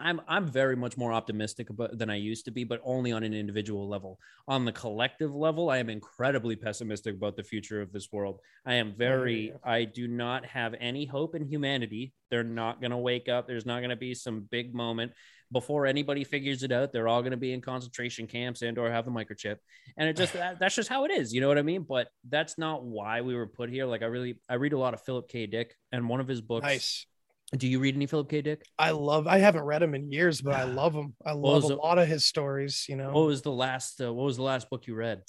[0.00, 3.22] I'm I'm very much more optimistic about than I used to be, but only on
[3.22, 4.18] an individual level.
[4.48, 8.40] On the collective level, I am incredibly pessimistic about the future of this world.
[8.64, 12.14] I am very I do not have any hope in humanity.
[12.30, 13.46] They're not going to wake up.
[13.46, 15.12] There's not going to be some big moment
[15.52, 16.92] before anybody figures it out.
[16.92, 19.56] They're all going to be in concentration camps and or have the microchip.
[19.96, 21.32] And it just that, that's just how it is.
[21.32, 21.84] You know what I mean?
[21.88, 23.86] But that's not why we were put here.
[23.86, 25.46] Like I really I read a lot of Philip K.
[25.46, 26.64] Dick and one of his books.
[26.64, 27.06] Nice.
[27.52, 28.42] Do you read any Philip K.
[28.42, 28.62] Dick?
[28.78, 29.26] I love.
[29.26, 31.14] I haven't read him in years, but I love him.
[31.26, 32.86] I love a it- lot of his stories.
[32.88, 35.22] You know, What was the last uh, what was the last book you read?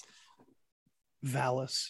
[1.25, 1.87] Valis.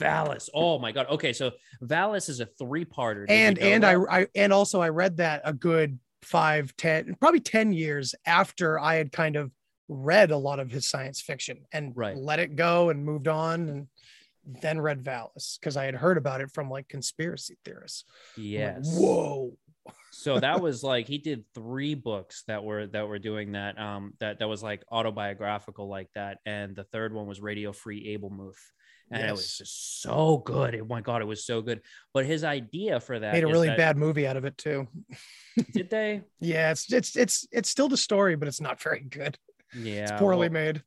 [0.00, 0.48] Valis.
[0.54, 1.06] Oh my god.
[1.10, 1.50] Okay, so
[1.82, 3.26] Valis is a three-parter.
[3.26, 3.96] Did and you know and that?
[4.10, 8.78] I, I and also I read that a good five, ten, probably ten years after
[8.78, 9.50] I had kind of
[9.88, 12.16] read a lot of his science fiction and Right.
[12.16, 13.86] let it go and moved on and
[14.62, 18.04] then read Valis because I had heard about it from like conspiracy theorists.
[18.36, 18.98] I'm like, yes.
[18.98, 19.56] Whoa.
[20.12, 24.12] so that was like he did three books that were that were doing that um
[24.20, 28.54] that that was like autobiographical like that and the third one was radio free Albemuth
[29.12, 31.80] and it was just so good oh my god it was so good
[32.14, 34.88] but his idea for that Made a really that- bad movie out of it too.
[35.72, 39.36] did they Yeah, it's it's it's it's still the story, but it's not very good.
[39.74, 40.82] yeah It's poorly well, made.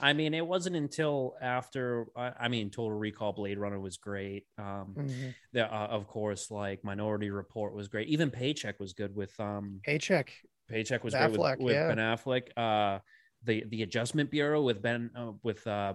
[0.00, 4.44] i mean it wasn't until after i, I mean total recall blade runner was great
[4.58, 5.34] um Mhm.
[5.54, 9.80] the, uh, of course like minority report was great even paycheck was good with um
[9.84, 10.32] Paycheck.
[10.68, 11.88] Paycheck was With great Affleck, with, with yeah.
[11.94, 12.44] Ben Affleck.
[12.56, 12.98] Uh,
[13.44, 15.94] the the Adjustment Bureau with Ben uh, with uh,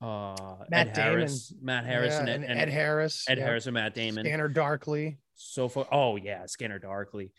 [0.00, 1.10] uh, Matt Ed Damon.
[1.12, 3.24] Harris, Matt Harris, Yeah, and, and, and, Ed Harris.
[3.28, 3.44] Ed yeah.
[3.44, 4.24] Harris and Matt Damon.
[4.24, 5.18] Scanner Darkly.
[5.34, 7.32] So far, oh yeah, Scanner Darkly.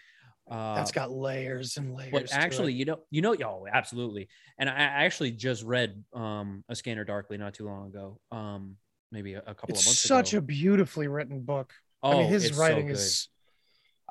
[0.49, 2.11] Uh, That's got layers and layers.
[2.11, 4.27] but actually, you know, you know, y'all absolutely.
[4.60, 8.19] And I, actually just read um a Scanner Darkly not too long ago.
[8.32, 8.77] Um,
[9.11, 10.40] maybe a, a couple it's of months such ago.
[10.40, 11.73] a beautifully written book.
[12.03, 12.95] oh, I mean, his it's so writing good.
[12.95, 13.30] is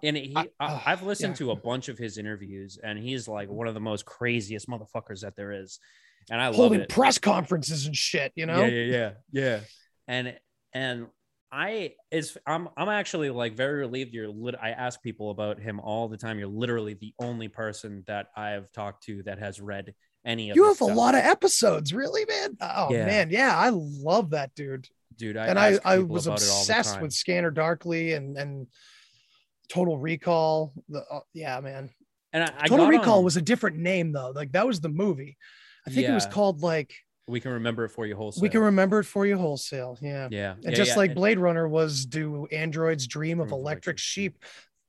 [0.02, 1.46] and he I- oh, I've listened yeah.
[1.46, 5.20] to a bunch of his interviews and he's like one of the most craziest motherfuckers
[5.20, 5.78] that there is
[6.30, 8.32] and i love holding it press conferences and shit.
[8.34, 9.60] You know, yeah yeah yeah yeah
[10.08, 10.36] and
[10.72, 11.06] and
[11.52, 15.78] i it's i'm i'm actually like very relieved you're lit i ask people about him
[15.80, 19.94] all the time you're literally the only person that i've talked to that has read
[20.24, 22.56] any of you have a lot of episodes, really, man.
[22.58, 23.04] Oh Yeah.
[23.04, 24.88] man, yeah, I love that dude.
[25.16, 28.36] dude I and I, I was about it all the obsessed with Scanner Darkly and
[28.38, 28.66] and
[29.68, 30.72] Total Recall.
[30.88, 31.90] The uh, yeah, man.
[32.32, 34.30] and i, I Total Recall on- was a different name though.
[34.34, 35.36] Like that was the movie.
[35.86, 36.94] I think it was called like
[37.26, 39.96] we can remember it for you wholesale We Can Remember It For You Wholesale.
[40.02, 40.28] Yeah.
[40.30, 40.96] yeah And yeah, just yeah.
[40.96, 44.36] like Blade Runner was do androids dream of electric sheep.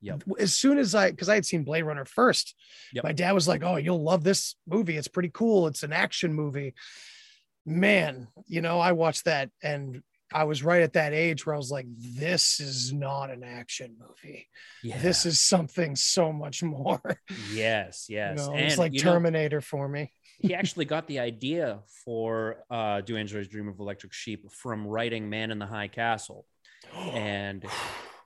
[0.01, 0.23] Yep.
[0.37, 2.53] As soon as I because I had seen Blade Runner first,
[2.93, 3.03] Yep.
[3.05, 4.97] my dad was like, Oh, you'll love this movie.
[4.97, 5.67] It's pretty cool.
[5.67, 6.73] It's an action movie.
[7.65, 10.03] Man, you know, I watched that and
[10.33, 13.95] I was right at that age where I was like, this is not an action
[13.99, 14.47] movie.
[14.83, 14.97] yeah.
[15.01, 17.01] This is something so much more.
[17.53, 20.11] yes You yes know, it's like you know- Terminator for me.
[20.39, 25.29] He actually got the idea for uh, Do Androids Dream of Electric Sheep from writing
[25.29, 26.45] Man in the High Castle.
[27.13, 27.65] And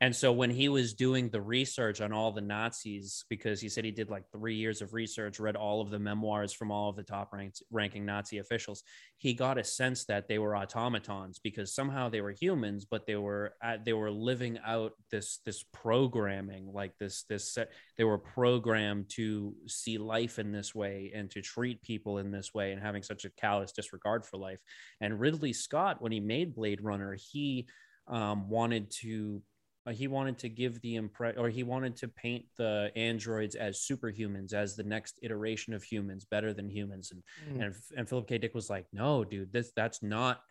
[0.01, 3.83] and so when he was doing the research on all the Nazis, because he said
[3.83, 6.95] he did like three years of research, read all of the memoirs from all of
[6.95, 8.83] the top ranked, ranking Nazi officials,
[9.17, 13.17] he got a sense that they were automatons because somehow they were humans, but they
[13.17, 17.57] were uh, they were living out this this programming, like this this
[17.97, 22.53] they were programmed to see life in this way and to treat people in this
[22.53, 24.61] way and having such a callous disregard for life.
[25.01, 27.67] And Ridley Scott, when he made Blade Runner, he
[28.07, 29.41] um, wanted to
[29.89, 33.79] uh, he wanted to give the impression or he wanted to paint the androids as
[33.79, 37.11] superhumans as the next iteration of humans better than humans.
[37.11, 37.65] And Mm.
[37.65, 38.37] and, and philip k.
[38.37, 40.41] Dick was like no dude this that's not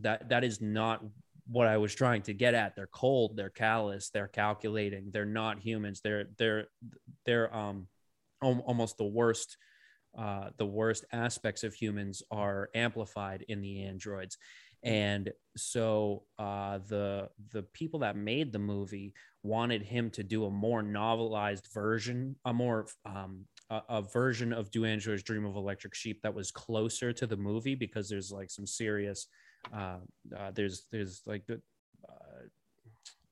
[0.00, 1.04] that that is not
[1.48, 2.74] what i was trying to get at.
[2.76, 6.00] They're cold they're callous they're calculating they're not humans.
[6.02, 6.66] They're they're
[7.26, 7.88] they're um
[8.40, 9.56] almost the worst
[10.18, 14.36] uh the worst aspects of humans are amplified in the androids
[14.82, 20.50] and so uh, the the people that made the movie wanted him to do a
[20.50, 25.94] more novelized version, a more um, a, a version of Do Androids Dream of Electric
[25.94, 29.26] Sheep that was closer to the movie because there's like some serious,
[29.72, 29.98] uh,
[30.36, 31.60] uh, there's there's like the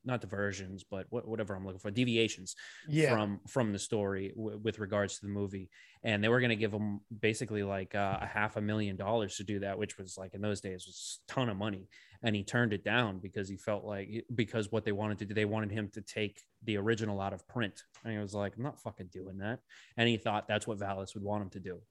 [0.03, 2.55] not diversions, but what, whatever I'm looking for, deviations
[2.87, 3.11] Yeah.
[3.13, 5.69] from from the story w- with regards to the movie.
[6.03, 9.37] And they were going to give him basically like uh, a half a million dollars
[9.37, 11.87] to do that, which was like in those days was a ton of money.
[12.23, 15.33] And he turned it down because he felt like because what they wanted to do,
[15.33, 17.83] they wanted him to take the original out of print.
[18.03, 19.59] And he was like, I'm not fucking doing that.
[19.97, 21.81] And he thought that's what Valis would want him to do.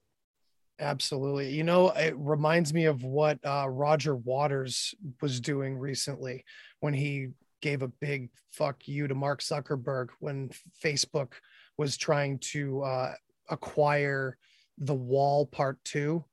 [0.79, 1.51] Absolutely.
[1.53, 6.43] You know, it reminds me of what uh, Roger Waters was doing recently
[6.79, 7.29] when he
[7.61, 10.49] gave a big fuck you to Mark Zuckerberg when
[10.83, 11.33] Facebook
[11.77, 13.13] was trying to uh,
[13.49, 14.37] acquire
[14.77, 16.23] the wall part two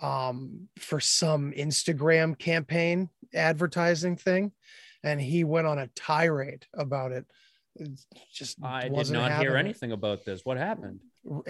[0.00, 4.52] um, for some Instagram campaign advertising thing.
[5.04, 7.26] And he went on a tirade about it.
[7.76, 7.90] It
[8.32, 10.44] just I did not hear anything about this.
[10.44, 11.00] What happened?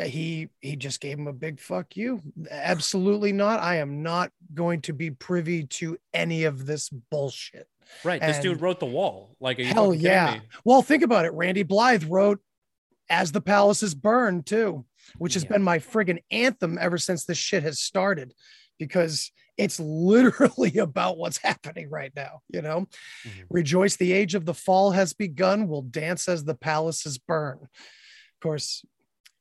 [0.06, 4.80] he he just gave him a big fuck you absolutely not i am not going
[4.80, 7.68] to be privy to any of this bullshit
[8.04, 8.20] Right.
[8.20, 9.36] This dude wrote the wall.
[9.40, 10.40] Like, hell yeah me?
[10.64, 12.40] well think about it randy blythe wrote
[13.10, 14.84] as the palaces burn too
[15.18, 15.50] which has Yeah.
[15.50, 18.34] been my friggin anthem ever since this shit has started
[18.78, 22.86] because it's literally about what's happening right now you know
[23.26, 23.46] Mhm.
[23.50, 28.40] rejoice the age of the fall has begun we'll dance as the palaces burn of
[28.42, 28.84] course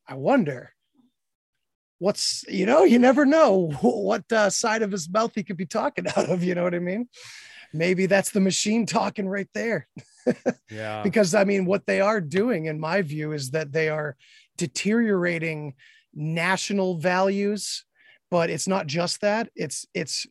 [0.08, 0.74] i wonder
[2.00, 5.66] what's you know you never know what uh, side of his mouth he could be
[5.66, 7.08] talking out of you know what i mean
[7.74, 9.88] maybe that's the machine talking right there.
[10.70, 11.04] Yeah.
[11.04, 14.18] because i mean what they are doing in my view is that they are
[14.58, 15.74] deteriorating
[16.14, 17.86] national values
[18.30, 19.50] but it's not just that.
[19.56, 20.26] It's it's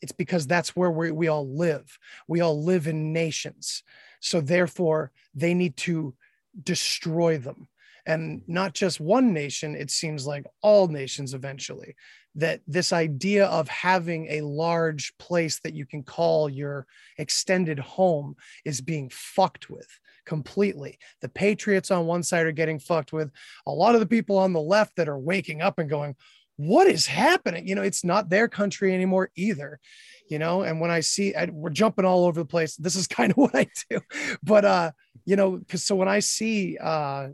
[0.00, 1.98] it's because that's where we, we all live.
[2.26, 3.84] We all live in nations.
[4.20, 6.14] So therefore they need to
[6.62, 7.68] destroy them
[8.06, 11.94] and not just one nation it seems like all nations eventually
[12.34, 16.86] that this idea of having a large place that you can call your
[17.18, 18.34] extended home
[18.64, 19.86] is being fucked with
[20.24, 20.98] completely.
[21.20, 23.30] The patriots on one side are getting fucked with.
[23.66, 26.16] A lot of the people on the left that are waking up and going
[26.56, 27.66] what is happening?
[27.66, 29.80] You know it's not their country anymore either
[30.28, 30.62] you know?
[30.62, 32.76] And when i see I, we're jumping all over the place.
[32.76, 34.00] This is kind of what i do.
[34.42, 34.90] But uh
[35.24, 37.28] you know because so when i see uh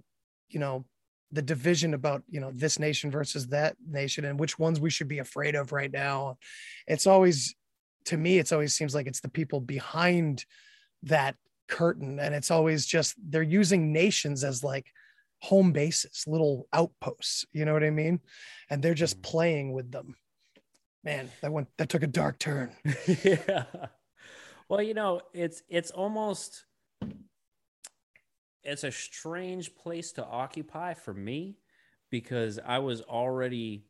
[0.49, 0.85] you know
[1.33, 5.09] the division about you know this nation versus that nation and which ones we should
[5.09, 6.39] be afraid of right now.
[6.87, 7.55] It's always
[8.07, 10.45] to me it's always seems like it's the people behind
[11.05, 11.37] that
[11.69, 12.19] curtain.
[12.19, 14.87] And it's always just they're using nations as like
[15.41, 18.21] home bases little outposts you know what i mean?
[18.71, 19.31] And they're just mm-hmm.
[19.31, 20.17] playing with them.
[21.05, 22.75] Man that went that took a dark turn.
[23.23, 23.65] Yeah.
[24.69, 26.67] Well, you know, it's it's almost
[28.69, 31.57] it's a strange place to occupy for me
[32.11, 33.85] because I was already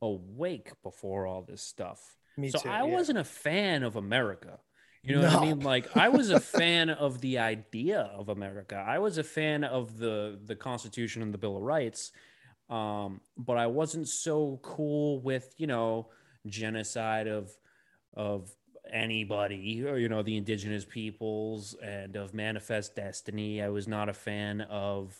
[0.00, 2.00] awake before all this stuff.
[2.36, 2.94] me so too I yeah.
[2.94, 4.58] wasn't a fan of America.
[5.04, 5.60] You know what I mean?
[5.60, 8.76] Like I was a fan of the idea of America.
[8.76, 12.12] I was a fan of the the Constitution and the Bill of Rights.
[12.70, 16.08] Um, but I wasn't so cool with, you know,
[16.46, 17.50] genocide of
[18.14, 18.50] of
[18.90, 23.62] anybody, or, you know, the indigenous peoples and of manifest destiny.
[23.62, 25.14] I was not a fan of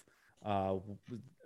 [0.45, 0.77] uh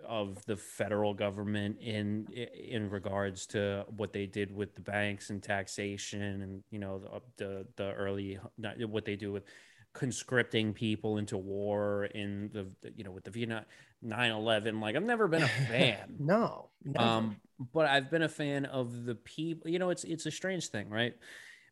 [0.07, 5.43] of the federal government in in regards to what they did with the banks and
[5.43, 8.39] taxation and you know the the, the early
[8.87, 9.45] what they do with
[9.93, 13.65] conscripting people into war in the you know with the Vietnam
[14.05, 17.05] 9/11 like I've never been a fan no never.
[17.05, 17.37] um
[17.73, 20.91] but I've been a fan of the people you know it's it's a strange thing
[20.91, 21.15] right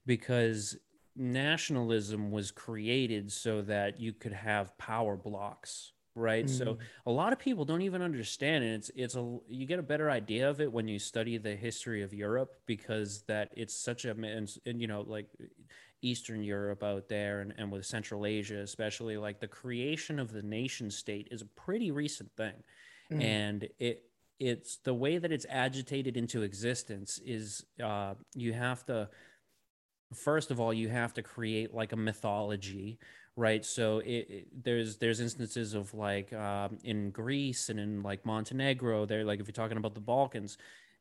[0.06, 0.76] because
[1.16, 6.78] nationalism was created so that you could have power blocks right so Mhm.
[7.06, 10.10] a lot of people don't even understand and it's it's a you get a better
[10.10, 14.10] idea of it when you study the history of Europe because that it's such a
[14.10, 15.26] and, and you know like
[16.02, 20.42] Eastern Europe out there and, and with Central Asia especially like the creation of the
[20.42, 22.62] nation state is a pretty recent thing
[23.10, 23.20] Mm.
[23.22, 24.04] and it
[24.40, 29.08] it's the way that it's agitated into existence is uh you have to
[30.16, 32.98] first of all you have to create like a mythology
[33.36, 38.24] right so it, it- there's there's instances of like um, in greece and in like
[38.24, 40.56] montenegro they're like if you're talking about the balkans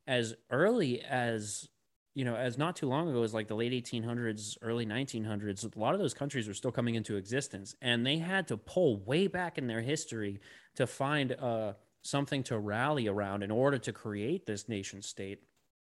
[0.07, 1.69] as early as
[2.15, 5.80] you know as not too long ago as like the late 1800s early 1900s a
[5.80, 9.27] lot of those countries were still coming into existence and they had to pull way
[9.27, 10.40] back in their history
[10.76, 15.40] to find uh something to rally around in order to create this nation state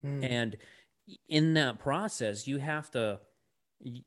[0.04, 0.22] Mm.
[0.24, 0.56] and
[1.28, 3.20] in that process you have to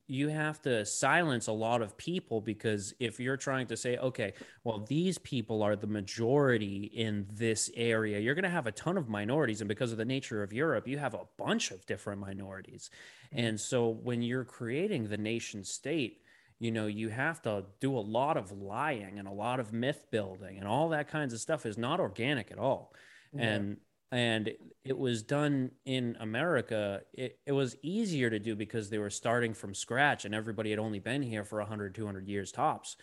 [0.07, 4.34] you have to silence a lot of people because if you're trying to say okay
[4.63, 8.97] well these people are the majority in this area you're going to have a ton
[8.97, 9.61] of minorities.
[9.61, 12.89] And because of the nature of Europe you have a bunch of different minorities.
[13.31, 16.21] And so when you're creating the nation state
[16.57, 20.07] you know you have to do a lot of lying and a lot of myth
[20.11, 22.93] building and all that kinds of stuff is not organic at all.
[23.34, 23.43] Yeah.
[23.43, 23.77] and
[24.11, 24.49] and
[24.84, 27.02] it was done in America.
[27.14, 30.80] It, it was easier to do because they were starting from scratch and everybody had
[30.80, 32.98] only been here for 100, 200 years tops.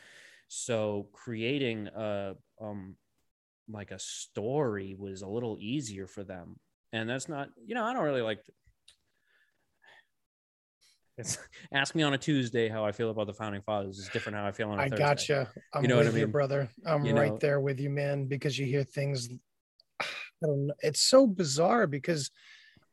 [0.48, 2.96] So creating a, um,
[3.68, 6.56] like a story was a little easier for them.
[6.92, 8.40] And that's not, you know, I don't really like.
[11.18, 11.38] It's
[11.72, 14.46] ask me on a Tuesday how I feel about the founding fathers It's different how
[14.46, 15.04] I feel on a I Thursday.
[15.04, 15.52] gotcha.
[15.72, 16.20] I'm you know with what I mean?
[16.20, 16.68] you, brother.
[16.84, 17.38] I'm you right know?
[17.40, 19.28] there with you, man, because you hear things
[20.42, 20.74] I don't know.
[20.82, 22.30] It's so bizarre because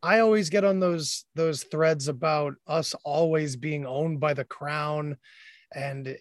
[0.02, 5.18] I always get on those those threads about us always being owned by the crown
[5.74, 6.16] and eh,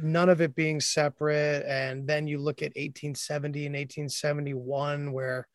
[0.00, 1.64] none of it being separate.
[1.66, 5.48] And then you look at 1870 and 1871, where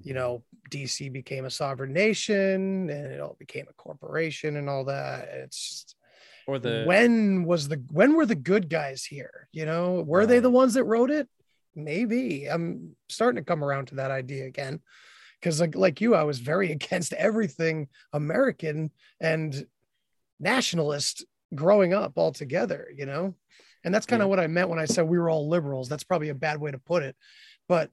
[0.00, 4.84] you know DC became a sovereign nation and it all became a corporation and all
[4.84, 5.28] that.
[5.32, 5.96] It's just,
[6.46, 9.48] or the when was the when were the good guys here?
[9.52, 10.28] You know, were right.
[10.28, 11.28] they the ones that wrote it?
[11.78, 14.80] Maybe I'm starting to come around to that idea again.
[15.40, 18.90] Because like like you, I was very against everything American
[19.20, 19.66] and
[20.40, 21.24] nationalist
[21.54, 23.34] growing up altogether, you know?
[23.84, 24.30] And that's kind of yeah.
[24.30, 25.88] what I meant when I said we were all liberals.
[25.88, 27.16] That's probably a bad way to put it.
[27.68, 27.90] But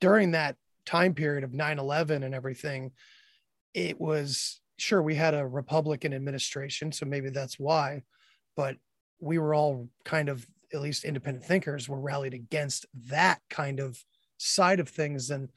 [0.00, 0.56] during that
[0.86, 2.92] time period of 9-11 and everything,
[3.74, 8.02] it was sure we had a Republican administration, so maybe that's why,
[8.56, 8.76] but
[9.20, 14.02] we were all kind of at least independent thinkers were rallied against that kind of
[14.38, 15.48] side of things and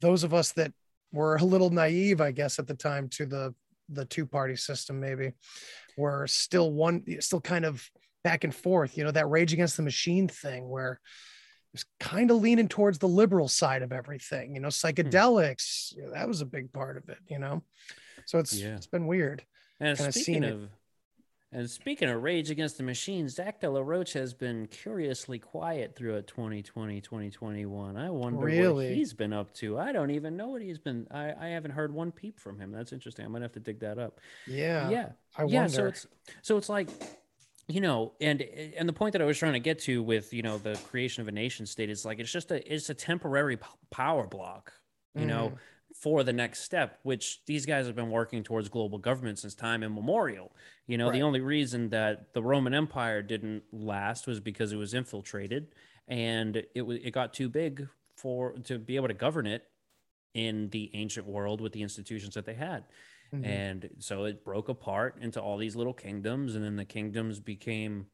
[0.00, 0.72] those of us that
[1.12, 3.54] were a little naive i guess at the time to the
[3.88, 5.32] the two party system maybe
[5.96, 7.88] were still one still kind of
[8.24, 10.98] back and forth you know that rage against the machine thing where it
[11.72, 16.12] was kind of leaning towards the liberal side of everything you know psychedelics hmm.
[16.12, 17.62] that was a big part of it you know
[18.26, 18.74] so it's yeah.
[18.74, 19.44] it's been weird
[19.80, 20.70] and speaking of it.
[21.52, 25.94] And speaking of Rage Against the Machine, Zack de la Rocha has been curiously quiet
[25.94, 27.96] throughout 2020, 2021.
[27.96, 28.86] I wonder really?
[28.86, 29.78] what he's been up to.
[29.78, 31.06] I don't even know what he's been.
[31.10, 32.72] I, I haven't heard one peep from him.
[32.72, 33.24] That's interesting.
[33.24, 34.20] I might have to dig that up.
[34.46, 34.90] Yeah.
[34.90, 35.08] Yeah.
[35.36, 35.60] I yeah.
[35.60, 35.72] Wonder.
[35.72, 36.06] So it's
[36.42, 36.88] so it's like
[37.68, 40.40] you know and and the point that i was trying to get to with you
[40.40, 43.58] know the creation of a nation state is like it's just a it's a temporary
[43.90, 44.72] power block
[45.16, 45.28] you mm.
[45.28, 45.52] know
[46.06, 49.82] for the next step, which these guys have been working towards global government since time
[49.82, 50.52] immemorial.
[50.86, 51.14] You know, right.
[51.14, 55.74] the only reason that the Roman Empire didn't last was because it was infiltrated
[56.06, 59.64] and it was it got too big for to be able to govern it
[60.32, 62.84] in the ancient world with the institutions that they had.
[63.34, 63.44] Mm-hmm.
[63.44, 68.06] And so it broke apart into all these little kingdoms and then the kingdoms became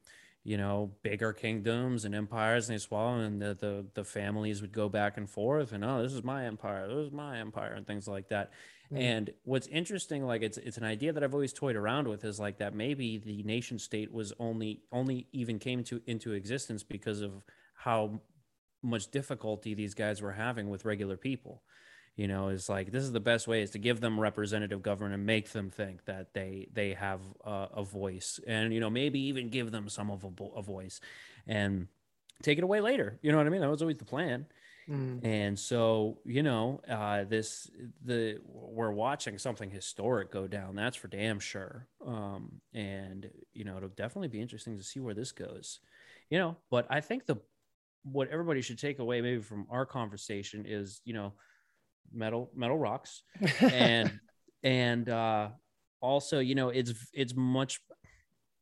[0.43, 4.73] you know, bigger kingdoms and empires, and they swallow, and the, the the families would
[4.73, 7.87] go back and forth, and oh, this is my empire, this is my empire, and
[7.87, 8.51] things like that.
[8.87, 8.97] Mm-hmm.
[8.97, 12.39] And what's interesting, like it's it's an idea that I've always toyed around with, is
[12.39, 17.21] like that maybe the nation state was only only even came to into existence because
[17.21, 17.31] of
[17.75, 18.19] how
[18.81, 21.63] much difficulty these guys were having with regular people
[22.15, 25.15] you know is like this is the best way is to give them representative government
[25.15, 29.19] and make them think that they they have a, a voice and you know maybe
[29.19, 30.99] even give them some of a, a, voice
[31.47, 31.87] and
[32.43, 33.19] take it away later.
[33.21, 33.61] You know what i mean?
[33.61, 34.45] That was always the plan.
[34.89, 35.23] Mm.
[35.23, 37.71] and so you know uh, this
[38.03, 41.87] the we're watching something historic go down that's for damn sure.
[42.05, 45.79] Um, and you know it'll definitely be interesting to see where this goes.
[46.29, 47.37] You know but i think the
[48.03, 51.33] what everybody should take away maybe from our conversation is you know
[52.11, 53.23] metal metal rocks.
[53.61, 54.19] And
[54.63, 55.49] and uh
[56.01, 57.79] also you know it's it's much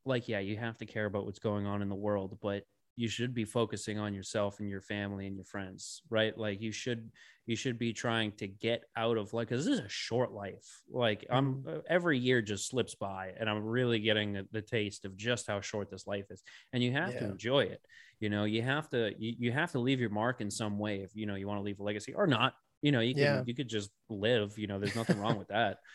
[0.04, 2.64] like yeah you have to care about what's going on in the world but
[2.96, 6.36] you should be focusing on yourself and your family and your friends right?
[6.36, 7.10] Like you should
[7.46, 10.82] you should be trying to get out of like because this is a short life.
[10.90, 11.78] Like i'm mm-hmm.
[11.88, 15.60] every year just slips by and i'm really getting the, the taste of just how
[15.60, 16.42] short this life is.
[16.72, 17.20] And you have yeah.
[17.20, 17.80] to enjoy it.
[18.20, 21.00] You know you have to you, you have to leave your mark in some way
[21.00, 23.22] if you know you want to leave a legacy or not you know, you can
[23.22, 23.42] yeah.
[23.46, 24.58] you could just live.
[24.58, 25.78] You know, there's nothing wrong with that.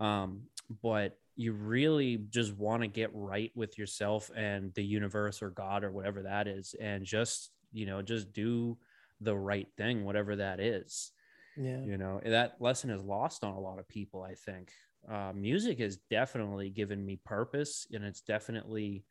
[0.00, 0.44] Um,
[0.82, 5.84] but you really just want to get right with yourself and the universe or God
[5.84, 8.76] or whatever that is, and just you know, just do
[9.20, 11.12] the right thing, whatever that is.
[11.56, 11.80] Yeah.
[11.80, 14.22] You know, that lesson is lost on a lot of people.
[14.22, 14.72] I think
[15.08, 19.04] uh, music has definitely given me purpose, and it's definitely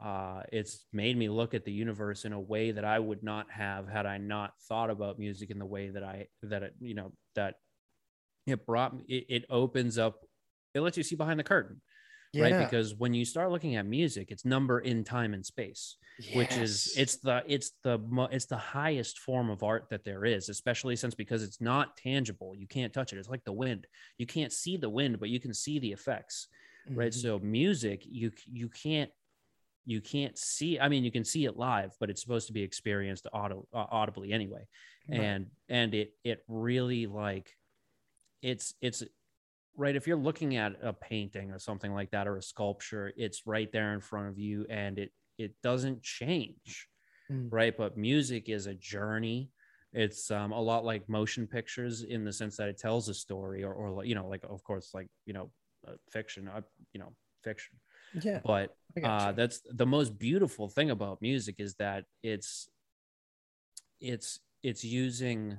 [0.00, 3.50] uh, it's made me look at the universe in a way that I would not
[3.50, 6.94] have had I not thought about music in the way that I that it you
[6.94, 7.56] know that
[8.46, 10.24] it brought it, it opens up
[10.74, 11.80] it lets you see behind the curtain
[12.38, 12.56] right?
[12.56, 15.96] Because when you start looking at music it's number in time and space
[16.30, 20.24] which is it's the it's the mo- it's the highest form of art that there
[20.24, 23.86] is especially since because it's not tangible you can't touch it it's like the wind.
[24.18, 26.48] You can't see the wind but you can see the effects
[26.94, 27.12] right?
[27.12, 27.20] Mhm.
[27.22, 29.10] so music you you can't
[29.88, 32.62] you can't see i mean you can see it live but it's supposed to be
[32.62, 34.66] experienced auto, uh, audibly anyway
[35.10, 35.20] Right.
[35.20, 37.50] and and it it really like
[38.42, 39.02] it's it's
[39.74, 43.46] right if you're looking at a painting or something like that or a sculpture it's
[43.46, 46.88] right there in front of you and it it doesn't change
[47.30, 47.48] Mm.
[47.52, 49.50] right but music is a journey
[49.92, 53.64] it's um, a lot like motion pictures in the sense that it tells a story
[53.64, 55.50] or, or you know like of course like you know
[55.86, 56.62] uh, fiction uh,
[56.94, 57.12] you know
[57.44, 57.78] fiction
[58.22, 58.40] yeah.
[58.44, 62.68] but uh, that's the most beautiful thing about music is that it's
[64.00, 65.58] it's it's using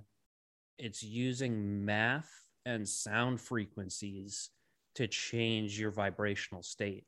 [0.78, 2.30] it's using math
[2.66, 4.50] and sound frequencies
[4.96, 7.06] to change your vibrational state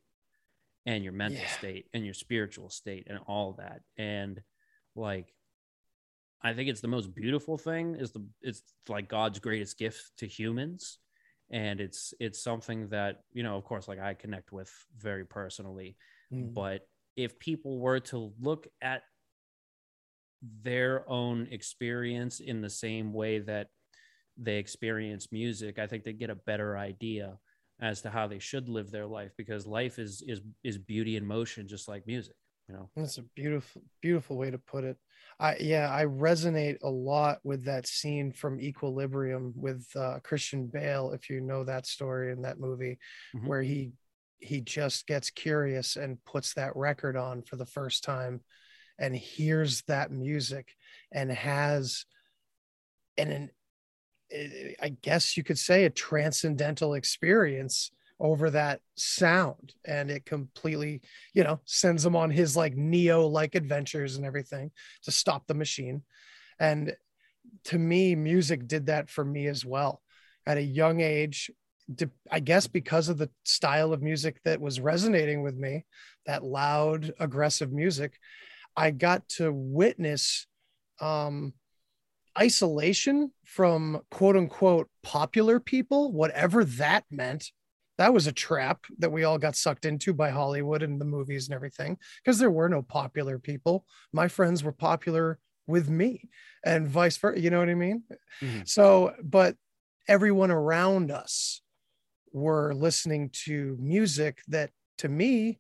[0.86, 1.48] and your mental Yeah.
[1.48, 3.82] state and your spiritual state and all that.
[3.98, 4.42] And
[4.96, 5.34] like
[6.42, 10.28] i think it's the most beautiful thing is the it's like god's greatest gift to
[10.28, 11.00] humans.
[11.54, 15.98] And it's it's something that you know of course like i connect with very personally
[16.32, 16.54] Mm.
[16.54, 19.04] but if people were to look at
[20.64, 23.68] their own experience in the same way that
[24.38, 27.38] they experience music i think they get a better idea
[27.80, 31.26] as to how they should live their life because life is is is beauty in
[31.26, 32.36] motion just like music
[32.68, 34.98] you know That's a beautiful, beautiful way to put it.
[35.40, 41.12] I yeah, I resonate a lot with that scene from Equilibrium with uh, Christian Bale.
[41.12, 43.00] If you know that story in that movie,
[43.34, 43.48] Mhm.
[43.48, 43.92] where he
[44.42, 48.42] he just gets curious and puts that record on for the first time,
[49.00, 50.76] and hears that music,
[51.12, 52.06] and has
[53.18, 53.32] an,
[54.32, 59.74] an I guess you could say a transcendental experience over that sound.
[59.86, 61.02] And it completely
[61.34, 64.72] you know sends him on his like neo like adventures and everything
[65.04, 66.04] to stop the machine.
[66.60, 66.96] And
[67.66, 70.02] to me music did that for me as well.
[70.46, 71.52] At a young age
[72.32, 75.86] i guess because of the style of music that was resonating with me
[76.26, 78.18] that loud aggressive music
[78.76, 80.48] i got to witness
[81.00, 81.54] um
[82.40, 87.52] isolation from quote unquote popular people whatever that meant
[87.98, 91.48] that was a trap that we all got sucked into by Hollywood and the movies
[91.48, 93.86] and everything because there were no popular people.
[94.12, 95.38] My friends were popular
[95.68, 96.28] with me
[96.66, 97.40] and vice versa.
[97.40, 98.02] You know what I mean?
[98.42, 98.68] Mhm.
[98.68, 99.56] So, but
[100.08, 101.62] everyone around us
[102.32, 105.60] were listening to music that to me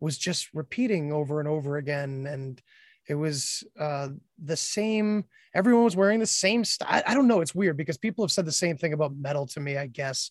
[0.00, 2.26] was just repeating over and over again.
[2.28, 2.60] And
[3.08, 4.08] it was uh,
[4.42, 5.24] the same,
[5.54, 6.88] everyone was wearing the same style.
[6.90, 7.40] I, I don't know.
[7.40, 10.30] It's weird because people have said the same thing about metal to me, I guess.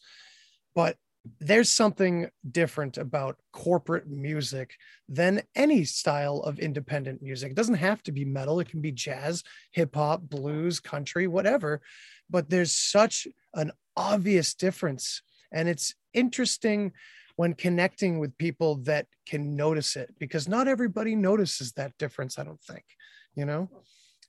[0.75, 0.97] But
[1.39, 4.75] there's something different about corporate music
[5.09, 7.51] than any style of independent music.
[7.51, 11.81] It doesn't have to be metal, it can be jazz, hip hop, blues, country, whatever.
[12.29, 15.21] But there's such an obvious difference.
[15.51, 16.91] And it's interesting
[17.35, 22.43] when connecting with people that can notice it because not everybody notices that difference, I
[22.43, 22.83] don't think,
[23.35, 23.69] you know?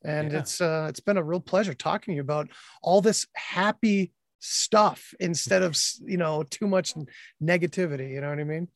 [0.05, 0.39] And Yeah.
[0.39, 2.49] it's uh it's been a real pleasure talking to you about
[2.83, 6.95] all this happy stuff instead of you know too much
[7.43, 8.69] negativity you know what i mean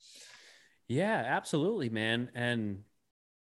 [0.89, 2.83] yeah absolutely man and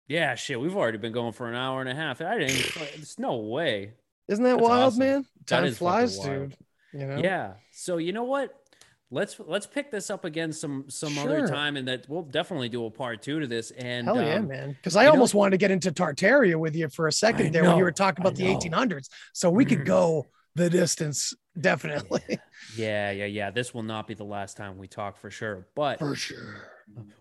[0.08, 3.18] yeah shit we've already been going for an hour and a half i didn't there's
[3.18, 3.94] no way
[4.28, 5.00] isn't that That's wild awesome.
[5.00, 6.56] man That time flies dude
[6.94, 7.54] you know Yeah.
[7.72, 8.54] So you know what?
[9.14, 12.86] Let's let's pick this up again some some other time, and that we'll definitely do
[12.86, 13.72] a part two to this.
[13.72, 14.72] And Hell yeah, um, man!
[14.72, 17.48] Because I you know- almost wanted to get into Tartaria with you for a second
[17.48, 18.58] I there when you were talking about the know.
[18.58, 19.86] 1800s, so we could Mhm.
[19.86, 22.22] go the distance definitely.
[22.78, 23.52] Yeah, yeah, yeah.
[23.52, 25.68] This will not be the last time we talk for sure.
[25.76, 26.68] But for sure.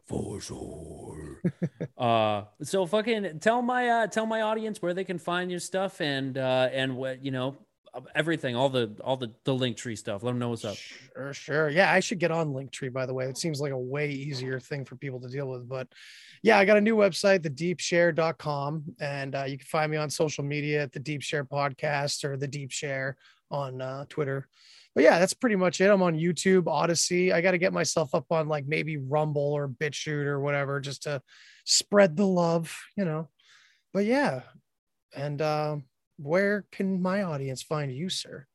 [0.06, 1.40] for sure.
[1.98, 6.00] uh, so fucking tell my uh tell my audience where they can find your stuff
[6.00, 7.56] and uh and what you know
[8.14, 10.22] everything, all the all the the Linktree stuff.
[10.22, 10.76] Let them know what's up.
[10.76, 11.68] Sure, sure.
[11.68, 13.26] Yeah, I should get on Linktree, by the way.
[13.26, 15.68] It seems like a way easier thing for people to deal with.
[15.68, 15.88] But
[16.42, 18.84] yeah, I got a new website, thedeepshare.com.
[19.00, 22.36] And uh, you can find me on social media at the Deep Share Podcast or
[22.36, 23.16] the Deep Share
[23.50, 24.48] on uh, Twitter.
[24.94, 25.90] But yeah, that's pretty much it.
[25.90, 27.32] I'm on YouTube, Odysee.
[27.32, 31.04] I got to get myself up on like maybe Rumble or BitChute or whatever just
[31.04, 31.22] to
[31.64, 33.28] spread the love, you know.
[33.92, 34.42] But yeah.
[35.14, 35.76] And uh,
[36.22, 38.46] where can my audience find you, sir?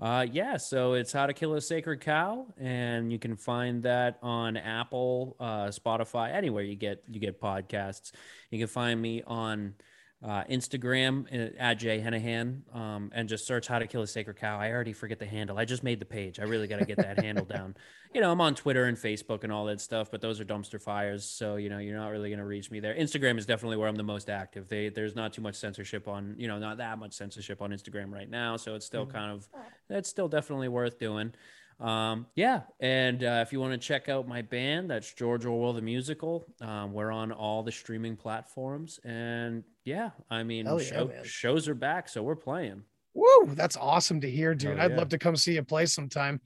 [0.00, 4.18] Uh, yeah, so it's How to Kill a Sacred Cow, and you can find that
[4.22, 8.12] on Apple, uh, Spotify, anywhere you get you get podcasts.
[8.50, 9.74] You can find me on
[10.22, 14.36] uh, Instagram uh, at Jay Henehan, um, and just search how to kill a sacred
[14.36, 14.58] cow.
[14.58, 15.58] I already forget the handle.
[15.58, 16.38] I just made the page.
[16.38, 17.76] I really got to get that handle down.
[18.12, 20.82] You know, I'm on Twitter and Facebook and all that stuff, but those are dumpster
[20.82, 21.24] fires.
[21.24, 22.92] So you know, you're not really going to reach me there.
[22.92, 24.66] Instagram is definitely where I'm the most active.
[24.66, 28.12] They, there's not too much censorship on, you know, not that much censorship on Instagram
[28.12, 28.56] right now.
[28.56, 29.16] So it's still mm-hmm.
[29.16, 29.48] kind of,
[29.88, 31.32] it's still definitely worth doing.
[31.80, 35.72] Um, yeah, and uh, if you want to check out my band, that's George Orwell
[35.72, 36.44] the Musical.
[36.60, 41.74] Um, we're on all the streaming platforms, and yeah, I mean, yeah, show, shows are
[41.74, 42.82] back, so we're playing.
[43.14, 44.72] Woo, that's awesome to hear, dude.
[44.72, 44.84] Oh, yeah.
[44.84, 46.40] I'd love to come see you play sometime.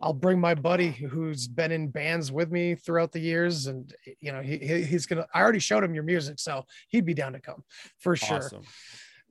[0.00, 4.32] I'll bring my buddy who's been in bands with me throughout the years, and you
[4.32, 5.26] know he, he's gonna.
[5.32, 7.62] I already showed him your music, so he'd be down to come
[7.98, 8.38] for sure.
[8.38, 8.62] Awesome.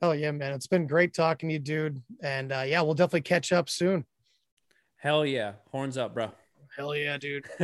[0.01, 2.01] Oh yeah, man, it's been great talking to you, dude.
[2.23, 4.05] And uh, yeah, we'll definitely catch up soon.
[4.99, 5.53] Hell yeah.
[5.71, 6.29] Horns up, bro.
[6.75, 7.45] Hell yeah, dude.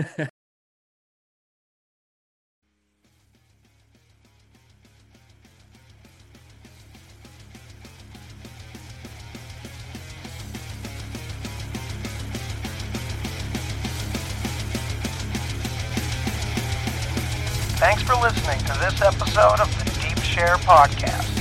[17.77, 21.35] Thanks for listening to this episode of the Deep Share Podcast.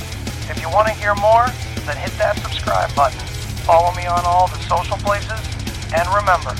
[0.51, 1.45] If you want to hear more,
[1.85, 3.17] then hit that subscribe button.
[3.63, 5.54] Follow me on all the social places
[5.95, 6.51] and remember,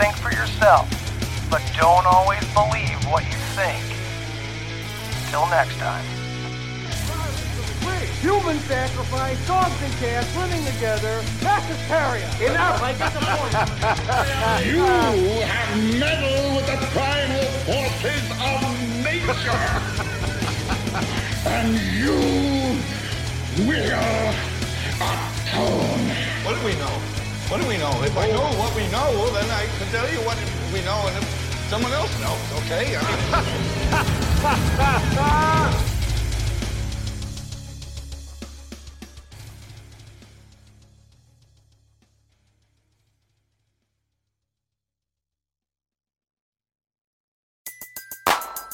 [0.00, 0.88] think for yourself,
[1.50, 3.84] but don't always believe what you think.
[5.30, 6.04] Till next time.
[8.22, 12.28] Human sacrifice, dogs and cats living together, that's hysteria.
[12.52, 13.52] Enough, I get the point.
[14.66, 14.84] you
[15.40, 18.60] have meddled with the primal forces of
[19.02, 19.64] nature.
[21.48, 22.16] and you
[23.66, 24.34] will
[25.00, 26.04] atone.
[26.44, 27.19] What do we know?
[27.50, 27.90] What do we know?
[28.04, 30.38] If I know what we know, then I can tell you what
[30.72, 31.24] we know, and if
[31.68, 32.94] someone else knows, okay?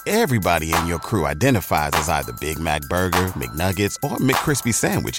[0.07, 5.19] Everybody in your crew identifies as either Big Mac Burger, McNuggets, or McCrispy Sandwich,